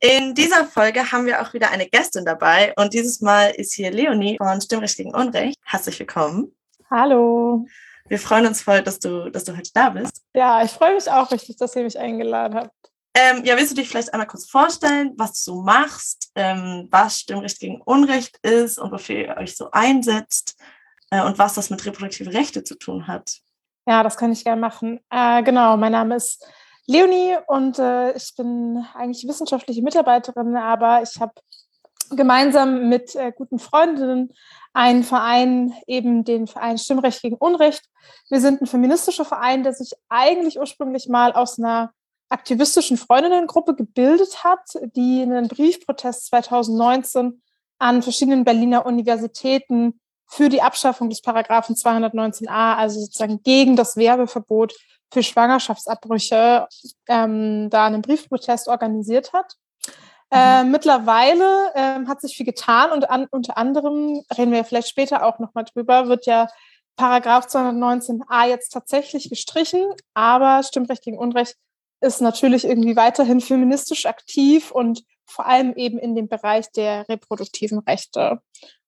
In 0.00 0.34
dieser 0.34 0.64
Folge 0.64 1.12
haben 1.12 1.26
wir 1.26 1.42
auch 1.42 1.52
wieder 1.52 1.70
eine 1.70 1.86
Gästin 1.86 2.24
dabei 2.24 2.72
und 2.76 2.92
dieses 2.94 3.20
Mal 3.20 3.50
ist 3.50 3.74
hier 3.74 3.90
Leonie 3.90 4.36
von 4.38 4.60
Stimmrecht 4.60 4.96
gegen 4.96 5.14
Unrecht. 5.14 5.56
Herzlich 5.64 5.98
willkommen. 5.98 6.52
Hallo. 6.90 7.66
Wir 8.08 8.18
freuen 8.18 8.46
uns 8.46 8.62
voll, 8.62 8.82
dass 8.82 8.98
du, 8.98 9.30
dass 9.30 9.44
du 9.44 9.56
heute 9.56 9.70
da 9.74 9.90
bist. 9.90 10.22
Ja, 10.34 10.62
ich 10.64 10.70
freue 10.70 10.94
mich 10.94 11.10
auch 11.10 11.30
richtig, 11.30 11.56
dass 11.56 11.76
ihr 11.76 11.84
mich 11.84 11.98
eingeladen 11.98 12.56
habt. 12.56 12.81
Ähm, 13.14 13.44
ja, 13.44 13.56
willst 13.56 13.72
du 13.72 13.76
dich 13.76 13.88
vielleicht 13.88 14.12
einmal 14.12 14.26
kurz 14.26 14.48
vorstellen, 14.48 15.12
was 15.18 15.44
du 15.44 15.62
machst, 15.62 16.30
ähm, 16.34 16.88
was 16.90 17.20
Stimmrecht 17.20 17.60
gegen 17.60 17.82
Unrecht 17.82 18.38
ist 18.42 18.78
und 18.78 18.90
wofür 18.90 19.16
ihr 19.16 19.36
euch 19.36 19.54
so 19.54 19.70
einsetzt 19.70 20.56
äh, 21.10 21.22
und 21.22 21.38
was 21.38 21.54
das 21.54 21.68
mit 21.68 21.84
reproduktiven 21.84 22.32
Rechte 22.32 22.64
zu 22.64 22.74
tun 22.74 23.06
hat? 23.06 23.40
Ja, 23.86 24.02
das 24.02 24.16
kann 24.16 24.32
ich 24.32 24.44
gerne 24.44 24.60
machen. 24.60 25.00
Äh, 25.10 25.42
genau, 25.42 25.76
mein 25.76 25.92
Name 25.92 26.16
ist 26.16 26.42
Leonie 26.86 27.36
und 27.48 27.78
äh, 27.78 28.12
ich 28.16 28.34
bin 28.34 28.84
eigentlich 28.94 29.28
wissenschaftliche 29.28 29.82
Mitarbeiterin, 29.82 30.56
aber 30.56 31.02
ich 31.02 31.20
habe 31.20 31.34
gemeinsam 32.10 32.88
mit 32.88 33.14
äh, 33.14 33.32
guten 33.34 33.58
Freundinnen 33.58 34.32
einen 34.72 35.04
Verein, 35.04 35.74
eben 35.86 36.24
den 36.24 36.46
Verein 36.46 36.78
Stimmrecht 36.78 37.20
gegen 37.20 37.36
Unrecht. 37.36 37.84
Wir 38.30 38.40
sind 38.40 38.62
ein 38.62 38.66
feministischer 38.66 39.26
Verein, 39.26 39.64
der 39.64 39.74
sich 39.74 39.92
eigentlich 40.08 40.58
ursprünglich 40.58 41.08
mal 41.08 41.32
aus 41.32 41.58
einer 41.58 41.92
aktivistischen 42.32 42.96
Freundinnengruppe 42.96 43.74
gebildet 43.74 44.42
hat, 44.44 44.78
die 44.96 45.22
einen 45.22 45.48
Briefprotest 45.48 46.26
2019 46.26 47.42
an 47.78 48.02
verschiedenen 48.02 48.44
Berliner 48.44 48.86
Universitäten 48.86 50.00
für 50.26 50.48
die 50.48 50.62
Abschaffung 50.62 51.10
des 51.10 51.20
Paragraphen 51.20 51.74
219a, 51.74 52.76
also 52.76 53.00
sozusagen 53.00 53.42
gegen 53.42 53.76
das 53.76 53.96
Werbeverbot 53.96 54.74
für 55.12 55.22
Schwangerschaftsabbrüche, 55.22 56.68
ähm, 57.06 57.68
da 57.68 57.86
einen 57.86 58.00
Briefprotest 58.00 58.68
organisiert 58.68 59.32
hat. 59.34 59.56
Mhm. 59.86 60.38
Äh, 60.38 60.64
mittlerweile 60.64 61.72
äh, 61.74 62.06
hat 62.06 62.22
sich 62.22 62.34
viel 62.34 62.46
getan 62.46 62.92
und 62.92 63.10
an, 63.10 63.26
unter 63.30 63.58
anderem, 63.58 64.22
reden 64.36 64.52
wir 64.52 64.64
vielleicht 64.64 64.88
später 64.88 65.26
auch 65.26 65.38
nochmal 65.38 65.64
drüber, 65.64 66.08
wird 66.08 66.24
ja 66.24 66.48
Paragraph 66.96 67.46
219a 67.46 68.48
jetzt 68.48 68.70
tatsächlich 68.70 69.28
gestrichen, 69.28 69.84
aber 70.14 70.62
Stimmrecht 70.62 71.02
gegen 71.02 71.18
Unrecht 71.18 71.56
ist 72.02 72.20
natürlich 72.20 72.64
irgendwie 72.64 72.96
weiterhin 72.96 73.40
feministisch 73.40 74.06
aktiv 74.06 74.70
und 74.70 75.04
vor 75.24 75.46
allem 75.46 75.74
eben 75.74 75.98
in 75.98 76.14
dem 76.14 76.28
Bereich 76.28 76.70
der 76.72 77.08
reproduktiven 77.08 77.78
Rechte. 77.80 78.40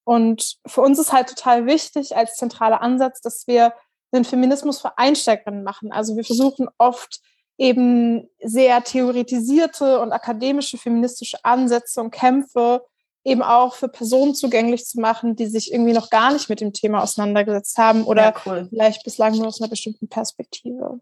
Und 0.03 0.57
für 0.67 0.81
uns 0.81 0.99
ist 0.99 1.11
halt 1.11 1.29
total 1.29 1.65
wichtig 1.65 2.15
als 2.15 2.35
zentraler 2.35 2.81
Ansatz, 2.81 3.21
dass 3.21 3.47
wir 3.47 3.73
den 4.13 4.25
Feminismus 4.25 4.81
für 4.81 4.97
Einsteigerinnen 4.97 5.63
machen. 5.63 5.91
Also 5.91 6.15
wir 6.15 6.23
versuchen 6.23 6.67
oft 6.77 7.21
eben 7.57 8.29
sehr 8.43 8.83
theoretisierte 8.83 9.99
und 9.99 10.11
akademische 10.11 10.77
feministische 10.77 11.37
Ansätze 11.43 12.01
und 12.01 12.11
Kämpfe 12.11 12.85
eben 13.23 13.41
auch 13.41 13.75
für 13.75 13.87
Personen 13.87 14.35
zugänglich 14.35 14.85
zu 14.85 14.99
machen, 14.99 15.35
die 15.35 15.47
sich 15.47 15.73
irgendwie 15.73 15.93
noch 15.93 16.09
gar 16.09 16.31
nicht 16.31 16.49
mit 16.49 16.61
dem 16.61 16.73
Thema 16.73 17.01
auseinandergesetzt 17.01 17.77
haben 17.77 18.03
oder 18.03 18.23
ja, 18.23 18.33
cool. 18.45 18.67
vielleicht 18.69 19.03
bislang 19.03 19.33
nur 19.35 19.47
aus 19.47 19.59
einer 19.59 19.69
bestimmten 19.69 20.07
Perspektive. 20.07 20.99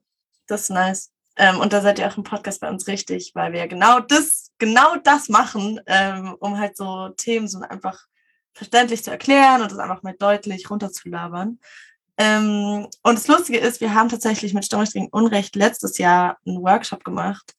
Das 0.47 0.61
ist 0.61 0.69
nice. 0.69 1.12
Ähm, 1.35 1.59
und 1.59 1.73
da 1.73 1.81
seid 1.81 1.99
ihr 1.99 2.07
auch 2.07 2.17
im 2.17 2.23
Podcast 2.23 2.61
bei 2.61 2.69
uns 2.69 2.87
richtig, 2.87 3.31
weil 3.33 3.53
wir 3.53 3.67
genau 3.67 3.99
das, 3.99 4.51
genau 4.59 4.95
das 4.97 5.29
machen, 5.29 5.79
ähm, 5.87 6.35
um 6.39 6.59
halt 6.59 6.77
so 6.77 7.09
Themen 7.09 7.47
so 7.47 7.59
einfach 7.59 8.05
verständlich 8.53 9.03
zu 9.03 9.11
erklären 9.11 9.61
und 9.61 9.71
das 9.71 9.79
einfach 9.79 10.03
mal 10.03 10.15
deutlich 10.17 10.69
runterzulabern. 10.69 11.59
Ähm, 12.17 12.87
und 13.01 13.15
das 13.15 13.27
Lustige 13.27 13.57
ist, 13.57 13.81
wir 13.81 13.95
haben 13.95 14.09
tatsächlich 14.09 14.53
mit 14.53 14.65
Stimmrecht 14.65 14.95
Unrecht 15.11 15.55
letztes 15.55 15.97
Jahr 15.97 16.37
einen 16.45 16.61
Workshop 16.61 17.03
gemacht. 17.03 17.55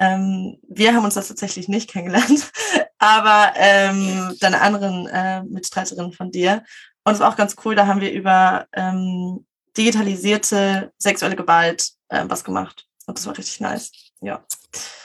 Ähm, 0.00 0.58
wir 0.68 0.94
haben 0.94 1.04
uns 1.04 1.14
das 1.14 1.28
tatsächlich 1.28 1.68
nicht 1.68 1.90
kennengelernt, 1.90 2.50
aber 2.98 3.52
ähm, 3.56 4.34
deine 4.40 4.62
anderen 4.62 5.06
äh, 5.08 5.42
Mitstreiterinnen 5.42 6.12
von 6.12 6.30
dir. 6.30 6.64
Und 7.04 7.14
es 7.14 7.20
war 7.20 7.30
auch 7.30 7.36
ganz 7.36 7.56
cool, 7.64 7.74
da 7.74 7.86
haben 7.86 8.00
wir 8.00 8.12
über 8.12 8.66
ähm, 8.72 9.46
digitalisierte 9.76 10.92
sexuelle 10.98 11.36
Gewalt 11.36 11.90
äh, 12.08 12.24
was 12.26 12.44
gemacht. 12.44 12.87
Und 13.08 13.16
das 13.16 13.26
war 13.26 13.36
richtig 13.38 13.60
nice. 13.60 13.90
Ja. 14.20 14.44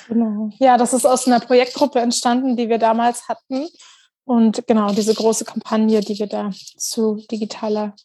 Genau. 0.09 0.49
Ja, 0.59 0.77
das 0.77 0.93
ist 0.93 1.05
aus 1.05 1.25
einer 1.25 1.39
Projektgruppe 1.39 2.01
entstanden, 2.01 2.57
die 2.57 2.67
wir 2.67 2.77
damals 2.77 3.29
hatten. 3.29 3.67
Und 4.25 4.67
genau, 4.67 4.91
diese 4.93 5.13
große 5.13 5.45
Kampagne, 5.45 6.01
die 6.01 6.19
wir 6.19 6.27
da 6.27 6.51
zu 6.77 7.23
digitaler, 7.31 7.95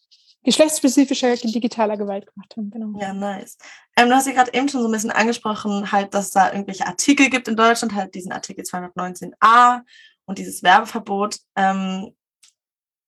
geschlechtsspezifischer 0.43 1.35
digitaler 1.35 1.97
Gewalt 1.97 2.25
gemacht 2.33 2.55
haben. 2.55 2.71
Genau. 2.71 2.97
Ja, 2.97 3.13
nice. 3.13 3.57
Ähm, 3.97 4.07
du 4.07 4.15
hast 4.15 4.27
ja 4.27 4.33
gerade 4.33 4.53
eben 4.53 4.69
schon 4.69 4.81
so 4.81 4.87
ein 4.87 4.91
bisschen 4.93 5.11
angesprochen, 5.11 5.91
halt, 5.91 6.13
dass 6.13 6.31
da 6.31 6.53
irgendwelche 6.53 6.87
Artikel 6.87 7.29
gibt 7.29 7.49
in 7.49 7.57
Deutschland, 7.57 7.93
halt 7.93 8.15
diesen 8.15 8.31
Artikel 8.31 8.63
219a 8.63 9.81
und 10.23 10.37
dieses 10.37 10.63
Werbeverbot. 10.63 11.39
Ähm, 11.57 12.15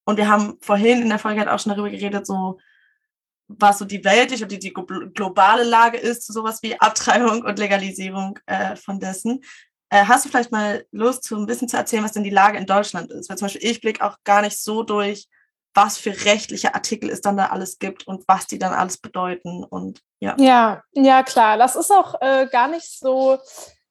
und 0.04 0.18
wir 0.18 0.28
haben 0.28 0.58
vorhin 0.60 1.02
in 1.02 1.10
der 1.10 1.20
Folge 1.20 1.40
halt 1.40 1.50
auch 1.50 1.60
schon 1.60 1.70
darüber 1.70 1.90
geredet, 1.90 2.28
so 2.28 2.60
was 3.60 3.80
so 3.80 3.86
die 3.86 4.04
weltliche 4.04 4.44
und 4.44 4.52
die, 4.52 4.60
die 4.60 4.74
globale 4.74 5.64
Lage 5.64 5.98
ist 5.98 6.26
zu 6.26 6.34
sowas 6.34 6.60
wie 6.62 6.80
Abtreibung 6.80 7.44
und 7.44 7.60
Legalisierung 7.60 8.40
äh, 8.46 8.76
von 8.76 9.00
dessen. 9.00 9.42
Äh, 9.90 10.06
hast 10.06 10.26
du 10.26 10.30
vielleicht 10.30 10.52
mal 10.52 10.86
Lust, 10.92 11.26
so 11.26 11.36
ein 11.36 11.46
bisschen 11.46 11.68
zu 11.68 11.78
erzählen, 11.78 12.04
was 12.04 12.14
denn 12.14 12.24
die 12.24 12.30
Lage 12.30 12.58
in 12.58 12.66
Deutschland 12.66 13.12
ist? 13.12 13.30
Weil 13.30 13.38
zum 13.38 13.46
Beispiel 13.46 13.70
ich 13.70 13.82
blicke 13.82 14.06
auch 14.06 14.18
gar 14.24 14.42
nicht 14.42 14.62
so 14.62 14.84
durch, 14.84 15.28
was 15.74 15.98
für 15.98 16.26
rechtliche 16.26 16.76
Artikel 16.76 17.10
es 17.10 17.22
dann 17.22 17.38
da 17.38 17.48
alles 17.48 17.80
gibt 17.80 18.08
und 18.08 18.24
was 18.28 18.48
die 18.48 18.60
dann 18.60 18.74
alles 18.74 18.98
bedeuten 18.98 19.64
und 19.64 20.02
ja. 20.20 20.36
Ja, 20.38 20.84
ja 20.94 21.24
klar. 21.24 21.58
Das 21.58 21.76
ist 21.76 21.92
auch 21.92 22.16
äh, 22.22 22.48
gar 22.52 22.68
nicht 22.68 23.00
so 23.00 23.38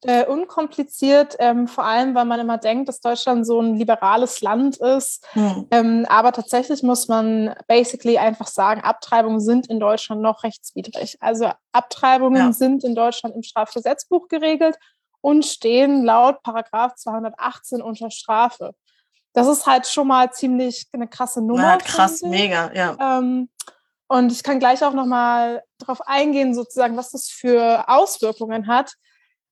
äh, 0.02 0.24
unkompliziert, 0.24 1.36
ähm, 1.38 1.68
vor 1.68 1.84
allem, 1.84 2.14
weil 2.14 2.24
man 2.24 2.40
immer 2.40 2.56
denkt, 2.56 2.88
dass 2.88 3.00
Deutschland 3.00 3.46
so 3.46 3.60
ein 3.60 3.74
liberales 3.74 4.40
Land 4.40 4.78
ist. 4.78 5.26
Hm. 5.32 5.66
Ähm, 5.70 6.06
aber 6.08 6.32
tatsächlich 6.32 6.82
muss 6.82 7.08
man 7.08 7.54
basically 7.68 8.16
einfach 8.16 8.46
sagen, 8.46 8.80
Abtreibungen 8.80 9.40
sind 9.40 9.68
in 9.68 9.78
Deutschland 9.78 10.22
noch 10.22 10.42
rechtswidrig. 10.42 11.18
Also 11.20 11.50
Abtreibungen 11.72 12.46
ja. 12.46 12.52
sind 12.52 12.82
in 12.82 12.94
Deutschland 12.94 13.34
im 13.34 13.42
Strafgesetzbuch 13.42 14.28
geregelt 14.28 14.76
und 15.20 15.44
stehen 15.44 16.02
laut 16.04 16.42
Paragraph 16.42 16.94
218 16.94 17.82
unter 17.82 18.10
Strafe. 18.10 18.72
Das 19.32 19.46
ist 19.46 19.66
halt 19.66 19.86
schon 19.86 20.08
mal 20.08 20.32
ziemlich 20.32 20.88
eine 20.92 21.08
krasse 21.08 21.40
Nummer. 21.42 21.62
Ja, 21.62 21.76
krass, 21.76 22.22
mega, 22.22 22.72
ja. 22.74 23.18
Ähm, 23.18 23.48
und 24.08 24.32
ich 24.32 24.42
kann 24.42 24.58
gleich 24.58 24.82
auch 24.82 24.92
noch 24.94 25.06
mal 25.06 25.62
darauf 25.78 26.00
eingehen, 26.00 26.52
sozusagen, 26.52 26.96
was 26.96 27.10
das 27.10 27.28
für 27.28 27.84
Auswirkungen 27.86 28.66
hat. 28.66 28.94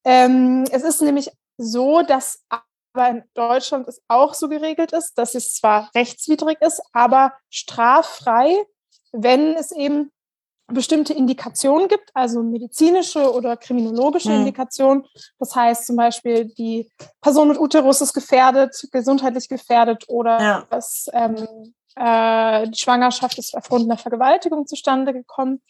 Ähm, 0.05 0.65
es 0.71 0.83
ist 0.83 1.03
nämlich 1.03 1.31
so, 1.57 2.03
dass 2.03 2.45
aber 2.49 3.11
in 3.11 3.23
Deutschland 3.35 3.87
es 3.87 4.01
auch 4.09 4.35
so 4.35 4.49
geregelt 4.49 4.93
ist, 4.93 5.15
dass 5.19 5.35
es 5.35 5.55
zwar 5.55 5.91
rechtswidrig 5.95 6.61
ist, 6.61 6.83
aber 6.93 7.33
straffrei, 7.51 8.57
wenn 9.13 9.55
es 9.55 9.71
eben 9.73 10.11
bestimmte 10.67 11.15
Indikationen 11.15 11.89
gibt, 11.89 12.11
also 12.13 12.43
medizinische 12.43 13.33
oder 13.33 13.57
kriminologische 13.57 14.31
mhm. 14.31 14.41
Indikationen. 14.41 15.07
Das 15.39 15.55
heißt 15.55 15.87
zum 15.87 15.97
Beispiel, 15.97 16.47
die 16.47 16.91
Person 17.21 17.49
mit 17.49 17.59
Uterus 17.59 18.01
ist 18.01 18.13
gefährdet, 18.13 18.87
gesundheitlich 18.93 19.49
gefährdet 19.49 20.05
oder 20.09 20.41
ja. 20.41 20.67
das, 20.69 21.07
ähm, 21.13 21.75
äh, 21.97 22.69
die 22.69 22.79
Schwangerschaft 22.79 23.39
ist 23.39 23.57
aufgrund 23.57 23.85
einer 23.85 23.97
Vergewaltigung 23.97 24.67
zustande 24.67 25.15
gekommen. 25.15 25.63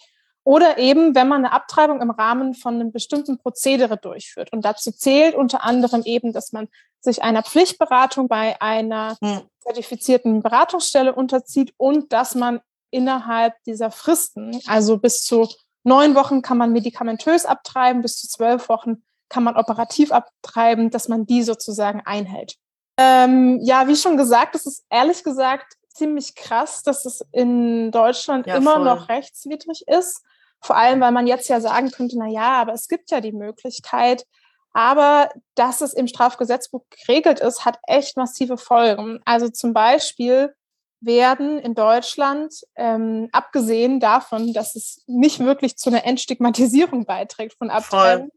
Oder 0.49 0.79
eben, 0.79 1.15
wenn 1.15 1.29
man 1.29 1.45
eine 1.45 1.53
Abtreibung 1.53 2.01
im 2.01 2.09
Rahmen 2.09 2.55
von 2.55 2.77
einem 2.77 2.91
bestimmten 2.91 3.37
Prozedere 3.37 3.99
durchführt. 3.99 4.51
Und 4.51 4.65
dazu 4.65 4.91
zählt 4.91 5.35
unter 5.35 5.63
anderem 5.63 6.01
eben, 6.07 6.33
dass 6.33 6.53
man 6.53 6.69
sich 7.01 7.23
einer 7.23 7.43
Pflichtberatung 7.43 8.29
bei 8.29 8.59
einer 8.63 9.19
hm. 9.21 9.43
zertifizierten 9.59 10.41
Beratungsstelle 10.43 11.15
unterzieht 11.15 11.75
und 11.77 12.15
dass 12.15 12.35
man 12.35 12.63
innerhalb 12.91 13.63
dieser 13.65 13.91
Fristen, 13.91 14.59
also 14.67 14.97
bis 14.97 15.23
zu 15.23 15.47
neun 15.85 16.15
Wochen 16.15 16.41
kann 16.41 16.57
man 16.57 16.73
medikamentös 16.73 17.45
abtreiben, 17.45 18.01
bis 18.01 18.19
zu 18.19 18.27
zwölf 18.27 18.71
Wochen 18.71 19.03
kann 19.29 19.45
man 19.45 19.55
operativ 19.55 20.13
abtreiben, 20.13 20.89
dass 20.89 21.09
man 21.09 21.27
die 21.27 21.43
sozusagen 21.43 22.01
einhält. 22.07 22.55
Ähm, 22.97 23.61
ja, 23.61 23.87
wie 23.87 23.97
schon 23.97 24.17
gesagt, 24.17 24.55
es 24.55 24.65
ist 24.65 24.87
ehrlich 24.89 25.23
gesagt 25.25 25.75
ziemlich 25.91 26.35
krass, 26.35 26.83
dass 26.83 27.05
es 27.05 27.23
in 27.33 27.91
Deutschland 27.91 28.47
ja, 28.47 28.57
immer 28.57 28.77
voll. 28.77 28.85
noch 28.85 29.11
rechtswidrig 29.11 29.87
ist. 29.87 30.23
Vor 30.61 30.77
allem, 30.77 31.01
weil 31.01 31.13
man 31.13 31.27
jetzt 31.27 31.49
ja 31.49 31.61
sagen 31.61 31.91
könnte, 31.91 32.19
na 32.19 32.27
ja, 32.27 32.61
aber 32.61 32.73
es 32.73 32.89
gibt 32.89 33.11
ja 33.11 33.21
die 33.21 33.33
Möglichkeit. 33.33 34.25
Aber 34.73 35.31
dass 35.55 35.81
es 35.81 35.95
im 35.95 36.07
Strafgesetzbuch 36.07 36.85
geregelt 36.91 37.41
ist, 37.41 37.65
hat 37.65 37.79
echt 37.87 38.17
massive 38.17 38.59
Folgen. 38.59 39.21
Also 39.25 39.49
zum 39.49 39.73
Beispiel 39.73 40.55
werden 41.01 41.59
in 41.59 41.75
Deutschland, 41.75 42.55
ähm, 42.77 43.29
abgesehen 43.33 44.01
davon, 44.01 44.53
dass 44.53 44.75
es 44.75 45.03
nicht 45.07 45.39
wirklich 45.41 45.77
zu 45.77 45.91
einer 45.91 46.05
Entstigmatisierung 46.05 47.07
beiträgt 47.07 47.57
von 47.57 47.71
Abtreibungen, 47.71 48.33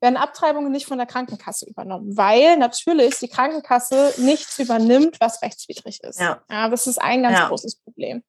werden 0.00 0.16
Abtreibungen 0.16 0.72
nicht 0.72 0.86
von 0.86 0.98
der 0.98 1.06
Krankenkasse 1.06 1.66
übernommen, 1.68 2.16
weil 2.16 2.56
natürlich 2.58 3.18
die 3.20 3.28
Krankenkasse 3.28 4.14
nichts 4.18 4.58
übernimmt, 4.58 5.20
was 5.20 5.40
rechtswidrig 5.42 6.02
ist. 6.02 6.18
Ja. 6.18 6.42
ja 6.50 6.68
das 6.68 6.88
ist 6.88 7.00
ein 7.00 7.22
ganz 7.22 7.38
ja. 7.38 7.48
großes 7.48 7.76
Problem. 7.76 8.24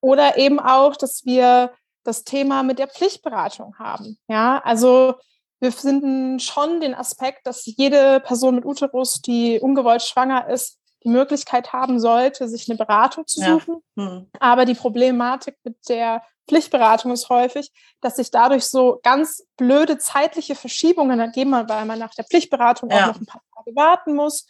Oder 0.00 0.38
eben 0.38 0.58
auch, 0.58 0.96
dass 0.96 1.26
wir 1.26 1.72
das 2.04 2.24
Thema 2.24 2.62
mit 2.62 2.78
der 2.78 2.88
Pflichtberatung 2.88 3.76
haben. 3.78 4.18
Ja, 4.28 4.58
also 4.64 5.14
wir 5.60 5.72
finden 5.72 6.40
schon 6.40 6.80
den 6.80 6.94
Aspekt, 6.94 7.46
dass 7.46 7.66
jede 7.66 8.20
Person 8.20 8.54
mit 8.54 8.64
Uterus, 8.64 9.20
die 9.20 9.60
ungewollt 9.60 10.02
schwanger 10.02 10.48
ist, 10.48 10.78
die 11.04 11.08
Möglichkeit 11.08 11.72
haben 11.72 11.98
sollte, 11.98 12.48
sich 12.48 12.68
eine 12.68 12.76
Beratung 12.76 13.26
zu 13.26 13.40
suchen. 13.40 13.82
Ja. 13.96 14.04
Hm. 14.04 14.30
Aber 14.38 14.64
die 14.64 14.74
Problematik 14.74 15.56
mit 15.64 15.76
der 15.88 16.22
Pflichtberatung 16.48 17.12
ist 17.12 17.28
häufig, 17.28 17.70
dass 18.00 18.16
sich 18.16 18.30
dadurch 18.30 18.64
so 18.64 19.00
ganz 19.02 19.46
blöde 19.56 19.98
zeitliche 19.98 20.54
Verschiebungen 20.54 21.20
ergeben, 21.20 21.52
weil 21.52 21.84
man 21.84 21.98
nach 21.98 22.14
der 22.14 22.24
Pflichtberatung 22.24 22.90
ja. 22.90 23.02
auch 23.02 23.06
noch 23.08 23.20
ein 23.20 23.26
paar 23.26 23.42
Tage 23.54 23.76
warten 23.76 24.14
muss. 24.14 24.46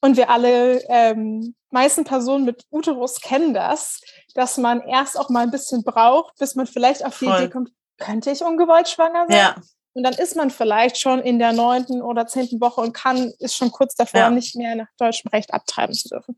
Und 0.00 0.16
wir 0.16 0.30
alle 0.30 0.82
ähm, 0.88 1.54
meisten 1.70 2.04
Personen 2.04 2.44
mit 2.44 2.64
Uterus 2.70 3.20
kennen 3.20 3.54
das, 3.54 4.00
dass 4.34 4.56
man 4.56 4.80
erst 4.80 5.18
auch 5.18 5.28
mal 5.28 5.42
ein 5.42 5.50
bisschen 5.50 5.82
braucht, 5.82 6.36
bis 6.38 6.54
man 6.54 6.66
vielleicht 6.66 7.04
auf 7.04 7.18
die 7.18 7.26
Voll. 7.26 7.36
Idee 7.38 7.50
kommt, 7.50 7.70
könnte 7.98 8.30
ich 8.30 8.42
ungewollt 8.42 8.88
schwanger 8.88 9.26
sein? 9.28 9.36
Ja. 9.36 9.56
Und 9.92 10.04
dann 10.04 10.14
ist 10.14 10.36
man 10.36 10.50
vielleicht 10.50 10.98
schon 10.98 11.18
in 11.20 11.38
der 11.38 11.52
neunten 11.52 12.00
oder 12.00 12.26
zehnten 12.26 12.60
Woche 12.60 12.80
und 12.80 12.92
kann, 12.92 13.32
ist 13.38 13.56
schon 13.56 13.72
kurz 13.72 13.96
davor, 13.96 14.20
ja. 14.20 14.30
nicht 14.30 14.54
mehr 14.54 14.76
nach 14.76 14.86
deutschem 14.98 15.28
Recht 15.30 15.52
abtreiben 15.52 15.94
zu 15.94 16.08
dürfen. 16.08 16.36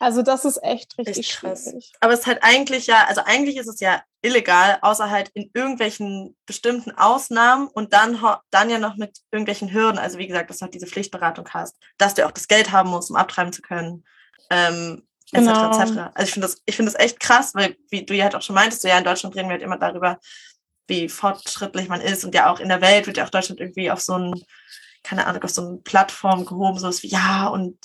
Also 0.00 0.22
das 0.22 0.46
ist 0.46 0.62
echt 0.62 0.96
richtig 0.96 1.18
echt 1.18 1.40
krass. 1.40 1.64
Schwierig. 1.64 1.92
Aber 2.00 2.14
es 2.14 2.20
ist 2.20 2.26
halt 2.26 2.38
eigentlich 2.42 2.86
ja, 2.86 3.04
also 3.06 3.20
eigentlich 3.24 3.58
ist 3.58 3.68
es 3.68 3.80
ja 3.80 4.02
illegal, 4.22 4.78
außer 4.80 5.10
halt 5.10 5.28
in 5.34 5.50
irgendwelchen 5.52 6.36
bestimmten 6.46 6.92
Ausnahmen 6.92 7.68
und 7.68 7.92
dann, 7.92 8.18
dann 8.50 8.70
ja 8.70 8.78
noch 8.78 8.96
mit 8.96 9.18
irgendwelchen 9.30 9.72
Hürden. 9.72 9.98
Also 9.98 10.18
wie 10.18 10.26
gesagt, 10.26 10.48
dass 10.48 10.58
du 10.58 10.62
halt 10.64 10.74
diese 10.74 10.86
Pflichtberatung 10.86 11.48
hast, 11.50 11.76
dass 11.98 12.14
du 12.14 12.26
auch 12.26 12.30
das 12.30 12.48
Geld 12.48 12.72
haben 12.72 12.88
musst, 12.90 13.10
um 13.10 13.16
abtreiben 13.16 13.52
zu 13.52 13.60
können. 13.60 14.04
Ähm, 14.50 15.06
genau. 15.32 15.70
etc. 15.70 15.80
etc. 15.80 15.98
Also 16.14 16.26
ich 16.26 16.32
finde 16.32 16.46
das, 16.48 16.62
ich 16.66 16.76
finde 16.76 16.92
das 16.92 17.00
echt 17.00 17.20
krass, 17.20 17.54
weil 17.54 17.76
wie 17.90 18.04
du 18.04 18.14
ja 18.14 18.24
halt 18.24 18.34
auch 18.34 18.42
schon 18.42 18.54
meintest, 18.54 18.82
so 18.82 18.88
ja 18.88 18.98
in 18.98 19.04
Deutschland 19.04 19.34
reden 19.34 19.48
wir 19.48 19.54
halt 19.54 19.62
immer 19.62 19.78
darüber, 19.78 20.18
wie 20.86 21.08
fortschrittlich 21.08 21.88
man 21.88 22.00
ist 22.00 22.24
und 22.24 22.34
ja 22.34 22.52
auch 22.52 22.60
in 22.60 22.68
der 22.68 22.80
Welt 22.80 23.06
wird 23.06 23.16
ja 23.16 23.24
auch 23.24 23.30
Deutschland 23.30 23.60
irgendwie 23.60 23.90
auf 23.90 24.00
so 24.00 24.14
ein, 24.14 24.42
keine 25.02 25.26
Ahnung, 25.26 25.42
auf 25.42 25.50
so 25.50 25.66
eine 25.66 25.76
Plattform 25.78 26.44
gehoben, 26.44 26.78
so 26.78 26.90
wie 27.02 27.08
ja 27.08 27.46
und 27.48 27.78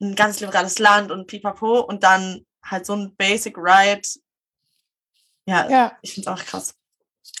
ein 0.00 0.14
ganz 0.14 0.40
liberales 0.40 0.78
Land 0.78 1.10
und 1.10 1.26
pipapo 1.26 1.80
und 1.80 2.02
dann 2.04 2.46
halt 2.64 2.86
so 2.86 2.94
ein 2.94 3.14
Basic 3.16 3.56
Right. 3.58 4.08
Ja, 5.46 5.68
ja. 5.68 5.92
ich 6.00 6.14
finde 6.14 6.30
es 6.30 6.36
auch 6.40 6.44
krass. 6.44 6.74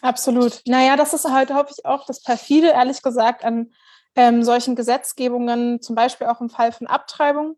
Absolut. 0.02 0.60
Naja, 0.66 0.96
das 0.96 1.14
ist 1.14 1.24
halt, 1.24 1.50
hoffe 1.52 1.72
ich, 1.76 1.84
auch 1.84 2.06
das 2.06 2.22
perfide, 2.22 2.68
ehrlich 2.68 3.02
gesagt, 3.02 3.44
an 3.44 3.72
ähm, 4.16 4.42
solchen 4.42 4.76
Gesetzgebungen, 4.76 5.80
zum 5.80 5.94
Beispiel 5.94 6.26
auch 6.26 6.40
im 6.40 6.50
Fall 6.50 6.72
von 6.72 6.86
Abtreibung, 6.86 7.56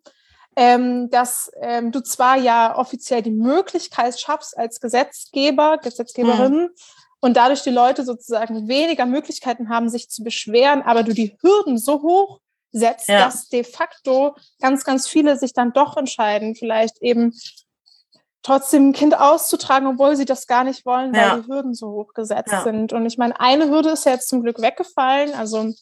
ähm, 0.57 1.11
dass 1.11 1.51
ähm, 1.61 1.93
du 1.93 2.01
zwar 2.01 2.37
ja 2.37 2.77
offiziell 2.77 3.23
die 3.23 3.31
Möglichkeit 3.31 4.19
schaffst 4.19 4.57
als 4.57 4.81
Gesetzgeber, 4.81 5.79
Gesetzgeberin, 5.79 6.55
mhm. 6.55 6.69
und 7.21 7.37
dadurch 7.37 7.63
die 7.63 7.71
Leute 7.71 8.05
sozusagen 8.05 8.67
weniger 8.67 9.05
Möglichkeiten 9.05 9.69
haben, 9.69 9.91
sich 9.91 10.09
zu 10.09 10.25
beschweren, 10.25 10.83
aber 10.83 11.03
du 11.03 11.13
die 11.13 11.37
Hürden 11.43 11.77
so 11.77 12.03
hoch 12.03 12.41
setzt, 12.73 13.09
ja. 13.09 13.25
dass 13.25 13.49
de 13.49 13.65
facto 13.65 14.35
ganz, 14.61 14.85
ganz 14.85 15.07
viele 15.07 15.39
sich 15.39 15.53
dann 15.53 15.73
doch 15.73 15.97
entscheiden, 15.97 16.55
vielleicht 16.55 17.01
eben 17.03 17.33
trotzdem 18.43 18.91
ein 18.91 18.93
Kind 18.93 19.19
auszutragen, 19.19 19.89
obwohl 19.89 20.17
sie 20.17 20.25
das 20.25 20.47
gar 20.47 20.65
nicht 20.65 20.87
wollen, 20.87 21.13
weil 21.13 21.21
ja. 21.21 21.37
die 21.39 21.49
Hürden 21.49 21.75
so 21.75 21.89
hoch 21.89 22.15
gesetzt 22.15 22.53
ja. 22.53 22.63
sind. 22.63 22.93
Und 22.93 23.05
ich 23.05 23.19
meine, 23.19 23.39
eine 23.41 23.69
Hürde 23.69 23.91
ist 23.91 24.07
ja 24.07 24.13
jetzt 24.13 24.29
zum 24.29 24.43
Glück 24.43 24.63
weggefallen. 24.63 25.35
Also 25.35 25.73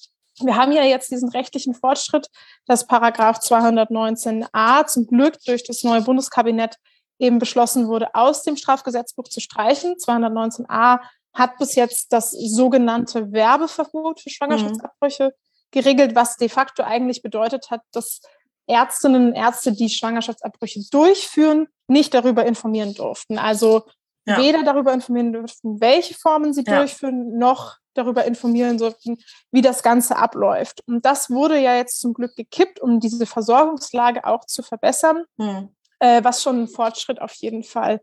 wir 0.41 0.57
haben 0.57 0.73
ja 0.73 0.83
jetzt 0.83 1.11
diesen 1.11 1.29
rechtlichen 1.29 1.75
Fortschritt, 1.75 2.29
dass 2.67 2.87
Paragraph 2.87 3.39
219a 3.39 4.87
zum 4.87 5.07
Glück 5.07 5.39
durch 5.47 5.65
das 5.65 5.83
neue 5.83 6.03
Bundeskabinett 6.03 6.77
eben 7.19 7.39
beschlossen 7.39 7.89
wurde, 7.89 8.15
aus 8.15 8.43
dem 8.43 8.57
Strafgesetzbuch 8.57 9.29
zu 9.29 9.41
streichen. 9.41 9.95
219a 9.95 11.01
hat 11.33 11.59
bis 11.59 11.75
jetzt 11.75 12.13
das 12.13 12.31
sogenannte 12.31 13.33
Werbeverbot 13.33 14.21
für 14.21 14.31
Schwangerschaftsabbrüche 14.31 15.27
mhm 15.27 15.45
geregelt, 15.75 16.15
was 16.15 16.37
de 16.37 16.49
facto 16.49 16.83
eigentlich 16.83 17.21
bedeutet 17.21 17.71
hat, 17.71 17.83
dass 17.93 18.23
Ärztinnen 18.67 19.29
und 19.29 19.35
Ärzte, 19.35 19.73
die 19.73 19.91
Schwangerschaftsabbrüche 19.91 20.81
durchführen, 20.91 21.67
nicht 21.89 22.15
darüber 22.15 22.47
informieren 22.47 22.95
durften. 22.95 23.39
Also 23.39 23.83
ja. 24.25 24.39
weder 24.39 24.63
darüber 24.63 24.95
informieren 24.95 25.35
durften, 25.35 25.81
welche 25.81 26.15
Formen 26.15 26.55
sie 26.55 26.65
ja. 26.65 26.79
durchführen, 26.79 27.37
noch 27.37 27.77
darüber 27.95 28.25
informieren 28.25 28.79
durften, 28.79 29.19
wie 29.51 29.63
das 29.63 29.83
Ganze 29.83 30.17
abläuft. 30.17 30.83
Und 30.87 31.05
das 31.05 31.31
wurde 31.31 31.59
ja 31.59 31.77
jetzt 31.77 32.01
zum 32.01 32.15
Glück 32.15 32.37
gekippt, 32.37 32.81
um 32.81 33.01
diese 33.01 33.27
Versorgungslage 33.27 34.25
auch 34.25 34.45
zu 34.45 34.63
verbessern, 34.63 35.25
hm. 35.39 35.69
äh, 35.99 36.23
was 36.23 36.43
schon 36.43 36.63
ein 36.63 36.69
Fortschritt 36.69 37.21
auf 37.21 37.33
jeden 37.35 37.63
Fall 37.63 38.01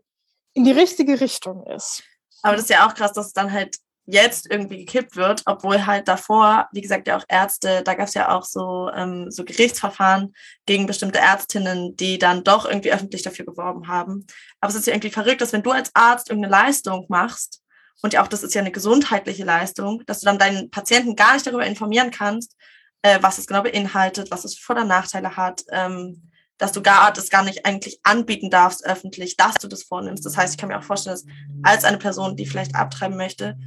in 0.54 0.64
die 0.64 0.72
richtige 0.72 1.20
Richtung 1.20 1.66
ist. 1.66 2.02
Aber 2.42 2.56
das 2.56 2.64
ist 2.64 2.70
ja 2.70 2.86
auch 2.86 2.94
krass, 2.94 3.12
dass 3.12 3.26
es 3.26 3.32
dann 3.32 3.52
halt 3.52 3.76
jetzt 4.04 4.50
irgendwie 4.50 4.78
gekippt 4.78 5.16
wird, 5.16 5.42
obwohl 5.46 5.86
halt 5.86 6.08
davor, 6.08 6.68
wie 6.72 6.80
gesagt, 6.80 7.06
ja 7.06 7.16
auch 7.16 7.24
Ärzte, 7.28 7.82
da 7.84 7.94
gab 7.94 8.08
es 8.08 8.14
ja 8.14 8.36
auch 8.36 8.44
so, 8.44 8.90
ähm, 8.94 9.30
so 9.30 9.44
Gerichtsverfahren 9.44 10.34
gegen 10.66 10.86
bestimmte 10.86 11.20
Ärztinnen, 11.20 11.96
die 11.96 12.18
dann 12.18 12.42
doch 12.42 12.64
irgendwie 12.64 12.92
öffentlich 12.92 13.22
dafür 13.22 13.44
geworben 13.44 13.86
haben. 13.86 14.26
Aber 14.60 14.70
es 14.70 14.76
ist 14.76 14.86
ja 14.86 14.92
irgendwie 14.92 15.10
verrückt, 15.10 15.40
dass 15.40 15.52
wenn 15.52 15.62
du 15.62 15.70
als 15.70 15.90
Arzt 15.94 16.30
irgendeine 16.30 16.52
Leistung 16.52 17.06
machst, 17.08 17.61
und 18.00 18.14
ja 18.14 18.22
auch 18.22 18.28
das 18.28 18.42
ist 18.42 18.54
ja 18.54 18.60
eine 18.60 18.72
gesundheitliche 18.72 19.44
Leistung, 19.44 20.02
dass 20.06 20.20
du 20.20 20.26
dann 20.26 20.38
deinen 20.38 20.70
Patienten 20.70 21.16
gar 21.16 21.34
nicht 21.34 21.46
darüber 21.46 21.66
informieren 21.66 22.10
kannst, 22.10 22.56
äh, 23.02 23.18
was 23.20 23.38
es 23.38 23.46
genau 23.46 23.62
beinhaltet, 23.62 24.30
was 24.30 24.44
es 24.44 24.58
Vor- 24.58 24.76
und 24.76 24.88
Nachteile 24.88 25.36
hat, 25.36 25.62
ähm, 25.70 26.30
dass 26.58 26.72
du 26.72 26.82
gar 26.82 27.12
das 27.12 27.28
gar 27.28 27.42
nicht 27.42 27.66
eigentlich 27.66 28.00
anbieten 28.04 28.50
darfst 28.50 28.84
öffentlich, 28.84 29.36
dass 29.36 29.54
du 29.54 29.68
das 29.68 29.82
vornimmst. 29.82 30.24
Das 30.24 30.36
heißt, 30.36 30.54
ich 30.54 30.58
kann 30.58 30.68
mir 30.68 30.78
auch 30.78 30.84
vorstellen, 30.84 31.16
dass 31.16 31.26
als 31.62 31.84
eine 31.84 31.98
Person, 31.98 32.36
die 32.36 32.46
vielleicht 32.46 32.74
abtreiben 32.74 33.16
möchte, 33.16 33.58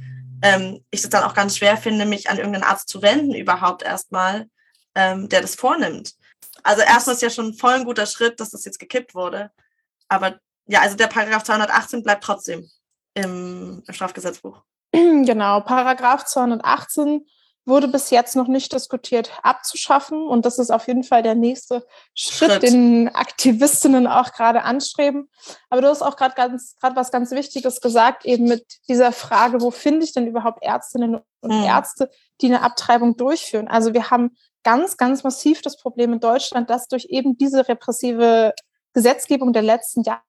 ähm, 0.42 0.84
ich 0.90 1.02
es 1.02 1.10
dann 1.10 1.24
auch 1.24 1.34
ganz 1.34 1.56
schwer 1.56 1.76
finde, 1.76 2.06
mich 2.06 2.30
an 2.30 2.38
irgendeinen 2.38 2.64
Arzt 2.64 2.88
zu 2.88 3.02
wenden 3.02 3.34
überhaupt 3.34 3.82
erstmal, 3.82 4.46
ähm, 4.94 5.28
der 5.28 5.42
das 5.42 5.54
vornimmt. 5.54 6.14
Also 6.62 6.82
erstmal 6.82 7.14
ist 7.14 7.22
ja 7.22 7.30
schon 7.30 7.54
voll 7.54 7.74
ein 7.74 7.84
guter 7.84 8.06
Schritt, 8.06 8.40
dass 8.40 8.50
das 8.50 8.64
jetzt 8.64 8.78
gekippt 8.78 9.14
wurde. 9.14 9.50
Aber 10.08 10.38
ja, 10.66 10.80
also 10.80 10.96
der 10.96 11.06
Paragraph 11.06 11.44
218 11.44 12.02
bleibt 12.02 12.24
trotzdem 12.24 12.68
im, 13.16 13.82
Strafgesetzbuch. 13.88 14.62
Genau, 14.92 15.60
Paragraph 15.60 16.24
218 16.24 17.26
wurde 17.64 17.88
bis 17.88 18.10
jetzt 18.10 18.36
noch 18.36 18.46
nicht 18.46 18.72
diskutiert, 18.72 19.32
abzuschaffen. 19.42 20.26
Und 20.26 20.46
das 20.46 20.58
ist 20.58 20.70
auf 20.70 20.86
jeden 20.86 21.02
Fall 21.02 21.24
der 21.24 21.34
nächste 21.34 21.84
Schritt, 22.14 22.52
Schritt. 22.52 22.62
den 22.62 23.12
Aktivistinnen 23.12 24.06
auch 24.06 24.32
gerade 24.32 24.62
anstreben. 24.62 25.28
Aber 25.68 25.80
du 25.80 25.88
hast 25.88 26.02
auch 26.02 26.16
gerade 26.16 26.36
ganz, 26.36 26.76
gerade 26.80 26.94
was 26.94 27.10
ganz 27.10 27.32
Wichtiges 27.32 27.80
gesagt, 27.80 28.24
eben 28.24 28.44
mit 28.44 28.64
dieser 28.88 29.10
Frage, 29.10 29.60
wo 29.60 29.72
finde 29.72 30.04
ich 30.04 30.14
denn 30.14 30.28
überhaupt 30.28 30.62
Ärztinnen 30.62 31.20
und 31.40 31.52
hm. 31.52 31.64
Ärzte, 31.64 32.08
die 32.40 32.46
eine 32.46 32.62
Abtreibung 32.62 33.16
durchführen? 33.16 33.66
Also 33.66 33.92
wir 33.92 34.10
haben 34.10 34.36
ganz, 34.62 34.96
ganz 34.96 35.24
massiv 35.24 35.60
das 35.60 35.76
Problem 35.76 36.12
in 36.12 36.20
Deutschland, 36.20 36.70
dass 36.70 36.86
durch 36.86 37.06
eben 37.06 37.36
diese 37.36 37.68
repressive 37.68 38.54
Gesetzgebung 38.92 39.52
der 39.52 39.62
letzten 39.62 40.02
Jahre 40.02 40.22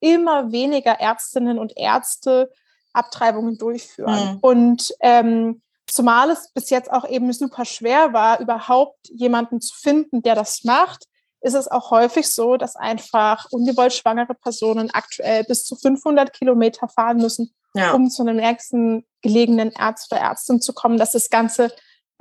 immer 0.00 0.52
weniger 0.52 1.00
Ärztinnen 1.00 1.58
und 1.58 1.76
Ärzte 1.76 2.50
Abtreibungen 2.92 3.58
durchführen. 3.58 4.34
Mhm. 4.34 4.38
Und 4.40 4.94
ähm, 5.00 5.62
Zumal 5.88 6.30
es 6.30 6.50
bis 6.52 6.68
jetzt 6.68 6.92
auch 6.92 7.08
eben 7.08 7.32
super 7.32 7.64
schwer 7.64 8.12
war, 8.12 8.40
überhaupt 8.40 9.08
jemanden 9.08 9.60
zu 9.60 9.74
finden, 9.74 10.22
der 10.22 10.34
das 10.34 10.64
macht, 10.64 11.06
ist 11.40 11.54
es 11.54 11.68
auch 11.68 11.90
häufig 11.90 12.28
so, 12.28 12.56
dass 12.56 12.76
einfach 12.76 13.46
ungewollt 13.50 13.94
schwangere 13.94 14.34
Personen 14.34 14.90
aktuell 14.90 15.44
bis 15.44 15.64
zu 15.64 15.76
500 15.76 16.32
Kilometer 16.32 16.88
fahren 16.88 17.18
müssen, 17.18 17.54
ja. 17.74 17.92
um 17.92 18.10
zu 18.10 18.22
einem 18.22 18.36
nächsten 18.36 19.06
gelegenen 19.22 19.74
Arzt 19.76 20.12
oder 20.12 20.20
Ärztin 20.20 20.60
zu 20.60 20.74
kommen, 20.74 20.98
dass 20.98 21.14
es 21.14 21.30
ganze 21.30 21.72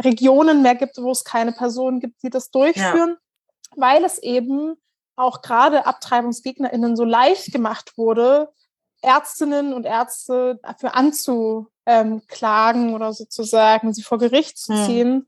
Regionen 0.01 0.61
mehr 0.61 0.75
gibt, 0.75 0.97
wo 0.97 1.11
es 1.11 1.25
keine 1.25 1.51
Personen 1.51 1.99
gibt, 1.99 2.23
die 2.23 2.29
das 2.29 2.51
durchführen, 2.51 3.17
ja. 3.17 3.75
weil 3.75 4.05
es 4.05 4.17
eben 4.19 4.77
auch 5.17 5.41
gerade 5.41 5.85
AbtreibungsgegnerInnen 5.85 6.95
so 6.95 7.03
leicht 7.03 7.51
gemacht 7.51 7.97
wurde, 7.97 8.49
Ärztinnen 9.01 9.73
und 9.73 9.85
Ärzte 9.85 10.59
dafür 10.63 10.95
anzu, 10.95 11.67
ähm, 11.85 12.21
klagen 12.27 12.93
oder 12.93 13.13
sozusagen 13.13 13.93
sie 13.93 14.03
vor 14.03 14.17
Gericht 14.17 14.57
zu 14.57 14.73
hm. 14.73 14.85
ziehen. 14.85 15.13
Hm. 15.13 15.27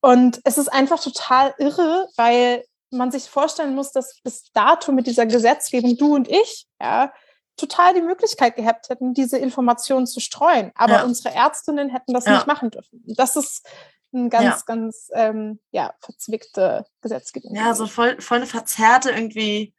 Und 0.00 0.40
es 0.44 0.58
ist 0.58 0.68
einfach 0.68 1.00
total 1.00 1.54
irre, 1.58 2.08
weil 2.16 2.64
man 2.90 3.10
sich 3.10 3.28
vorstellen 3.28 3.74
muss, 3.74 3.92
dass 3.92 4.20
bis 4.22 4.50
dato 4.52 4.92
mit 4.92 5.06
dieser 5.06 5.26
Gesetzgebung 5.26 5.96
du 5.96 6.14
und 6.14 6.28
ich 6.28 6.66
ja, 6.80 7.12
total 7.56 7.94
die 7.94 8.02
Möglichkeit 8.02 8.56
gehabt 8.56 8.88
hätten, 8.88 9.12
diese 9.14 9.36
Informationen 9.36 10.06
zu 10.06 10.20
streuen. 10.20 10.70
Aber 10.74 10.94
ja. 10.94 11.04
unsere 11.04 11.34
Ärztinnen 11.34 11.90
hätten 11.90 12.14
das 12.14 12.24
ja. 12.24 12.34
nicht 12.34 12.46
machen 12.46 12.70
dürfen. 12.70 13.02
Das 13.06 13.36
ist 13.36 13.66
eine 14.12 14.28
ganz, 14.28 14.44
ja. 14.44 14.62
ganz 14.66 15.08
ähm, 15.12 15.60
ja, 15.70 15.94
verzwickte 16.00 16.86
Gesetzgebung. 17.00 17.54
Ja, 17.54 17.74
so 17.74 17.86
voll, 17.86 18.20
voll 18.20 18.38
eine 18.38 18.46
verzerrte 18.46 19.10
irgendwie, 19.10 19.74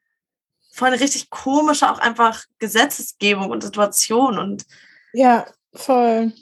voll 0.72 0.90
eine 0.90 1.00
richtig 1.00 1.30
komische 1.30 1.92
auch 1.92 2.00
einfach 2.00 2.46
Gesetzesgebung 2.60 3.50
und 3.50 3.64
Situation. 3.64 4.38
Und 4.38 4.66
ja. 5.14 5.46
Voll. 5.74 6.34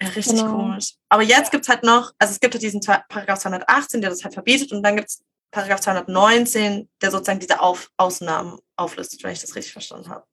Ja, 0.00 0.08
richtig 0.08 0.38
genau. 0.38 0.52
komisch. 0.52 0.94
Aber 1.08 1.22
jetzt 1.22 1.50
gibt 1.50 1.64
es 1.64 1.68
halt 1.68 1.82
noch, 1.82 2.12
also 2.18 2.32
es 2.32 2.40
gibt 2.40 2.54
halt 2.54 2.62
diesen 2.62 2.80
Paragraph 2.80 3.40
218, 3.40 4.00
der 4.00 4.10
das 4.10 4.22
halt 4.22 4.34
verbietet, 4.34 4.72
und 4.72 4.82
dann 4.82 4.96
gibt 4.96 5.08
es 5.08 5.24
Paragraph 5.50 5.80
219, 5.80 6.88
der 7.02 7.10
sozusagen 7.10 7.40
diese 7.40 7.60
Auf 7.60 7.90
Ausnahmen 7.96 8.58
auflistet, 8.76 9.22
wenn 9.22 9.32
ich 9.32 9.40
das 9.40 9.56
richtig 9.56 9.72
verstanden 9.72 10.08
habe. 10.08 10.24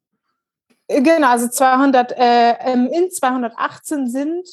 Äh, 0.88 1.02
genau, 1.02 1.30
also 1.30 1.48
200, 1.48 2.12
äh, 2.12 2.52
ähm, 2.60 2.88
in 2.92 3.10
218 3.10 4.10
sind 4.10 4.48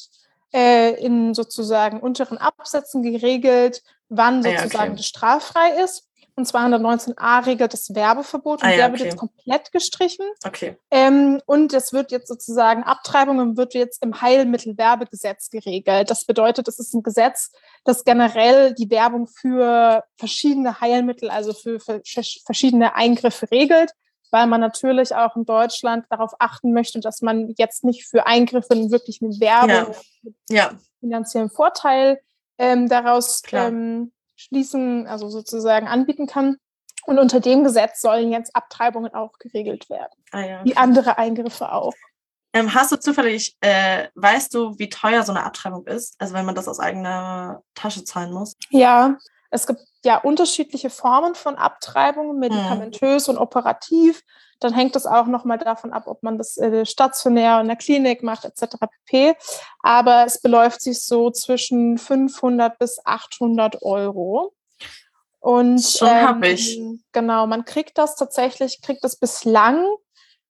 äh, 0.53 0.93
in 1.03 1.33
sozusagen 1.33 1.99
unteren 1.99 2.37
Absätzen 2.37 3.01
geregelt, 3.03 3.83
wann 4.09 4.43
sozusagen 4.43 4.75
ah, 4.75 4.77
ja, 4.77 4.83
okay. 4.89 4.97
das 4.97 5.05
straffrei 5.05 5.83
ist. 5.83 6.09
und 6.35 6.47
219a 6.47 7.45
regelt 7.45 7.73
das 7.73 7.93
Werbeverbot 7.93 8.61
und 8.61 8.67
ah, 8.67 8.71
ja, 8.71 8.77
der 8.77 8.85
okay. 8.87 8.93
wird 8.93 9.05
jetzt 9.05 9.17
komplett 9.17 9.71
gestrichen. 9.71 10.25
Okay. 10.45 10.77
Ähm, 10.91 11.41
und 11.45 11.73
es 11.73 11.93
wird 11.93 12.11
jetzt 12.11 12.27
sozusagen, 12.27 12.83
Abtreibungen 12.83 13.57
wird 13.57 13.73
jetzt 13.73 14.03
im 14.03 14.21
Heilmittelwerbegesetz 14.21 15.49
geregelt. 15.49 16.09
Das 16.09 16.25
bedeutet, 16.25 16.67
es 16.67 16.79
ist 16.79 16.93
ein 16.93 17.03
Gesetz, 17.03 17.51
das 17.83 18.03
generell 18.03 18.73
die 18.73 18.89
Werbung 18.89 19.27
für 19.27 20.03
verschiedene 20.17 20.79
Heilmittel, 20.79 21.29
also 21.29 21.53
für, 21.53 21.79
für 21.79 22.01
verschiedene 22.45 22.95
Eingriffe 22.95 23.49
regelt, 23.51 23.93
weil 24.33 24.47
man 24.47 24.59
natürlich 24.59 25.13
auch 25.13 25.35
in 25.35 25.45
Deutschland 25.45 26.07
darauf 26.09 26.31
achten 26.39 26.73
möchte, 26.73 26.99
dass 26.99 27.21
man 27.21 27.53
jetzt 27.57 27.83
nicht 27.83 28.07
für 28.07 28.25
Eingriffe 28.25 28.89
wirklich 28.89 29.21
eine 29.21 29.39
Werbung 29.39 29.93
ja. 30.49 30.71
Ja. 30.71 30.71
finanziellen 30.99 31.51
Vorteil 31.51 32.19
ähm, 32.57 32.89
daraus 32.89 33.43
ähm, 33.51 34.11
schließen, 34.35 35.05
also 35.05 35.29
sozusagen 35.29 35.87
anbieten 35.87 36.25
kann. 36.25 36.57
Und 37.05 37.19
unter 37.19 37.41
dem 37.41 37.63
Gesetz 37.63 38.01
sollen 38.01 38.31
jetzt 38.31 38.55
Abtreibungen 38.55 39.13
auch 39.13 39.37
geregelt 39.37 39.87
werden. 39.91 40.13
Ah, 40.31 40.41
ja. 40.41 40.65
Wie 40.65 40.75
andere 40.77 41.19
Eingriffe 41.19 41.71
auch. 41.71 41.93
Ähm, 42.53 42.73
hast 42.73 42.91
du 42.91 42.99
zufällig, 42.99 43.55
äh, 43.61 44.07
weißt 44.15 44.51
du, 44.55 44.79
wie 44.79 44.89
teuer 44.89 45.21
so 45.21 45.31
eine 45.31 45.43
Abtreibung 45.43 45.85
ist? 45.85 46.15
Also 46.19 46.33
wenn 46.33 46.45
man 46.45 46.55
das 46.55 46.67
aus 46.67 46.79
eigener 46.79 47.61
Tasche 47.75 48.03
zahlen 48.03 48.31
muss? 48.31 48.55
Ja, 48.71 49.15
es 49.51 49.67
gibt 49.67 49.81
ja 50.05 50.17
unterschiedliche 50.17 50.89
Formen 50.89 51.35
von 51.35 51.55
Abtreibungen, 51.55 52.39
medikamentös 52.39 53.27
hm. 53.27 53.35
und 53.35 53.41
operativ. 53.41 54.23
Dann 54.59 54.73
hängt 54.73 54.95
es 54.95 55.05
auch 55.05 55.27
nochmal 55.27 55.57
davon 55.57 55.91
ab, 55.91 56.03
ob 56.07 56.23
man 56.23 56.37
das 56.37 56.57
äh, 56.57 56.85
stationär 56.85 57.59
in 57.61 57.67
der 57.67 57.75
Klinik 57.75 58.23
macht, 58.23 58.45
etc. 58.45 58.75
pp. 58.79 59.35
Aber 59.81 60.25
es 60.25 60.41
beläuft 60.41 60.81
sich 60.81 61.03
so 61.03 61.31
zwischen 61.31 61.97
500 61.97 62.77
bis 62.79 62.99
800 63.03 63.81
Euro. 63.81 64.53
Und 65.39 65.81
Schon 65.81 66.07
ähm, 66.07 66.27
habe 66.27 66.47
ich. 66.47 66.79
Genau, 67.11 67.47
man 67.47 67.65
kriegt 67.65 67.97
das 67.97 68.15
tatsächlich, 68.15 68.81
kriegt 68.81 69.03
das 69.03 69.17
bislang 69.17 69.85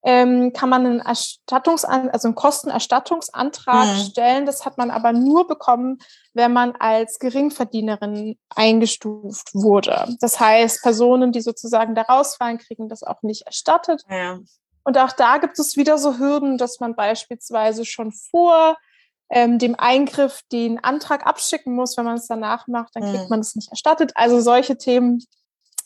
ähm, 0.05 0.51
kann 0.51 0.69
man 0.69 0.85
einen 0.85 0.99
Erstattungs 0.99 1.85
also 1.85 2.27
einen 2.27 2.35
Kostenerstattungsantrag 2.35 3.87
mhm. 3.87 3.99
stellen. 3.99 4.45
Das 4.45 4.65
hat 4.65 4.77
man 4.77 4.91
aber 4.91 5.13
nur 5.13 5.47
bekommen, 5.47 5.99
wenn 6.33 6.51
man 6.51 6.73
als 6.77 7.19
Geringverdienerin 7.19 8.37
eingestuft 8.49 9.53
wurde. 9.53 10.15
Das 10.19 10.39
heißt, 10.39 10.81
Personen, 10.81 11.31
die 11.31 11.41
sozusagen 11.41 11.95
da 11.95 12.01
rausfallen, 12.01 12.57
kriegen 12.57 12.89
das 12.89 13.03
auch 13.03 13.21
nicht 13.21 13.45
erstattet. 13.45 14.03
Ja. 14.09 14.39
Und 14.83 14.97
auch 14.97 15.13
da 15.13 15.37
gibt 15.37 15.57
es 15.57 15.77
wieder 15.77 15.97
so 15.97 16.17
Hürden, 16.17 16.57
dass 16.57 16.81
man 16.81 16.95
beispielsweise 16.95 17.85
schon 17.85 18.11
vor 18.11 18.77
ähm, 19.29 19.57
dem 19.57 19.75
Eingriff 19.79 20.41
den 20.51 20.83
Antrag 20.83 21.25
abschicken 21.25 21.73
muss. 21.73 21.95
Wenn 21.95 22.03
man 22.03 22.17
es 22.17 22.27
danach 22.27 22.67
macht, 22.67 22.93
dann 22.95 23.03
kriegt 23.03 23.23
mhm. 23.23 23.29
man 23.29 23.39
es 23.39 23.55
nicht 23.55 23.69
erstattet. 23.69 24.11
Also 24.15 24.41
solche 24.41 24.77
Themen 24.77 25.23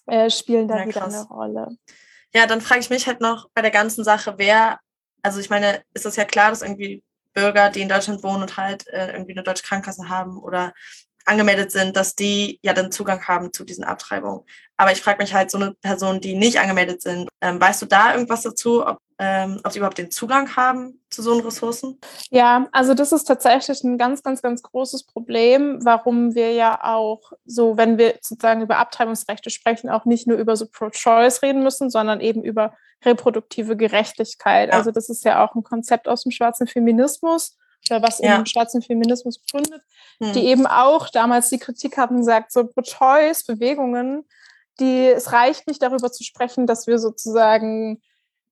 äh, 0.07 0.31
spielen 0.31 0.67
da 0.67 0.79
ja, 0.79 0.87
wieder 0.87 1.05
eine 1.05 1.21
Rolle. 1.27 1.77
Ja, 2.33 2.45
dann 2.45 2.61
frage 2.61 2.81
ich 2.81 2.89
mich 2.89 3.07
halt 3.07 3.21
noch 3.21 3.49
bei 3.53 3.61
der 3.61 3.71
ganzen 3.71 4.03
Sache, 4.03 4.35
wer, 4.37 4.79
also 5.21 5.39
ich 5.39 5.49
meine, 5.49 5.83
ist 5.93 6.05
es 6.05 6.15
ja 6.15 6.25
klar, 6.25 6.49
dass 6.49 6.61
irgendwie 6.61 7.03
Bürger, 7.33 7.69
die 7.69 7.81
in 7.81 7.89
Deutschland 7.89 8.23
wohnen 8.23 8.41
und 8.43 8.57
halt 8.57 8.87
äh, 8.87 9.11
irgendwie 9.13 9.33
eine 9.33 9.43
deutsche 9.43 9.63
Krankenkasse 9.63 10.09
haben 10.09 10.37
oder 10.37 10.73
angemeldet 11.25 11.71
sind, 11.71 11.95
dass 11.95 12.15
die 12.15 12.59
ja 12.63 12.73
dann 12.73 12.91
Zugang 12.91 13.27
haben 13.27 13.51
zu 13.53 13.63
diesen 13.63 13.83
Abtreibungen. 13.83 14.45
Aber 14.77 14.91
ich 14.91 15.01
frage 15.01 15.21
mich 15.21 15.33
halt, 15.33 15.51
so 15.51 15.57
eine 15.57 15.73
Person, 15.75 16.21
die 16.21 16.35
nicht 16.35 16.59
angemeldet 16.59 17.01
sind, 17.01 17.29
ähm, 17.41 17.59
weißt 17.59 17.81
du 17.81 17.85
da 17.85 18.13
irgendwas 18.13 18.43
dazu, 18.43 18.85
ob, 18.85 18.99
ähm, 19.19 19.59
ob 19.63 19.71
sie 19.71 19.79
überhaupt 19.79 19.97
den 19.97 20.11
Zugang 20.11 20.55
haben 20.55 21.01
zu 21.09 21.21
so 21.21 21.39
Ressourcen? 21.39 21.99
Ja, 22.29 22.67
also 22.71 22.93
das 22.93 23.11
ist 23.11 23.23
tatsächlich 23.25 23.83
ein 23.83 23.97
ganz, 23.97 24.21
ganz, 24.21 24.41
ganz 24.41 24.61
großes 24.61 25.05
Problem, 25.05 25.83
warum 25.83 26.35
wir 26.35 26.53
ja 26.53 26.83
auch 26.83 27.31
so, 27.45 27.77
wenn 27.77 27.97
wir 27.97 28.15
sozusagen 28.21 28.61
über 28.61 28.77
Abtreibungsrechte 28.77 29.49
sprechen, 29.49 29.89
auch 29.89 30.05
nicht 30.05 30.27
nur 30.27 30.37
über 30.37 30.55
so 30.55 30.67
Pro-Choice 30.67 31.41
reden 31.41 31.63
müssen, 31.63 31.89
sondern 31.89 32.19
eben 32.19 32.43
über 32.43 32.73
reproduktive 33.05 33.75
Gerechtigkeit. 33.75 34.69
Ja. 34.69 34.75
Also 34.75 34.91
das 34.91 35.09
ist 35.09 35.23
ja 35.25 35.43
auch 35.43 35.55
ein 35.55 35.63
Konzept 35.63 36.07
aus 36.07 36.23
dem 36.23 36.31
schwarzen 36.31 36.67
Feminismus 36.67 37.57
oder 37.89 38.01
was 38.03 38.19
ja. 38.19 38.35
im 38.35 38.45
schwarzen 38.45 38.81
Feminismus 38.81 39.39
begründet, 39.39 39.81
hm. 40.21 40.33
die 40.33 40.45
eben 40.45 40.67
auch 40.67 41.09
damals 41.09 41.49
die 41.49 41.59
Kritik 41.59 41.97
hatten, 41.97 42.17
gesagt, 42.17 42.51
so 42.51 42.65
Pro-Choice-Bewegungen, 42.65 44.25
die, 44.79 45.07
es 45.07 45.31
reicht 45.31 45.67
nicht 45.67 45.81
darüber 45.81 46.11
zu 46.11 46.23
sprechen, 46.23 46.67
dass 46.67 46.85
wir 46.85 46.99
sozusagen 46.99 48.01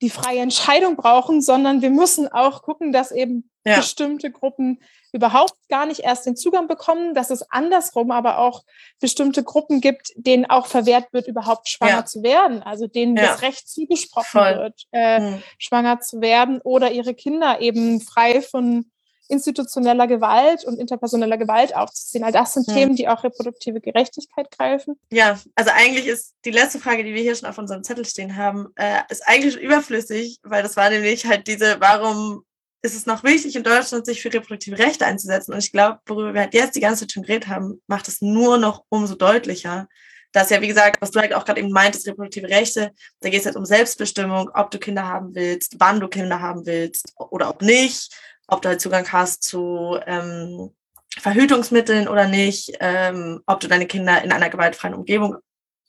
die 0.02 0.10
freie 0.10 0.40
Entscheidung 0.40 0.96
brauchen, 0.96 1.42
sondern 1.42 1.82
wir 1.82 1.90
müssen 1.90 2.28
auch 2.28 2.62
gucken, 2.62 2.92
dass 2.92 3.12
eben 3.12 3.50
ja. 3.66 3.78
bestimmte 3.78 4.32
Gruppen 4.32 4.82
überhaupt 5.14 5.56
gar 5.70 5.86
nicht 5.86 6.02
erst 6.02 6.26
den 6.26 6.36
Zugang 6.36 6.68
bekommen, 6.68 7.14
dass 7.14 7.30
es 7.30 7.50
andersrum 7.50 8.12
aber 8.12 8.38
auch 8.40 8.64
bestimmte 9.00 9.44
Gruppen 9.44 9.80
gibt, 9.80 10.12
denen 10.18 10.46
auch 10.46 10.68
verwehrt 10.68 11.14
wird, 11.14 11.28
überhaupt 11.28 11.70
schwanger 11.70 12.00
ja. 12.00 12.06
zu 12.06 12.22
werden, 12.22 12.62
also 12.62 12.88
denen 12.88 13.16
ja. 13.16 13.28
das 13.28 13.42
Recht 13.42 13.70
zugesprochen 13.70 14.42
Voll. 14.42 14.56
wird, 14.58 14.84
äh, 14.92 15.20
hm. 15.20 15.44
schwanger 15.58 16.02
zu 16.02 16.20
werden 16.20 16.60
oder 16.62 16.92
ihre 16.92 17.14
Kinder 17.14 17.62
eben 17.62 18.02
frei 18.02 18.42
von 18.42 18.92
institutioneller 19.28 20.08
Gewalt 20.08 20.66
und 20.66 20.80
interpersoneller 20.80 21.38
Gewalt 21.38 21.76
aufzuziehen. 21.76 22.24
All 22.24 22.32
das 22.32 22.54
sind 22.54 22.68
hm. 22.68 22.74
Themen, 22.74 22.96
die 22.96 23.08
auch 23.08 23.24
reproduktive 23.24 23.82
Gerechtigkeit 23.82 24.52
greifen. 24.52 25.00
Ja, 25.12 25.40
also 25.56 25.72
eigentlich 25.74 26.08
ist 26.08 26.34
die 26.46 26.52
letzte 26.52 26.80
Frage, 26.80 27.04
die 27.04 27.14
wir 27.14 27.22
hier 27.22 27.36
schon 27.36 27.50
auf 27.50 27.58
unserem 27.58 27.84
Zettel 27.84 28.06
stehen 28.06 28.36
haben, 28.36 28.68
äh, 28.76 29.02
ist 29.10 29.28
eigentlich 29.28 29.58
überflüssig, 29.58 30.40
weil 30.44 30.64
das 30.64 30.78
war 30.78 30.90
nämlich 30.90 31.26
halt 31.26 31.48
diese, 31.48 31.78
warum 31.80 32.44
ist 32.82 32.96
es 32.96 33.06
noch 33.06 33.24
wichtig, 33.24 33.56
in 33.56 33.64
Deutschland 33.64 34.06
sich 34.06 34.22
für 34.22 34.32
reproduktive 34.32 34.78
Rechte 34.78 35.06
einzusetzen? 35.06 35.54
Und 35.54 35.60
ich 35.60 35.72
glaube, 35.72 36.00
worüber 36.06 36.34
wir 36.34 36.42
halt 36.42 36.54
jetzt 36.54 36.76
die 36.76 36.82
ganze 36.82 37.02
Zeit 37.02 37.14
schon 37.14 37.24
geredet 37.24 37.48
haben, 37.48 37.82
macht 37.88 38.08
es 38.08 38.22
nur 38.22 38.58
noch 38.58 38.84
umso 38.90 39.16
deutlicher, 39.16 39.88
dass 40.32 40.50
ja, 40.50 40.62
wie 40.62 40.68
gesagt, 40.68 41.02
was 41.02 41.12
du 41.12 41.20
halt 41.20 41.34
auch 41.34 41.46
gerade 41.46 41.62
eben 41.62 41.72
meintest, 41.72 42.08
reproduktive 42.08 42.50
Rechte, 42.50 42.92
da 43.22 43.30
geht 43.30 43.40
es 43.40 43.46
halt 43.46 43.56
um 43.56 43.66
Selbstbestimmung, 43.66 44.50
ob 44.54 44.70
du 44.70 44.78
Kinder 44.78 45.08
haben 45.08 45.34
willst, 45.34 45.76
wann 45.80 46.00
du 46.00 46.08
Kinder 46.10 46.42
haben 46.42 46.66
willst 46.66 47.14
oder 47.16 47.50
ob 47.50 47.62
nicht 47.62 48.14
ob 48.48 48.62
du 48.62 48.70
halt 48.70 48.82
Zugang 48.82 49.12
hast 49.12 49.44
zu 49.44 50.00
ähm, 50.06 50.72
Verhütungsmitteln 51.18 52.08
oder 52.08 52.28
nicht, 52.28 52.74
ähm, 52.80 53.42
ob 53.46 53.60
du 53.60 53.68
deine 53.68 53.88
Kinder 53.88 54.24
in 54.24 54.32
einer 54.32 54.50
gewaltfreien 54.50 54.94
Umgebung 54.94 55.38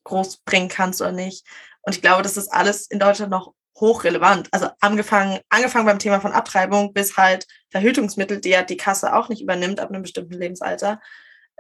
großbringen 0.04 0.68
kannst 0.68 1.00
oder 1.00 1.12
nicht. 1.12 1.46
Und 1.82 1.94
ich 1.94 2.02
glaube, 2.02 2.22
das 2.22 2.36
ist 2.36 2.48
alles 2.48 2.86
in 2.86 2.98
Deutschland 2.98 3.30
noch 3.30 3.52
hochrelevant. 3.78 4.48
Also 4.52 4.68
angefangen, 4.80 5.40
angefangen 5.48 5.86
beim 5.86 5.98
Thema 5.98 6.20
von 6.20 6.32
Abtreibung 6.32 6.92
bis 6.92 7.16
halt 7.16 7.46
Verhütungsmittel, 7.70 8.40
die 8.40 8.50
ja 8.50 8.62
die 8.62 8.76
Kasse 8.76 9.14
auch 9.14 9.28
nicht 9.28 9.42
übernimmt 9.42 9.80
ab 9.80 9.90
einem 9.90 10.02
bestimmten 10.02 10.34
Lebensalter, 10.34 11.00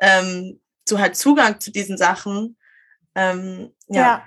ähm, 0.00 0.60
zu 0.84 0.98
halt 0.98 1.16
Zugang 1.16 1.60
zu 1.60 1.70
diesen 1.70 1.98
Sachen. 1.98 2.56
Ähm, 3.14 3.74
ja. 3.88 4.00
ja. 4.00 4.24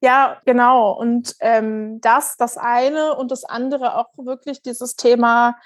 Ja, 0.00 0.40
genau. 0.44 0.92
Und 0.92 1.34
ähm, 1.40 2.00
das, 2.00 2.36
das 2.36 2.56
eine 2.56 3.16
und 3.16 3.32
das 3.32 3.44
andere 3.44 3.96
auch 3.96 4.06
wirklich 4.16 4.62
dieses 4.62 4.94
Thema 4.94 5.56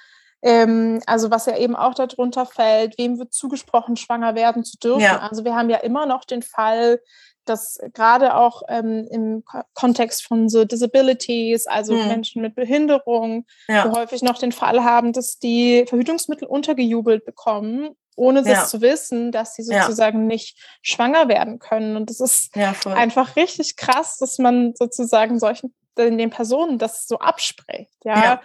ähm, 0.43 1.01
also 1.07 1.31
was 1.31 1.47
ja 1.47 1.57
eben 1.57 1.77
auch 1.77 1.95
darunter 1.95 2.47
fällt, 2.47 2.99
wem 2.99 3.19
wird 3.19 3.33
zugesprochen, 3.33 3.97
schwanger 3.97 4.35
werden 4.35 4.65
zu 4.65 4.77
dürfen. 4.77 5.01
Ja. 5.01 5.19
Also 5.19 5.45
wir 5.45 5.55
haben 5.55 5.71
ja 5.71 5.79
immer 5.79 6.07
noch 6.07 6.25
den 6.25 6.43
Fall, 6.43 7.01
dass 7.45 7.79
gerade 7.93 8.37
auch 8.37 8.63
ähm, 8.69 9.07
im 9.11 9.45
Kontext 9.75 10.25
von 10.25 10.49
so 10.49 10.65
Disabilities, 10.65 11.67
also 11.67 11.97
hm. 11.97 12.09
Menschen 12.09 12.43
mit 12.43 12.55
Behinderung, 12.55 13.47
ja. 13.69 13.91
häufig 13.93 14.23
noch 14.23 14.39
den 14.39 14.53
Fall 14.53 14.85
haben, 14.85 15.13
dass 15.13 15.39
die 15.39 15.85
Verhütungsmittel 15.89 16.47
untergejubelt 16.47 17.25
bekommen, 17.25 17.91
ohne 18.15 18.43
das 18.43 18.53
ja. 18.53 18.65
zu 18.65 18.81
wissen, 18.81 19.33
dass 19.33 19.55
sie 19.55 19.63
sozusagen 19.63 20.21
ja. 20.21 20.27
nicht 20.27 20.59
schwanger 20.83 21.29
werden 21.29 21.59
können. 21.59 21.97
Und 21.97 22.11
das 22.11 22.21
ist 22.21 22.55
einfach 22.85 23.37
richtig 23.37 23.77
krass, 23.77 24.19
dass 24.19 24.39
man 24.39 24.75
sozusagen 24.77 25.39
solchen 25.39 25.75
den 25.97 26.31
Personen 26.31 26.79
das 26.79 27.07
so 27.07 27.19
abspricht. 27.19 27.93
Ja. 28.05 28.41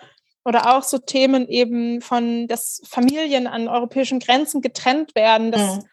Oder 0.48 0.74
auch 0.74 0.84
so 0.84 0.98
Themen 0.98 1.46
eben 1.50 2.00
von, 2.00 2.48
dass 2.48 2.82
Familien 2.88 3.48
an 3.48 3.68
europäischen 3.68 4.20
Grenzen 4.20 4.62
getrennt 4.62 5.14
werden, 5.14 5.52
dass 5.52 5.76
mhm. 5.76 5.84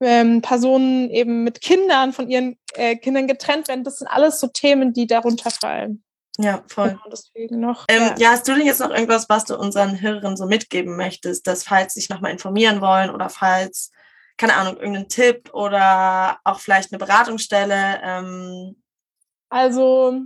ähm, 0.00 0.40
Personen 0.40 1.10
eben 1.10 1.44
mit 1.44 1.60
Kindern 1.60 2.14
von 2.14 2.30
ihren 2.30 2.58
äh, 2.72 2.96
Kindern 2.96 3.26
getrennt 3.26 3.68
werden. 3.68 3.84
Das 3.84 3.98
sind 3.98 4.08
alles 4.08 4.40
so 4.40 4.46
Themen, 4.46 4.94
die 4.94 5.06
darunter 5.06 5.50
fallen. 5.50 6.02
Ja, 6.38 6.64
voll. 6.68 6.88
Genau, 6.88 7.02
deswegen 7.12 7.60
noch. 7.60 7.84
Ähm, 7.88 8.02
ja. 8.02 8.14
ja. 8.16 8.30
hast 8.30 8.48
du 8.48 8.54
denn 8.54 8.64
jetzt 8.64 8.80
noch 8.80 8.88
irgendwas, 8.88 9.28
was 9.28 9.44
du 9.44 9.58
unseren 9.58 10.00
Hörern 10.00 10.34
so 10.34 10.46
mitgeben 10.46 10.96
möchtest, 10.96 11.46
dass 11.46 11.64
falls 11.64 11.92
sie 11.92 12.00
sich 12.00 12.08
nochmal 12.08 12.32
informieren 12.32 12.80
wollen 12.80 13.10
oder 13.10 13.28
falls, 13.28 13.90
keine 14.38 14.54
Ahnung, 14.54 14.76
irgendeinen 14.78 15.10
Tipp 15.10 15.52
oder 15.52 16.38
auch 16.44 16.60
vielleicht 16.60 16.90
eine 16.90 16.98
Beratungsstelle? 16.98 18.00
Ähm 18.02 18.82
also 19.50 20.22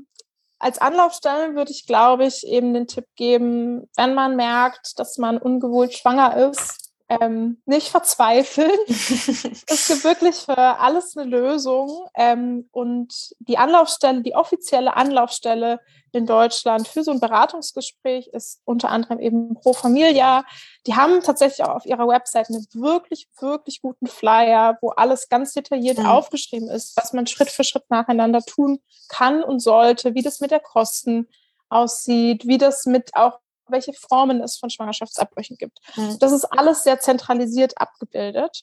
als 0.65 0.79
Anlaufstelle 0.79 1.55
würde 1.55 1.73
ich, 1.73 1.87
glaube 1.87 2.25
ich, 2.25 2.47
eben 2.47 2.73
den 2.73 2.87
Tipp 2.87 3.05
geben, 3.17 3.87
wenn 3.97 4.15
man 4.15 4.35
merkt, 4.35 4.99
dass 4.99 5.19
man 5.19 5.37
ungewollt 5.37 5.93
schwanger 5.93 6.49
ist 6.49 6.84
ähm, 7.09 7.61
nicht 7.67 7.89
verzweifeln. 7.89 8.71
es 8.89 9.89
gibt 9.89 10.05
wirklich 10.05 10.37
für 10.37 10.57
alles 10.57 11.17
eine 11.17 11.29
Lösung. 11.29 12.07
Ähm, 12.15 12.69
und 12.73 13.35
die 13.41 13.59
Anlaufstelle, 13.59 14.23
die 14.23 14.35
offizielle 14.35 14.97
Anlaufstelle 14.97 15.81
in 16.13 16.27
Deutschland 16.27 16.89
für 16.89 17.03
so 17.03 17.11
ein 17.11 17.21
Beratungsgespräch 17.21 18.29
ist 18.29 18.61
unter 18.65 18.89
anderem 18.91 19.19
eben 19.19 19.55
Pro 19.55 19.73
Familia. 19.73 20.45
Die 20.87 20.95
haben 20.95 21.21
tatsächlich 21.23 21.67
auch 21.67 21.77
auf 21.77 21.87
ihrer 21.87 22.07
Website 22.09 22.49
einen 22.49 22.67
wirklich, 22.73 23.29
wirklich 23.41 23.83
guten 23.83 24.07
Flyer, 24.07 24.79
wo 24.81 24.91
alles 24.91 25.29
ganz 25.29 25.53
detailliert 25.53 25.99
mhm. 25.99 26.07
aufgeschrieben 26.07 26.69
ist, 26.69 26.97
was 26.97 27.13
man 27.13 27.27
Schritt 27.27 27.51
für 27.51 27.65
Schritt 27.65 27.85
nacheinander 27.91 28.41
tun 28.41 28.81
kann 29.09 29.43
und 29.43 29.61
sollte, 29.61 30.15
wie 30.15 30.23
das 30.23 30.41
mit 30.41 30.53
der 30.53 30.61
Kosten 30.61 31.29
aussieht, 31.69 32.47
wie 32.47 32.59
das 32.59 32.87
mit 32.87 33.15
auch 33.17 33.41
welche 33.69 33.93
Formen 33.93 34.41
es 34.41 34.57
von 34.57 34.71
Schwangerschaftsabbrüchen 34.71 35.57
gibt. 35.57 35.81
Mhm. 35.97 36.19
Das 36.19 36.33
ist 36.33 36.45
alles 36.45 36.85
sehr 36.85 37.01
zentralisiert 37.01 37.77
abgebildet. 37.79 38.62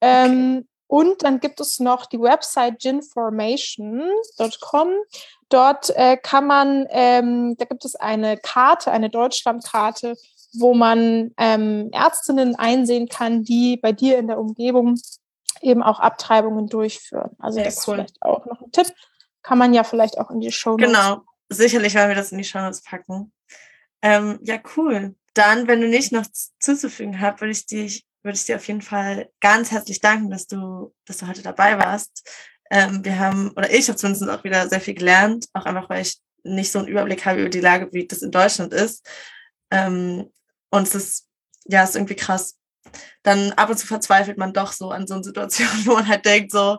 Ähm, 0.00 0.58
okay. 0.58 0.66
Und 0.88 1.22
dann 1.22 1.40
gibt 1.40 1.60
es 1.60 1.80
noch 1.80 2.04
die 2.04 2.20
Website 2.20 2.80
ginformation.com. 2.80 4.88
Dort 5.48 5.88
äh, 5.96 6.18
kann 6.18 6.46
man, 6.46 6.86
ähm, 6.90 7.56
da 7.56 7.64
gibt 7.64 7.86
es 7.86 7.96
eine 7.96 8.36
Karte, 8.36 8.92
eine 8.92 9.08
Deutschlandkarte, 9.08 10.16
wo 10.52 10.74
man 10.74 11.32
ähm, 11.38 11.88
Ärztinnen 11.92 12.56
einsehen 12.56 13.08
kann, 13.08 13.42
die 13.42 13.78
bei 13.78 13.92
dir 13.92 14.18
in 14.18 14.26
der 14.26 14.38
Umgebung 14.38 14.98
eben 15.62 15.82
auch 15.82 16.00
Abtreibungen 16.00 16.66
durchführen. 16.66 17.30
Also 17.38 17.56
Sehr 17.56 17.64
das 17.64 17.88
cool. 17.88 18.00
ist 18.00 18.04
vielleicht 18.10 18.22
auch 18.22 18.44
noch 18.46 18.60
ein 18.60 18.72
Tipp. 18.72 18.92
Kann 19.42 19.58
man 19.58 19.72
ja 19.72 19.84
vielleicht 19.84 20.18
auch 20.18 20.30
in 20.30 20.40
die 20.40 20.52
Show 20.52 20.76
Notes. 20.76 20.86
Genau, 20.86 21.22
sicherlich 21.48 21.94
werden 21.94 22.08
wir 22.08 22.16
das 22.16 22.32
in 22.32 22.38
die 22.38 22.44
Show 22.44 22.60
Notes 22.60 22.82
packen. 22.82 23.32
Ähm, 24.02 24.38
ja, 24.42 24.60
cool. 24.76 25.14
Dann, 25.34 25.66
wenn 25.68 25.80
du 25.80 25.88
nicht 25.88 26.12
noch 26.12 26.26
zuzufügen 26.58 27.20
hast, 27.20 27.40
würde 27.40 27.52
ich 27.52 27.66
dich, 27.66 28.04
würde 28.22 28.36
ich 28.36 28.44
dir 28.44 28.56
auf 28.56 28.66
jeden 28.68 28.82
Fall 28.82 29.30
ganz 29.40 29.70
herzlich 29.70 30.00
danken, 30.00 30.30
dass 30.30 30.46
du, 30.46 30.94
dass 31.06 31.18
du 31.18 31.26
heute 31.26 31.42
dabei 31.42 31.78
warst. 31.78 32.28
Ähm, 32.70 33.04
wir 33.04 33.18
haben, 33.18 33.50
oder 33.52 33.72
ich 33.72 33.88
habe 33.88 33.96
zumindest 33.96 34.28
auch 34.28 34.44
wieder 34.44 34.68
sehr 34.68 34.80
viel 34.80 34.94
gelernt, 34.94 35.46
auch 35.52 35.64
einfach, 35.64 35.88
weil 35.88 36.02
ich 36.02 36.20
nicht 36.44 36.72
so 36.72 36.80
einen 36.80 36.88
Überblick 36.88 37.24
habe 37.24 37.40
über 37.40 37.48
die 37.48 37.60
Lage, 37.60 37.92
wie 37.92 38.06
das 38.06 38.22
in 38.22 38.30
Deutschland 38.30 38.74
ist. 38.74 39.06
Ähm, 39.70 40.30
und 40.70 40.88
es 40.88 40.94
ist, 40.94 41.28
ja, 41.64 41.84
ist 41.84 41.96
irgendwie 41.96 42.16
krass. 42.16 42.58
Dann 43.22 43.52
ab 43.52 43.70
und 43.70 43.78
zu 43.78 43.86
verzweifelt 43.86 44.38
man 44.38 44.52
doch 44.52 44.72
so 44.72 44.90
an 44.90 45.06
so 45.06 45.14
einer 45.14 45.24
Situation, 45.24 45.68
wo 45.84 45.94
man 45.94 46.08
halt 46.08 46.24
denkt, 46.24 46.52
so, 46.52 46.78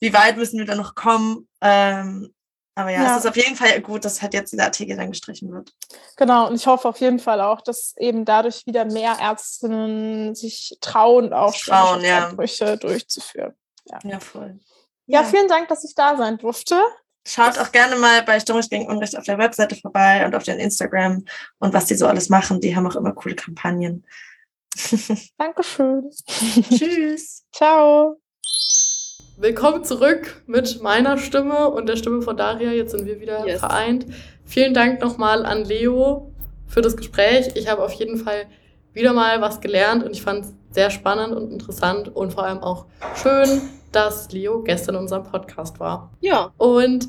wie 0.00 0.12
weit 0.12 0.36
müssen 0.36 0.58
wir 0.58 0.66
da 0.66 0.74
noch 0.74 0.94
kommen? 0.94 1.48
Ähm, 1.60 2.32
aber 2.78 2.90
ja, 2.90 3.02
ja, 3.02 3.12
es 3.16 3.24
ist 3.24 3.28
auf 3.28 3.36
jeden 3.36 3.56
Fall 3.56 3.80
gut, 3.80 4.04
dass 4.04 4.22
halt 4.22 4.34
jetzt 4.34 4.52
dieser 4.52 4.66
Artikel 4.66 4.96
dann 4.96 5.10
gestrichen 5.10 5.52
wird. 5.52 5.74
Genau, 6.16 6.46
und 6.46 6.54
ich 6.54 6.64
hoffe 6.68 6.88
auf 6.88 7.00
jeden 7.00 7.18
Fall 7.18 7.40
auch, 7.40 7.60
dass 7.60 7.96
eben 7.96 8.24
dadurch 8.24 8.66
wieder 8.66 8.84
mehr 8.84 9.16
Ärztinnen 9.20 10.36
sich 10.36 10.78
trauen, 10.80 11.32
auch 11.32 11.56
trauen, 11.56 12.04
ja. 12.04 12.30
durchzuführen. 12.30 13.54
Ja. 13.86 13.98
ja, 14.04 14.20
voll. 14.20 14.60
Ja, 15.06 15.24
vielen 15.24 15.48
Dank, 15.48 15.66
dass 15.66 15.82
ich 15.82 15.96
da 15.96 16.16
sein 16.16 16.38
durfte. 16.38 16.80
Schaut 17.26 17.58
auch 17.58 17.72
gerne 17.72 17.96
mal 17.96 18.22
bei 18.22 18.38
Stimmisch 18.38 18.68
gegen 18.68 18.86
Unrecht 18.86 19.18
auf 19.18 19.24
der 19.24 19.38
Webseite 19.38 19.74
vorbei 19.74 20.24
und 20.24 20.36
auf 20.36 20.44
den 20.44 20.60
Instagram 20.60 21.24
und 21.58 21.74
was 21.74 21.86
die 21.86 21.96
so 21.96 22.06
alles 22.06 22.28
machen. 22.28 22.60
Die 22.60 22.76
haben 22.76 22.86
auch 22.86 22.94
immer 22.94 23.12
coole 23.12 23.34
Kampagnen. 23.34 24.06
Dankeschön. 25.36 26.10
Tschüss. 26.70 27.44
Ciao. 27.52 28.20
Willkommen 29.40 29.84
zurück 29.84 30.42
mit 30.48 30.82
meiner 30.82 31.16
Stimme 31.16 31.70
und 31.70 31.88
der 31.88 31.94
Stimme 31.94 32.22
von 32.22 32.36
Daria. 32.36 32.72
Jetzt 32.72 32.90
sind 32.90 33.06
wir 33.06 33.20
wieder 33.20 33.46
yes. 33.46 33.60
vereint. 33.60 34.04
Vielen 34.44 34.74
Dank 34.74 35.00
nochmal 35.00 35.46
an 35.46 35.64
Leo 35.64 36.32
für 36.66 36.80
das 36.80 36.96
Gespräch. 36.96 37.50
Ich 37.54 37.70
habe 37.70 37.84
auf 37.84 37.92
jeden 37.92 38.16
Fall 38.16 38.46
wieder 38.94 39.12
mal 39.12 39.40
was 39.40 39.60
gelernt 39.60 40.02
und 40.02 40.10
ich 40.10 40.22
fand 40.22 40.44
es 40.44 40.54
sehr 40.72 40.90
spannend 40.90 41.36
und 41.36 41.52
interessant 41.52 42.08
und 42.16 42.32
vor 42.32 42.46
allem 42.46 42.58
auch 42.58 42.86
schön, 43.14 43.60
dass 43.92 44.32
Leo 44.32 44.60
gestern 44.64 44.96
in 44.96 45.02
unserem 45.02 45.22
Podcast 45.22 45.78
war. 45.78 46.10
Ja. 46.18 46.50
Und 46.56 47.06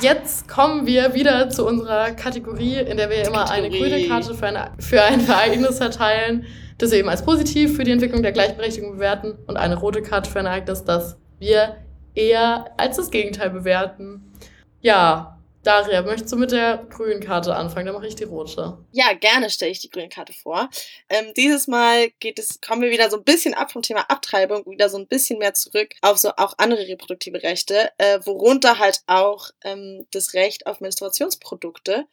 jetzt 0.00 0.46
kommen 0.46 0.86
wir 0.86 1.14
wieder 1.14 1.50
zu 1.50 1.66
unserer 1.66 2.12
Kategorie, 2.12 2.76
in 2.76 2.96
der 2.98 3.10
wir 3.10 3.26
immer 3.26 3.46
Kategorie. 3.46 3.82
eine 3.82 3.90
grüne 3.96 4.06
Karte 4.06 4.34
für, 4.34 4.46
eine, 4.46 4.70
für 4.78 5.02
ein 5.02 5.26
Ereignis 5.26 5.78
verteilen, 5.78 6.46
das 6.78 6.92
wir 6.92 6.98
eben 6.98 7.08
als 7.08 7.24
positiv 7.24 7.74
für 7.74 7.82
die 7.82 7.90
Entwicklung 7.90 8.22
der 8.22 8.30
Gleichberechtigung 8.30 8.92
bewerten 8.92 9.34
und 9.48 9.56
eine 9.56 9.74
rote 9.76 10.02
Karte 10.02 10.30
für 10.30 10.38
ein 10.38 10.46
Ereignis, 10.46 10.84
das 10.84 11.18
wir 11.44 11.76
eher 12.14 12.72
als 12.76 12.96
das 12.96 13.10
Gegenteil 13.10 13.50
bewerten. 13.50 14.32
Ja, 14.80 15.38
Daria, 15.62 16.02
möchtest 16.02 16.30
du 16.30 16.36
mit 16.36 16.52
der 16.52 16.86
grünen 16.90 17.20
Karte 17.20 17.56
anfangen? 17.56 17.86
Dann 17.86 17.94
mache 17.94 18.06
ich 18.06 18.14
die 18.14 18.24
rote. 18.24 18.76
Ja, 18.92 19.14
gerne 19.14 19.48
stelle 19.48 19.70
ich 19.70 19.80
die 19.80 19.88
grüne 19.88 20.10
Karte 20.10 20.34
vor. 20.34 20.68
Ähm, 21.08 21.32
dieses 21.36 21.66
Mal 21.68 22.10
geht 22.20 22.38
es, 22.38 22.60
kommen 22.60 22.82
wir 22.82 22.90
wieder 22.90 23.08
so 23.10 23.16
ein 23.16 23.24
bisschen 23.24 23.54
ab 23.54 23.72
vom 23.72 23.80
Thema 23.80 24.02
Abtreibung, 24.10 24.66
wieder 24.66 24.90
so 24.90 24.98
ein 24.98 25.06
bisschen 25.06 25.38
mehr 25.38 25.54
zurück 25.54 25.94
auf 26.02 26.18
so 26.18 26.30
auch 26.36 26.54
andere 26.58 26.86
reproduktive 26.86 27.42
Rechte, 27.42 27.90
äh, 27.96 28.20
worunter 28.26 28.78
halt 28.78 29.00
auch 29.06 29.50
ähm, 29.62 30.06
das 30.10 30.34
Recht 30.34 30.66
auf 30.66 30.80
Menstruationsprodukte. 30.80 32.06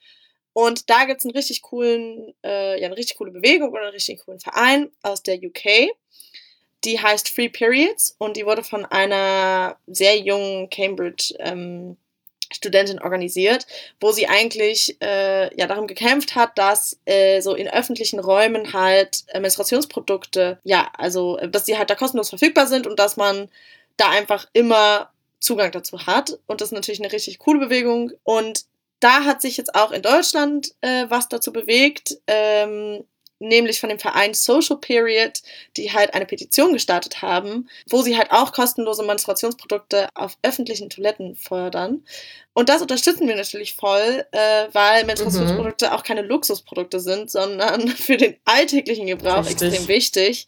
Und 0.53 0.89
da 0.89 1.03
gibt 1.03 1.19
es 1.19 1.25
einen 1.25 1.35
richtig 1.35 1.61
coolen, 1.61 2.33
äh, 2.45 2.79
ja, 2.79 2.87
eine 2.87 2.97
richtig 2.97 3.17
coole 3.17 3.31
Bewegung 3.31 3.71
oder 3.71 3.83
einen 3.83 3.91
richtig 3.91 4.23
coolen 4.23 4.39
Verein 4.39 4.91
aus 5.01 5.23
der 5.23 5.35
UK 5.35 5.91
die 6.83 6.99
heißt 6.99 7.29
Free 7.29 7.49
Periods 7.49 8.15
und 8.17 8.37
die 8.37 8.45
wurde 8.45 8.63
von 8.63 8.85
einer 8.85 9.77
sehr 9.87 10.17
jungen 10.17 10.69
Cambridge 10.69 11.33
ähm, 11.39 11.97
Studentin 12.53 12.99
organisiert, 12.99 13.65
wo 13.99 14.11
sie 14.11 14.27
eigentlich 14.27 14.97
äh, 15.01 15.55
ja 15.55 15.67
darum 15.67 15.87
gekämpft 15.87 16.35
hat, 16.35 16.57
dass 16.57 16.99
äh, 17.05 17.41
so 17.41 17.55
in 17.55 17.69
öffentlichen 17.69 18.19
Räumen 18.19 18.73
halt 18.73 19.23
äh, 19.27 19.39
Menstruationsprodukte, 19.39 20.59
ja, 20.63 20.91
also 20.97 21.37
äh, 21.37 21.49
dass 21.49 21.65
sie 21.65 21.77
halt 21.77 21.89
da 21.89 21.95
kostenlos 21.95 22.29
verfügbar 22.29 22.67
sind 22.67 22.87
und 22.87 22.99
dass 22.99 23.17
man 23.17 23.49
da 23.97 24.09
einfach 24.09 24.47
immer 24.53 25.11
Zugang 25.39 25.71
dazu 25.71 26.05
hat. 26.05 26.39
Und 26.47 26.61
das 26.61 26.69
ist 26.69 26.73
natürlich 26.73 27.01
eine 27.01 27.11
richtig 27.11 27.39
coole 27.39 27.59
Bewegung. 27.59 28.11
Und 28.23 28.65
da 28.99 29.23
hat 29.23 29.41
sich 29.41 29.57
jetzt 29.57 29.73
auch 29.75 29.91
in 29.91 30.01
Deutschland 30.01 30.73
äh, 30.81 31.05
was 31.09 31.29
dazu 31.29 31.51
bewegt. 31.51 32.17
Ähm, 32.27 33.03
nämlich 33.41 33.79
von 33.79 33.89
dem 33.89 33.99
Verein 33.99 34.33
Social 34.33 34.77
Period, 34.77 35.41
die 35.75 35.91
halt 35.91 36.13
eine 36.13 36.25
Petition 36.25 36.73
gestartet 36.73 37.21
haben, 37.21 37.67
wo 37.89 38.01
sie 38.01 38.17
halt 38.17 38.31
auch 38.31 38.53
kostenlose 38.53 39.03
Menstruationsprodukte 39.03 40.09
auf 40.13 40.37
öffentlichen 40.43 40.89
Toiletten 40.89 41.35
fördern. 41.35 42.03
Und 42.53 42.69
das 42.69 42.81
unterstützen 42.81 43.27
wir 43.27 43.35
natürlich 43.35 43.75
voll, 43.75 44.25
äh, 44.31 44.67
weil 44.73 45.05
Menstruationsprodukte 45.05 45.87
mhm. 45.87 45.91
auch 45.93 46.03
keine 46.03 46.21
Luxusprodukte 46.21 46.99
sind, 46.99 47.31
sondern 47.31 47.87
für 47.89 48.17
den 48.17 48.37
alltäglichen 48.45 49.07
Gebrauch 49.07 49.45
Richtig. 49.45 49.73
extrem 49.73 49.87
wichtig. 49.87 50.47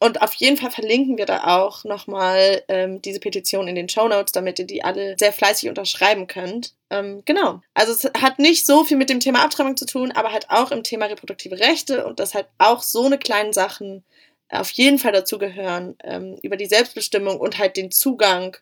Und 0.00 0.22
auf 0.22 0.32
jeden 0.34 0.56
Fall 0.56 0.70
verlinken 0.70 1.18
wir 1.18 1.26
da 1.26 1.58
auch 1.58 1.82
nochmal 1.84 2.62
ähm, 2.68 3.02
diese 3.02 3.18
Petition 3.18 3.66
in 3.66 3.74
den 3.74 3.88
Show 3.88 4.06
Notes, 4.06 4.30
damit 4.30 4.58
ihr 4.60 4.66
die 4.66 4.84
alle 4.84 5.16
sehr 5.18 5.32
fleißig 5.32 5.68
unterschreiben 5.68 6.28
könnt. 6.28 6.74
Ähm, 6.90 7.22
genau. 7.24 7.60
Also 7.74 7.92
es 7.92 8.04
hat 8.20 8.38
nicht 8.38 8.64
so 8.64 8.84
viel 8.84 8.96
mit 8.96 9.10
dem 9.10 9.18
Thema 9.18 9.42
Abtreibung 9.42 9.76
zu 9.76 9.86
tun, 9.86 10.12
aber 10.12 10.32
halt 10.32 10.50
auch 10.50 10.70
im 10.70 10.84
Thema 10.84 11.06
reproduktive 11.06 11.58
Rechte 11.58 12.06
und 12.06 12.20
dass 12.20 12.34
halt 12.34 12.46
auch 12.58 12.82
so 12.82 13.06
eine 13.06 13.18
kleinen 13.18 13.52
Sachen 13.52 14.04
auf 14.50 14.70
jeden 14.70 14.98
Fall 14.98 15.12
dazugehören, 15.12 15.96
ähm, 16.04 16.38
über 16.42 16.56
die 16.56 16.66
Selbstbestimmung 16.66 17.38
und 17.40 17.58
halt 17.58 17.76
den 17.76 17.90
Zugang 17.90 18.56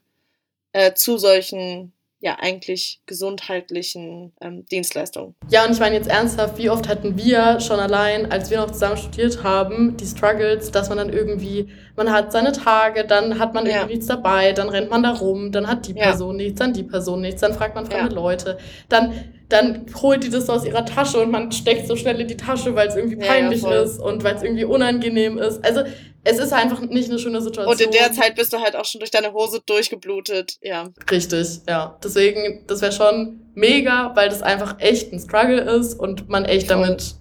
äh, 0.72 0.94
zu 0.94 1.18
solchen 1.18 1.92
ja 2.20 2.36
eigentlich 2.40 3.00
gesundheitlichen 3.06 4.32
ähm, 4.40 4.64
Dienstleistungen. 4.66 5.34
Ja, 5.50 5.64
und 5.64 5.72
ich 5.72 5.80
meine 5.80 5.96
jetzt 5.96 6.08
ernsthaft, 6.08 6.56
wie 6.56 6.70
oft 6.70 6.88
hatten 6.88 7.16
wir 7.16 7.60
schon 7.60 7.78
allein, 7.78 8.30
als 8.32 8.50
wir 8.50 8.58
noch 8.58 8.70
zusammen 8.70 8.96
studiert 8.96 9.42
haben, 9.42 9.96
die 9.96 10.06
Struggles, 10.06 10.70
dass 10.70 10.88
man 10.88 10.98
dann 10.98 11.10
irgendwie, 11.10 11.68
man 11.94 12.10
hat 12.10 12.32
seine 12.32 12.52
Tage, 12.52 13.04
dann 13.04 13.38
hat 13.38 13.52
man 13.52 13.66
irgendwie 13.66 13.80
ja. 13.80 13.86
nichts 13.86 14.06
dabei, 14.06 14.52
dann 14.52 14.68
rennt 14.70 14.90
man 14.90 15.02
da 15.02 15.12
rum, 15.12 15.52
dann 15.52 15.66
hat 15.66 15.86
die 15.86 15.94
Person 15.94 16.38
ja. 16.38 16.46
nichts, 16.46 16.58
dann 16.58 16.72
die 16.72 16.84
Person 16.84 17.20
nichts, 17.20 17.42
dann 17.42 17.52
fragt 17.52 17.74
man 17.74 17.86
fremde 17.86 18.14
ja. 18.14 18.20
Leute, 18.20 18.58
dann 18.88 19.12
dann 19.48 19.86
holt 20.02 20.24
die 20.24 20.30
das 20.30 20.50
aus 20.50 20.64
ihrer 20.64 20.84
Tasche 20.84 21.20
und 21.20 21.30
man 21.30 21.52
steckt 21.52 21.86
so 21.86 21.94
schnell 21.94 22.20
in 22.20 22.26
die 22.26 22.36
Tasche, 22.36 22.74
weil 22.74 22.88
es 22.88 22.96
irgendwie 22.96 23.16
peinlich 23.16 23.62
ist 23.64 23.98
und 24.00 24.24
weil 24.24 24.34
es 24.34 24.42
irgendwie 24.42 24.64
unangenehm 24.64 25.38
ist. 25.38 25.64
Also 25.64 25.82
es 26.24 26.38
ist 26.38 26.52
einfach 26.52 26.80
nicht 26.80 27.08
eine 27.08 27.20
schöne 27.20 27.40
Situation. 27.40 27.72
Und 27.72 27.80
in 27.80 27.92
der 27.92 28.10
Zeit 28.10 28.34
bist 28.34 28.52
du 28.52 28.58
halt 28.58 28.74
auch 28.74 28.84
schon 28.84 28.98
durch 28.98 29.12
deine 29.12 29.32
Hose 29.32 29.60
durchgeblutet, 29.64 30.58
ja. 30.60 30.88
Richtig, 31.08 31.60
ja. 31.68 31.96
Deswegen, 32.02 32.64
das 32.66 32.82
wäre 32.82 32.90
schon 32.90 33.40
mega, 33.54 34.10
weil 34.16 34.28
das 34.28 34.42
einfach 34.42 34.80
echt 34.80 35.12
ein 35.12 35.20
Struggle 35.20 35.60
ist 35.60 35.94
und 35.94 36.28
man 36.28 36.44
echt 36.44 36.66
Voll. 36.66 36.80
damit 36.80 37.14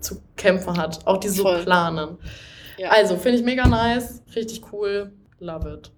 zu 0.00 0.22
kämpfen 0.36 0.78
hat. 0.78 1.06
Auch 1.06 1.18
diese 1.18 1.42
Voll. 1.42 1.62
Planen. 1.62 2.16
Ja. 2.78 2.88
Also, 2.88 3.16
finde 3.16 3.38
ich 3.38 3.44
mega 3.44 3.68
nice, 3.68 4.22
richtig 4.34 4.62
cool, 4.72 5.12
love 5.38 5.68
it. 5.70 5.92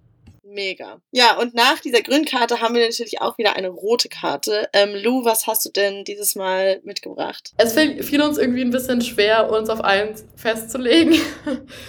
Mega. 0.55 0.99
Ja, 1.11 1.37
und 1.37 1.53
nach 1.53 1.81
dieser 1.81 2.01
grünen 2.01 2.23
Karte 2.23 2.61
haben 2.61 2.75
wir 2.75 2.81
natürlich 2.81 3.21
auch 3.21 3.37
wieder 3.37 3.57
eine 3.57 3.67
rote 3.67 4.07
Karte. 4.07 4.69
Ähm, 4.71 4.95
Lou, 4.95 5.25
was 5.25 5.47
hast 5.47 5.65
du 5.65 5.69
denn 5.69 6.05
dieses 6.05 6.35
Mal 6.35 6.79
mitgebracht? 6.85 7.51
Es 7.57 7.73
fiel, 7.73 8.21
uns 8.21 8.37
irgendwie 8.37 8.61
ein 8.61 8.71
bisschen 8.71 9.01
schwer, 9.01 9.51
uns 9.51 9.69
auf 9.69 9.81
eins 9.81 10.23
festzulegen, 10.37 11.19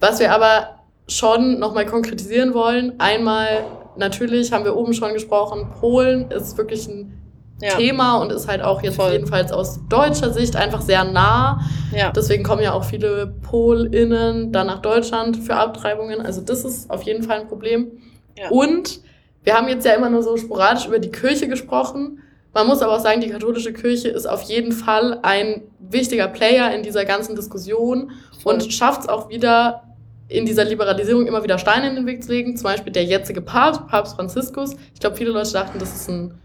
Was 0.00 0.20
wir 0.20 0.32
aber 0.32 0.80
schon 1.08 1.58
nochmal 1.58 1.86
konkretisieren 1.86 2.54
wollen, 2.54 2.98
einmal 2.98 3.64
natürlich 3.96 4.52
haben 4.52 4.64
wir 4.64 4.76
oben 4.76 4.94
schon 4.94 5.12
gesprochen, 5.12 5.68
Polen 5.80 6.30
ist 6.30 6.56
wirklich 6.58 6.88
ein 6.88 7.20
ja. 7.60 7.76
Thema 7.76 8.16
und 8.16 8.32
ist 8.32 8.48
halt 8.48 8.62
auch 8.62 8.82
jetzt 8.82 8.96
Voll. 8.96 9.12
jedenfalls 9.12 9.52
aus 9.52 9.80
deutscher 9.88 10.32
Sicht 10.32 10.56
einfach 10.56 10.80
sehr 10.80 11.04
nah. 11.04 11.60
Ja. 11.94 12.10
Deswegen 12.10 12.42
kommen 12.42 12.62
ja 12.62 12.72
auch 12.72 12.84
viele 12.84 13.32
PolInnen 13.42 14.52
dann 14.52 14.66
nach 14.66 14.82
Deutschland 14.82 15.36
für 15.36 15.54
Abtreibungen. 15.54 16.20
Also 16.20 16.40
das 16.40 16.64
ist 16.64 16.90
auf 16.90 17.02
jeden 17.02 17.22
Fall 17.22 17.40
ein 17.40 17.48
Problem. 17.48 17.92
Ja. 18.36 18.48
Und 18.50 19.00
wir 19.44 19.54
haben 19.54 19.68
jetzt 19.68 19.86
ja 19.86 19.92
immer 19.92 20.10
nur 20.10 20.22
so 20.22 20.36
sporadisch 20.36 20.86
über 20.86 20.98
die 20.98 21.10
Kirche 21.10 21.48
gesprochen. 21.48 22.22
Man 22.54 22.68
muss 22.68 22.82
aber 22.82 22.94
auch 22.94 23.00
sagen, 23.00 23.20
die 23.20 23.30
katholische 23.30 23.72
Kirche 23.72 24.08
ist 24.08 24.26
auf 24.26 24.42
jeden 24.42 24.70
Fall 24.72 25.18
ein 25.22 25.62
wichtiger 25.80 26.28
Player 26.28 26.72
in 26.72 26.82
dieser 26.84 27.04
ganzen 27.04 27.34
Diskussion 27.34 28.12
Voll. 28.42 28.54
und 28.54 28.72
schafft 28.72 29.02
es 29.02 29.08
auch 29.08 29.28
wieder 29.28 29.82
in 30.28 30.46
dieser 30.46 30.64
Liberalisierung 30.64 31.26
immer 31.26 31.42
wieder 31.42 31.58
Steine 31.58 31.88
in 31.88 31.96
den 31.96 32.06
Weg 32.06 32.22
zu 32.22 32.32
legen. 32.32 32.56
Zum 32.56 32.64
Beispiel 32.64 32.92
der 32.92 33.04
jetzige 33.04 33.42
Papst, 33.42 33.86
Papst 33.88 34.16
Franziskus. 34.16 34.76
Ich 34.94 35.00
glaube, 35.00 35.16
viele 35.16 35.30
Leute 35.30 35.52
dachten, 35.52 35.78
das 35.78 35.94
ist 35.94 36.08
ein 36.08 36.38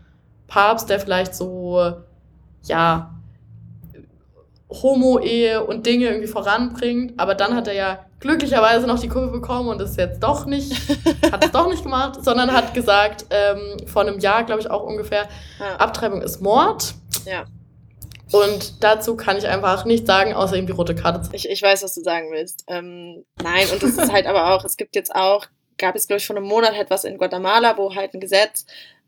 Papst, 0.47 0.89
der 0.89 0.99
vielleicht 0.99 1.35
so, 1.35 1.93
ja, 2.63 3.15
Homo-Ehe 4.69 5.63
und 5.63 5.85
Dinge 5.85 6.07
irgendwie 6.07 6.27
voranbringt. 6.27 7.19
Aber 7.19 7.35
dann 7.35 7.55
hat 7.55 7.67
er 7.67 7.73
ja 7.73 7.99
glücklicherweise 8.19 8.85
noch 8.85 8.99
die 8.99 9.07
Kurve 9.07 9.31
bekommen 9.31 9.69
und 9.69 9.81
ist 9.81 9.97
jetzt 9.97 10.21
doch 10.21 10.45
nicht, 10.45 10.73
hat 11.31 11.43
es 11.43 11.51
doch 11.51 11.69
nicht 11.69 11.83
gemacht, 11.83 12.19
sondern 12.23 12.51
hat 12.51 12.73
gesagt, 12.73 13.25
ähm, 13.29 13.77
vor 13.87 14.01
einem 14.01 14.19
Jahr, 14.19 14.43
glaube 14.43 14.61
ich 14.61 14.69
auch 14.69 14.83
ungefähr, 14.83 15.27
ja. 15.59 15.75
Abtreibung 15.77 16.21
ist 16.21 16.41
Mord. 16.41 16.93
Ja. 17.25 17.45
Und 18.31 18.83
dazu 18.83 19.15
kann 19.15 19.37
ich 19.37 19.47
einfach 19.47 19.85
nichts 19.85 20.05
sagen, 20.05 20.33
außer 20.33 20.55
ihm 20.55 20.67
die 20.67 20.73
rote 20.73 20.93
Karte. 20.93 21.27
Ich, 21.31 21.49
ich 21.49 21.61
weiß, 21.61 21.83
was 21.83 21.95
du 21.95 22.01
sagen 22.01 22.27
willst. 22.31 22.63
Ähm, 22.67 23.25
nein, 23.41 23.67
und 23.71 23.81
es 23.81 23.97
ist 23.97 24.11
halt 24.11 24.27
aber 24.27 24.53
auch, 24.53 24.63
es 24.65 24.77
gibt 24.77 24.95
jetzt 24.95 25.15
auch, 25.15 25.47
gab 25.77 25.95
es, 25.95 26.07
glaube 26.07 26.19
ich, 26.19 26.27
vor 26.27 26.35
einem 26.35 26.45
Monat 26.45 26.75
etwas 26.75 27.05
in 27.05 27.17
Guatemala, 27.17 27.77
wo 27.77 27.95
halt 27.95 28.13
ein 28.13 28.19
Gesetz 28.19 28.65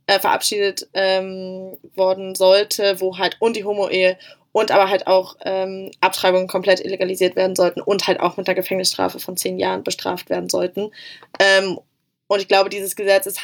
äh, 0.07 0.19
verabschiedet 0.19 0.89
ähm, 0.93 1.77
worden 1.95 2.33
sollte, 2.33 2.99
wo 2.99 3.17
halt 3.17 3.37
und 3.39 3.55
die 3.55 3.63
Homo-Ehe 3.63 4.17
und 4.51 4.71
aber 4.71 4.89
halt 4.89 5.07
auch 5.07 5.37
ähm, 5.43 5.91
Abtreibungen 6.01 6.47
komplett 6.47 6.79
illegalisiert 6.79 7.35
werden 7.35 7.55
sollten 7.55 7.81
und 7.81 8.07
halt 8.07 8.19
auch 8.19 8.37
mit 8.37 8.47
einer 8.47 8.55
Gefängnisstrafe 8.55 9.19
von 9.19 9.37
zehn 9.37 9.57
Jahren 9.57 9.83
bestraft 9.83 10.29
werden 10.29 10.49
sollten. 10.49 10.91
Ähm, 11.39 11.79
und 12.27 12.39
ich 12.39 12.47
glaube, 12.47 12.69
dieses 12.69 12.95
Gesetz 12.95 13.25
ist, 13.25 13.43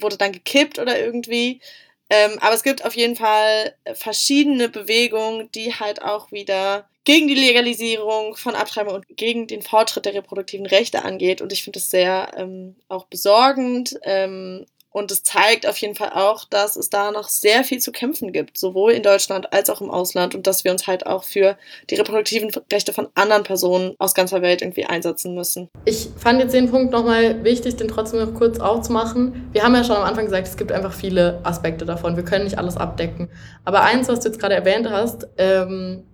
wurde 0.00 0.16
dann 0.16 0.32
gekippt 0.32 0.78
oder 0.78 0.98
irgendwie. 0.98 1.60
Ähm, 2.08 2.38
aber 2.40 2.54
es 2.54 2.62
gibt 2.62 2.84
auf 2.84 2.94
jeden 2.96 3.16
Fall 3.16 3.74
verschiedene 3.94 4.68
Bewegungen, 4.68 5.50
die 5.52 5.74
halt 5.74 6.02
auch 6.02 6.32
wieder 6.32 6.88
gegen 7.04 7.28
die 7.28 7.34
Legalisierung 7.34 8.36
von 8.36 8.54
Abtreibung 8.54 8.94
und 8.94 9.06
gegen 9.16 9.46
den 9.46 9.62
Fortschritt 9.62 10.04
der 10.04 10.14
reproduktiven 10.14 10.66
Rechte 10.66 11.04
angeht. 11.04 11.40
Und 11.40 11.52
ich 11.52 11.62
finde 11.62 11.78
es 11.78 11.90
sehr 11.90 12.32
ähm, 12.36 12.76
auch 12.88 13.06
besorgend. 13.06 13.98
Ähm, 14.02 14.66
und 14.92 15.12
es 15.12 15.22
zeigt 15.22 15.68
auf 15.68 15.76
jeden 15.76 15.94
Fall 15.94 16.10
auch, 16.14 16.44
dass 16.44 16.76
es 16.76 16.90
da 16.90 17.12
noch 17.12 17.28
sehr 17.28 17.62
viel 17.62 17.78
zu 17.78 17.92
kämpfen 17.92 18.32
gibt, 18.32 18.58
sowohl 18.58 18.92
in 18.92 19.02
Deutschland 19.02 19.52
als 19.52 19.70
auch 19.70 19.80
im 19.80 19.90
Ausland 19.90 20.34
und 20.34 20.46
dass 20.46 20.64
wir 20.64 20.72
uns 20.72 20.86
halt 20.86 21.06
auch 21.06 21.22
für 21.22 21.56
die 21.88 21.94
reproduktiven 21.94 22.50
Rechte 22.72 22.92
von 22.92 23.08
anderen 23.14 23.44
Personen 23.44 23.94
aus 23.98 24.14
ganzer 24.14 24.42
Welt 24.42 24.62
irgendwie 24.62 24.84
einsetzen 24.84 25.34
müssen. 25.34 25.68
Ich 25.84 26.08
fand 26.18 26.40
jetzt 26.40 26.54
den 26.54 26.70
Punkt 26.70 26.92
nochmal 26.92 27.44
wichtig, 27.44 27.76
den 27.76 27.88
trotzdem 27.88 28.20
noch 28.20 28.34
kurz 28.34 28.58
aufzumachen. 28.58 29.48
Wir 29.52 29.62
haben 29.62 29.74
ja 29.74 29.84
schon 29.84 29.96
am 29.96 30.02
Anfang 30.02 30.24
gesagt, 30.24 30.48
es 30.48 30.56
gibt 30.56 30.72
einfach 30.72 30.92
viele 30.92 31.40
Aspekte 31.44 31.84
davon. 31.84 32.16
Wir 32.16 32.24
können 32.24 32.44
nicht 32.44 32.58
alles 32.58 32.76
abdecken. 32.76 33.30
Aber 33.64 33.82
eins, 33.82 34.08
was 34.08 34.20
du 34.20 34.28
jetzt 34.28 34.40
gerade 34.40 34.54
erwähnt 34.56 34.90
hast, 34.90 35.28
ähm, 35.38 36.04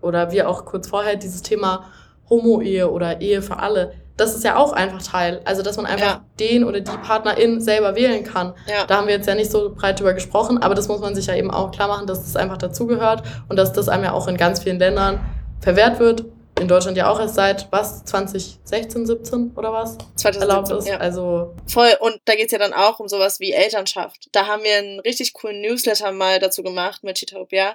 oder 0.00 0.32
wir 0.32 0.48
auch 0.48 0.64
kurz 0.64 0.88
vorher, 0.88 1.16
dieses 1.16 1.42
Thema 1.42 1.90
Homo-Ehe 2.30 2.90
oder 2.90 3.20
Ehe 3.20 3.42
für 3.42 3.58
alle, 3.58 3.94
das 4.16 4.34
ist 4.34 4.44
ja 4.44 4.56
auch 4.56 4.72
einfach 4.72 5.02
Teil. 5.02 5.40
Also, 5.44 5.62
dass 5.62 5.76
man 5.76 5.86
einfach 5.86 6.06
ja. 6.06 6.24
den 6.38 6.64
oder 6.64 6.80
die 6.80 6.96
Partnerin 6.98 7.60
selber 7.60 7.96
wählen 7.96 8.22
kann. 8.22 8.54
Ja. 8.68 8.86
Da 8.86 8.98
haben 8.98 9.08
wir 9.08 9.14
jetzt 9.14 9.26
ja 9.26 9.34
nicht 9.34 9.50
so 9.50 9.74
breit 9.74 9.98
drüber 9.98 10.14
gesprochen, 10.14 10.62
aber 10.62 10.74
das 10.74 10.88
muss 10.88 11.00
man 11.00 11.14
sich 11.14 11.26
ja 11.26 11.34
eben 11.34 11.50
auch 11.50 11.72
klar 11.72 11.88
machen, 11.88 12.06
dass 12.06 12.22
das 12.22 12.36
einfach 12.36 12.58
dazugehört 12.58 13.24
und 13.48 13.56
dass 13.56 13.72
das 13.72 13.88
einem 13.88 14.04
ja 14.04 14.12
auch 14.12 14.28
in 14.28 14.36
ganz 14.36 14.62
vielen 14.62 14.78
Ländern 14.78 15.20
verwehrt 15.60 15.98
wird. 15.98 16.24
In 16.60 16.68
Deutschland 16.68 16.96
ja 16.96 17.10
auch 17.10 17.18
erst 17.18 17.34
seit 17.34 17.66
was? 17.72 18.04
2016, 18.04 19.06
17 19.06 19.52
oder 19.56 19.72
was? 19.72 19.98
2017, 20.14 20.42
erlaubt 20.42 20.70
ist. 20.70 20.86
Ja. 20.86 20.98
Also 20.98 21.52
Voll, 21.66 21.90
und 21.98 22.20
da 22.26 22.36
geht's 22.36 22.52
ja 22.52 22.58
dann 22.58 22.72
auch 22.72 23.00
um 23.00 23.08
sowas 23.08 23.40
wie 23.40 23.50
Elternschaft. 23.50 24.28
Da 24.30 24.46
haben 24.46 24.62
wir 24.62 24.76
einen 24.76 25.00
richtig 25.00 25.32
coolen 25.32 25.60
Newsletter 25.60 26.12
mal 26.12 26.38
dazu 26.38 26.62
gemacht 26.62 27.02
mit 27.02 27.18
Chitopia 27.18 27.74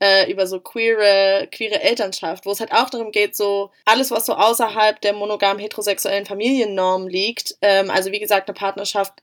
äh, 0.00 0.30
über 0.30 0.46
so 0.46 0.60
queere, 0.60 1.48
queere 1.50 1.80
Elternschaft, 1.80 2.46
wo 2.46 2.50
es 2.50 2.60
halt 2.60 2.72
auch 2.72 2.90
darum 2.90 3.12
geht, 3.12 3.36
so 3.36 3.70
alles, 3.84 4.10
was 4.10 4.26
so 4.26 4.34
außerhalb 4.34 5.00
der 5.00 5.12
monogam 5.12 5.58
heterosexuellen 5.58 6.26
Familiennorm 6.26 7.08
liegt, 7.08 7.56
ähm, 7.62 7.90
also 7.90 8.12
wie 8.12 8.20
gesagt, 8.20 8.48
eine 8.48 8.54
Partnerschaft 8.54 9.14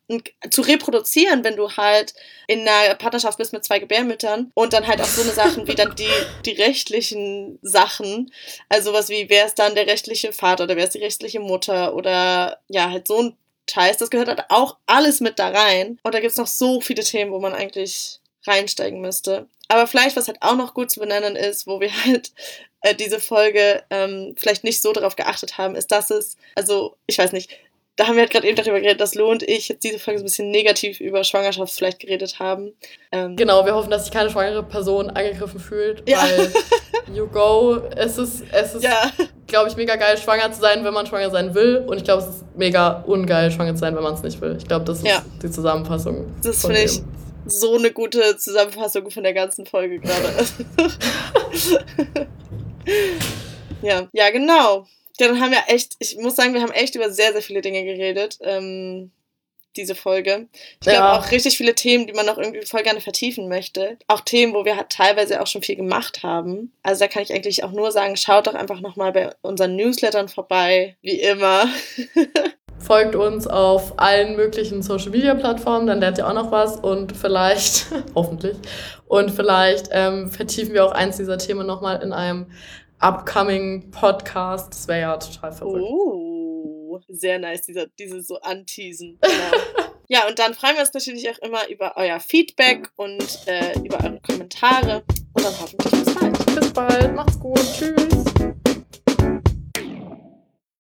zu 0.50 0.62
reproduzieren, 0.62 1.44
wenn 1.44 1.56
du 1.56 1.72
halt 1.72 2.14
in 2.48 2.68
einer 2.68 2.96
Partnerschaft 2.96 3.38
bist 3.38 3.54
mit 3.54 3.64
zwei 3.64 3.80
Gebärmüttern 3.80 4.52
und 4.56 4.74
dann 4.74 4.88
halt 4.88 5.02
auch 5.02 5.06
so 5.06 5.22
eine 5.22 5.32
Sachen 5.32 5.68
wie 5.68 5.76
dann 5.76 5.96
die, 5.96 6.08
die 6.46 6.62
rechtlichen 6.62 7.60
Sachen, 7.62 8.32
also 8.70 8.94
was 8.94 9.10
wie, 9.10 9.30
wer 9.30 9.46
ist 9.46 9.60
dann 9.60 9.76
der 9.76 9.88
rechtliche 9.88 10.34
Vater 10.34 10.64
oder 10.64 10.76
wer 10.76 10.86
ist 10.86 10.96
die 10.96 11.04
rechtliche 11.04 11.40
Mutter 11.40 11.94
oder 11.94 12.60
ja, 12.68 12.90
halt 12.90 13.08
so 13.08 13.22
ein 13.22 13.38
Scheiß, 13.70 13.98
das 13.98 14.10
gehört 14.10 14.28
halt 14.28 14.44
auch 14.50 14.78
alles 14.86 15.22
mit 15.22 15.40
da 15.40 15.50
rein. 15.50 15.98
Und 16.04 16.14
da 16.14 16.20
gibt's 16.20 16.38
noch 16.38 16.48
so 16.48 16.82
viele 16.82 17.04
Themen, 17.04 17.32
wo 17.32 17.40
man 17.40 17.54
eigentlich 17.54 18.20
reinsteigen 18.46 19.00
müsste. 19.02 19.48
Aber 19.74 19.88
vielleicht, 19.88 20.16
was 20.16 20.28
halt 20.28 20.38
auch 20.42 20.56
noch 20.56 20.76
gut 20.76 20.92
zu 20.92 21.00
benennen 21.00 21.36
ist, 21.36 21.66
wo 21.66 21.80
wir 21.80 21.90
halt 22.06 22.32
äh, 22.82 22.94
diese 22.94 23.20
Folge 23.20 23.82
ähm, 23.90 24.36
vielleicht 24.38 24.64
nicht 24.64 24.80
so 24.84 24.94
darauf 24.94 25.16
geachtet 25.16 25.58
haben, 25.58 25.74
ist, 25.74 25.92
dass 25.92 26.12
es, 26.12 26.38
also 26.54 26.96
ich 27.08 27.18
weiß 27.18 27.32
nicht, 27.32 27.50
da 27.96 28.06
haben 28.06 28.14
wir 28.14 28.22
halt 28.22 28.30
gerade 28.30 28.48
eben 28.48 28.56
darüber 28.56 28.80
geredet, 28.80 29.02
dass 29.02 29.16
Lo 29.16 29.32
und 29.32 29.42
ich 29.42 29.70
jetzt 29.70 29.84
diese 29.84 29.98
Folge 29.98 30.20
so 30.20 30.24
ein 30.24 30.28
bisschen 30.28 30.52
negativ 30.52 31.00
über 31.00 31.24
Schwangerschaft 31.24 31.74
vielleicht 31.74 32.00
geredet 32.00 32.38
haben. 32.38 32.74
Ähm 33.12 33.36
genau, 33.36 33.66
wir 33.66 33.74
hoffen, 33.74 33.90
dass 33.90 34.04
sich 34.04 34.14
keine 34.14 34.30
schwangere 34.30 34.62
Person 34.62 35.10
angegriffen 35.10 35.60
fühlt, 35.60 36.08
ja. 36.08 36.20
weil 36.20 36.54
you 37.16 37.26
go, 37.26 37.82
es 37.96 38.20
ist, 38.20 38.44
es 38.52 38.76
ist, 38.76 38.84
ja. 38.84 39.12
glaube 39.48 39.70
ich, 39.70 39.76
mega 39.76 39.96
geil, 39.96 40.20
schwanger 40.20 40.52
zu 40.52 40.62
sein, 40.62 40.84
wenn 40.84 40.94
man 40.94 41.08
schwanger 41.08 41.32
sein 41.32 41.56
will. 41.56 41.84
Und 41.88 41.98
ich 41.98 42.04
glaube, 42.04 42.22
es 42.22 42.30
ist 42.30 42.46
mega 42.56 43.04
ungeil, 43.08 43.50
schwanger 43.50 43.74
zu 43.74 43.80
sein, 43.80 43.96
wenn 43.96 44.04
man 44.04 44.14
es 44.14 44.22
nicht 44.22 44.40
will. 44.40 44.56
Ich 44.56 44.68
glaube, 44.68 44.86
das 44.86 45.00
ist 45.00 45.08
ja. 45.08 45.26
die 45.42 45.50
Zusammenfassung. 45.50 46.32
Das 46.44 46.62
finde 46.62 46.84
ich 46.84 47.02
so 47.46 47.76
eine 47.76 47.92
gute 47.92 48.38
Zusammenfassung 48.38 49.10
von 49.12 49.24
der 49.24 49.34
ganzen 49.34 49.66
Folge 49.66 50.00
gerade. 50.00 50.46
ja, 53.82 54.10
ja, 54.12 54.30
genau. 54.30 54.88
Ja, 55.20 55.28
dann 55.28 55.40
haben 55.40 55.52
wir 55.52 55.64
echt, 55.68 55.94
ich 56.00 56.18
muss 56.18 56.36
sagen, 56.36 56.54
wir 56.54 56.62
haben 56.62 56.72
echt 56.72 56.96
über 56.96 57.12
sehr, 57.12 57.34
sehr 57.34 57.42
viele 57.42 57.62
Dinge 57.62 57.84
geredet. 57.84 58.40
Ähm, 58.42 59.12
diese 59.76 59.96
Folge. 59.96 60.48
Ich 60.82 60.88
ja. 60.88 60.94
glaube 60.94 61.20
auch 61.20 61.32
richtig 61.32 61.58
viele 61.58 61.76
Themen, 61.76 62.08
die 62.08 62.14
man 62.14 62.26
noch 62.26 62.38
irgendwie 62.38 62.66
voll 62.66 62.84
gerne 62.84 63.02
vertiefen 63.02 63.48
möchte. 63.48 63.98
Auch 64.08 64.22
Themen, 64.22 64.54
wo 64.54 64.66
wir 64.66 64.78
halt 64.78 64.90
teilweise 64.90 65.42
auch 65.42 65.48
schon 65.48 65.64
viel 65.64 65.76
gemacht 65.76 66.24
haben. 66.24 66.72
Also 66.84 67.00
da 67.00 67.08
kann 67.08 67.24
ich 67.24 67.34
eigentlich 67.34 67.64
auch 67.64 67.72
nur 67.72 67.92
sagen, 67.92 68.16
schaut 68.16 68.48
doch 68.48 68.54
einfach 68.54 68.82
nochmal 68.82 69.12
bei 69.12 69.32
unseren 69.42 69.76
Newslettern 69.76 70.30
vorbei, 70.30 70.96
wie 71.02 71.20
immer. 71.20 71.68
Folgt 72.80 73.16
uns 73.16 73.48
auf 73.48 73.94
allen 73.98 74.36
möglichen 74.36 74.82
Social 74.82 75.12
Media 75.12 75.34
Plattformen, 75.36 75.88
dann 75.88 76.00
lernt 76.00 76.18
ihr 76.18 76.28
auch 76.28 76.34
noch 76.34 76.52
was 76.52 76.78
und 76.78 77.16
vielleicht, 77.16 77.86
hoffentlich, 78.16 78.58
und 79.08 79.32
vielleicht 79.32 79.90
ähm, 79.92 80.30
vertiefen 80.30 80.74
wir 80.74 80.86
auch 80.86 80.92
eins 80.92 81.18
dieser 81.18 81.38
Themen 81.38 81.66
nochmal 81.66 82.02
in 82.02 82.12
einem 82.12 82.48
upcoming 83.00 83.92
Podcast. 83.92 84.74
Das 84.74 84.88
wäre 84.88 85.02
ja 85.02 85.18
total 85.18 85.52
verrückt. 85.52 85.86
Oh, 85.88 87.00
sehr 87.10 87.40
nice, 87.40 87.64
dieser, 87.64 87.88
diese 88.00 88.22
so 88.22 88.40
Anteasen. 88.40 89.20
Genau. 89.22 89.92
ja, 90.08 90.28
und 90.28 90.40
dann 90.40 90.54
freuen 90.54 90.76
wir 90.76 90.82
uns 90.82 90.94
natürlich 90.94 91.30
auch 91.30 91.38
immer 91.40 91.68
über 91.70 91.94
euer 91.98 92.20
Feedback 92.20 92.90
und 92.96 93.48
äh, 93.48 93.78
über 93.80 94.04
eure 94.04 94.20
Kommentare. 94.22 95.04
Und 95.34 95.46
dann 95.46 95.54
hoffentlich 95.60 95.92
bis 95.92 96.16
bald. 96.16 96.56
Bis 96.56 96.74
bald, 96.74 97.16
macht's 97.16 97.40
gut, 97.40 97.60
tschüss. 97.74 98.24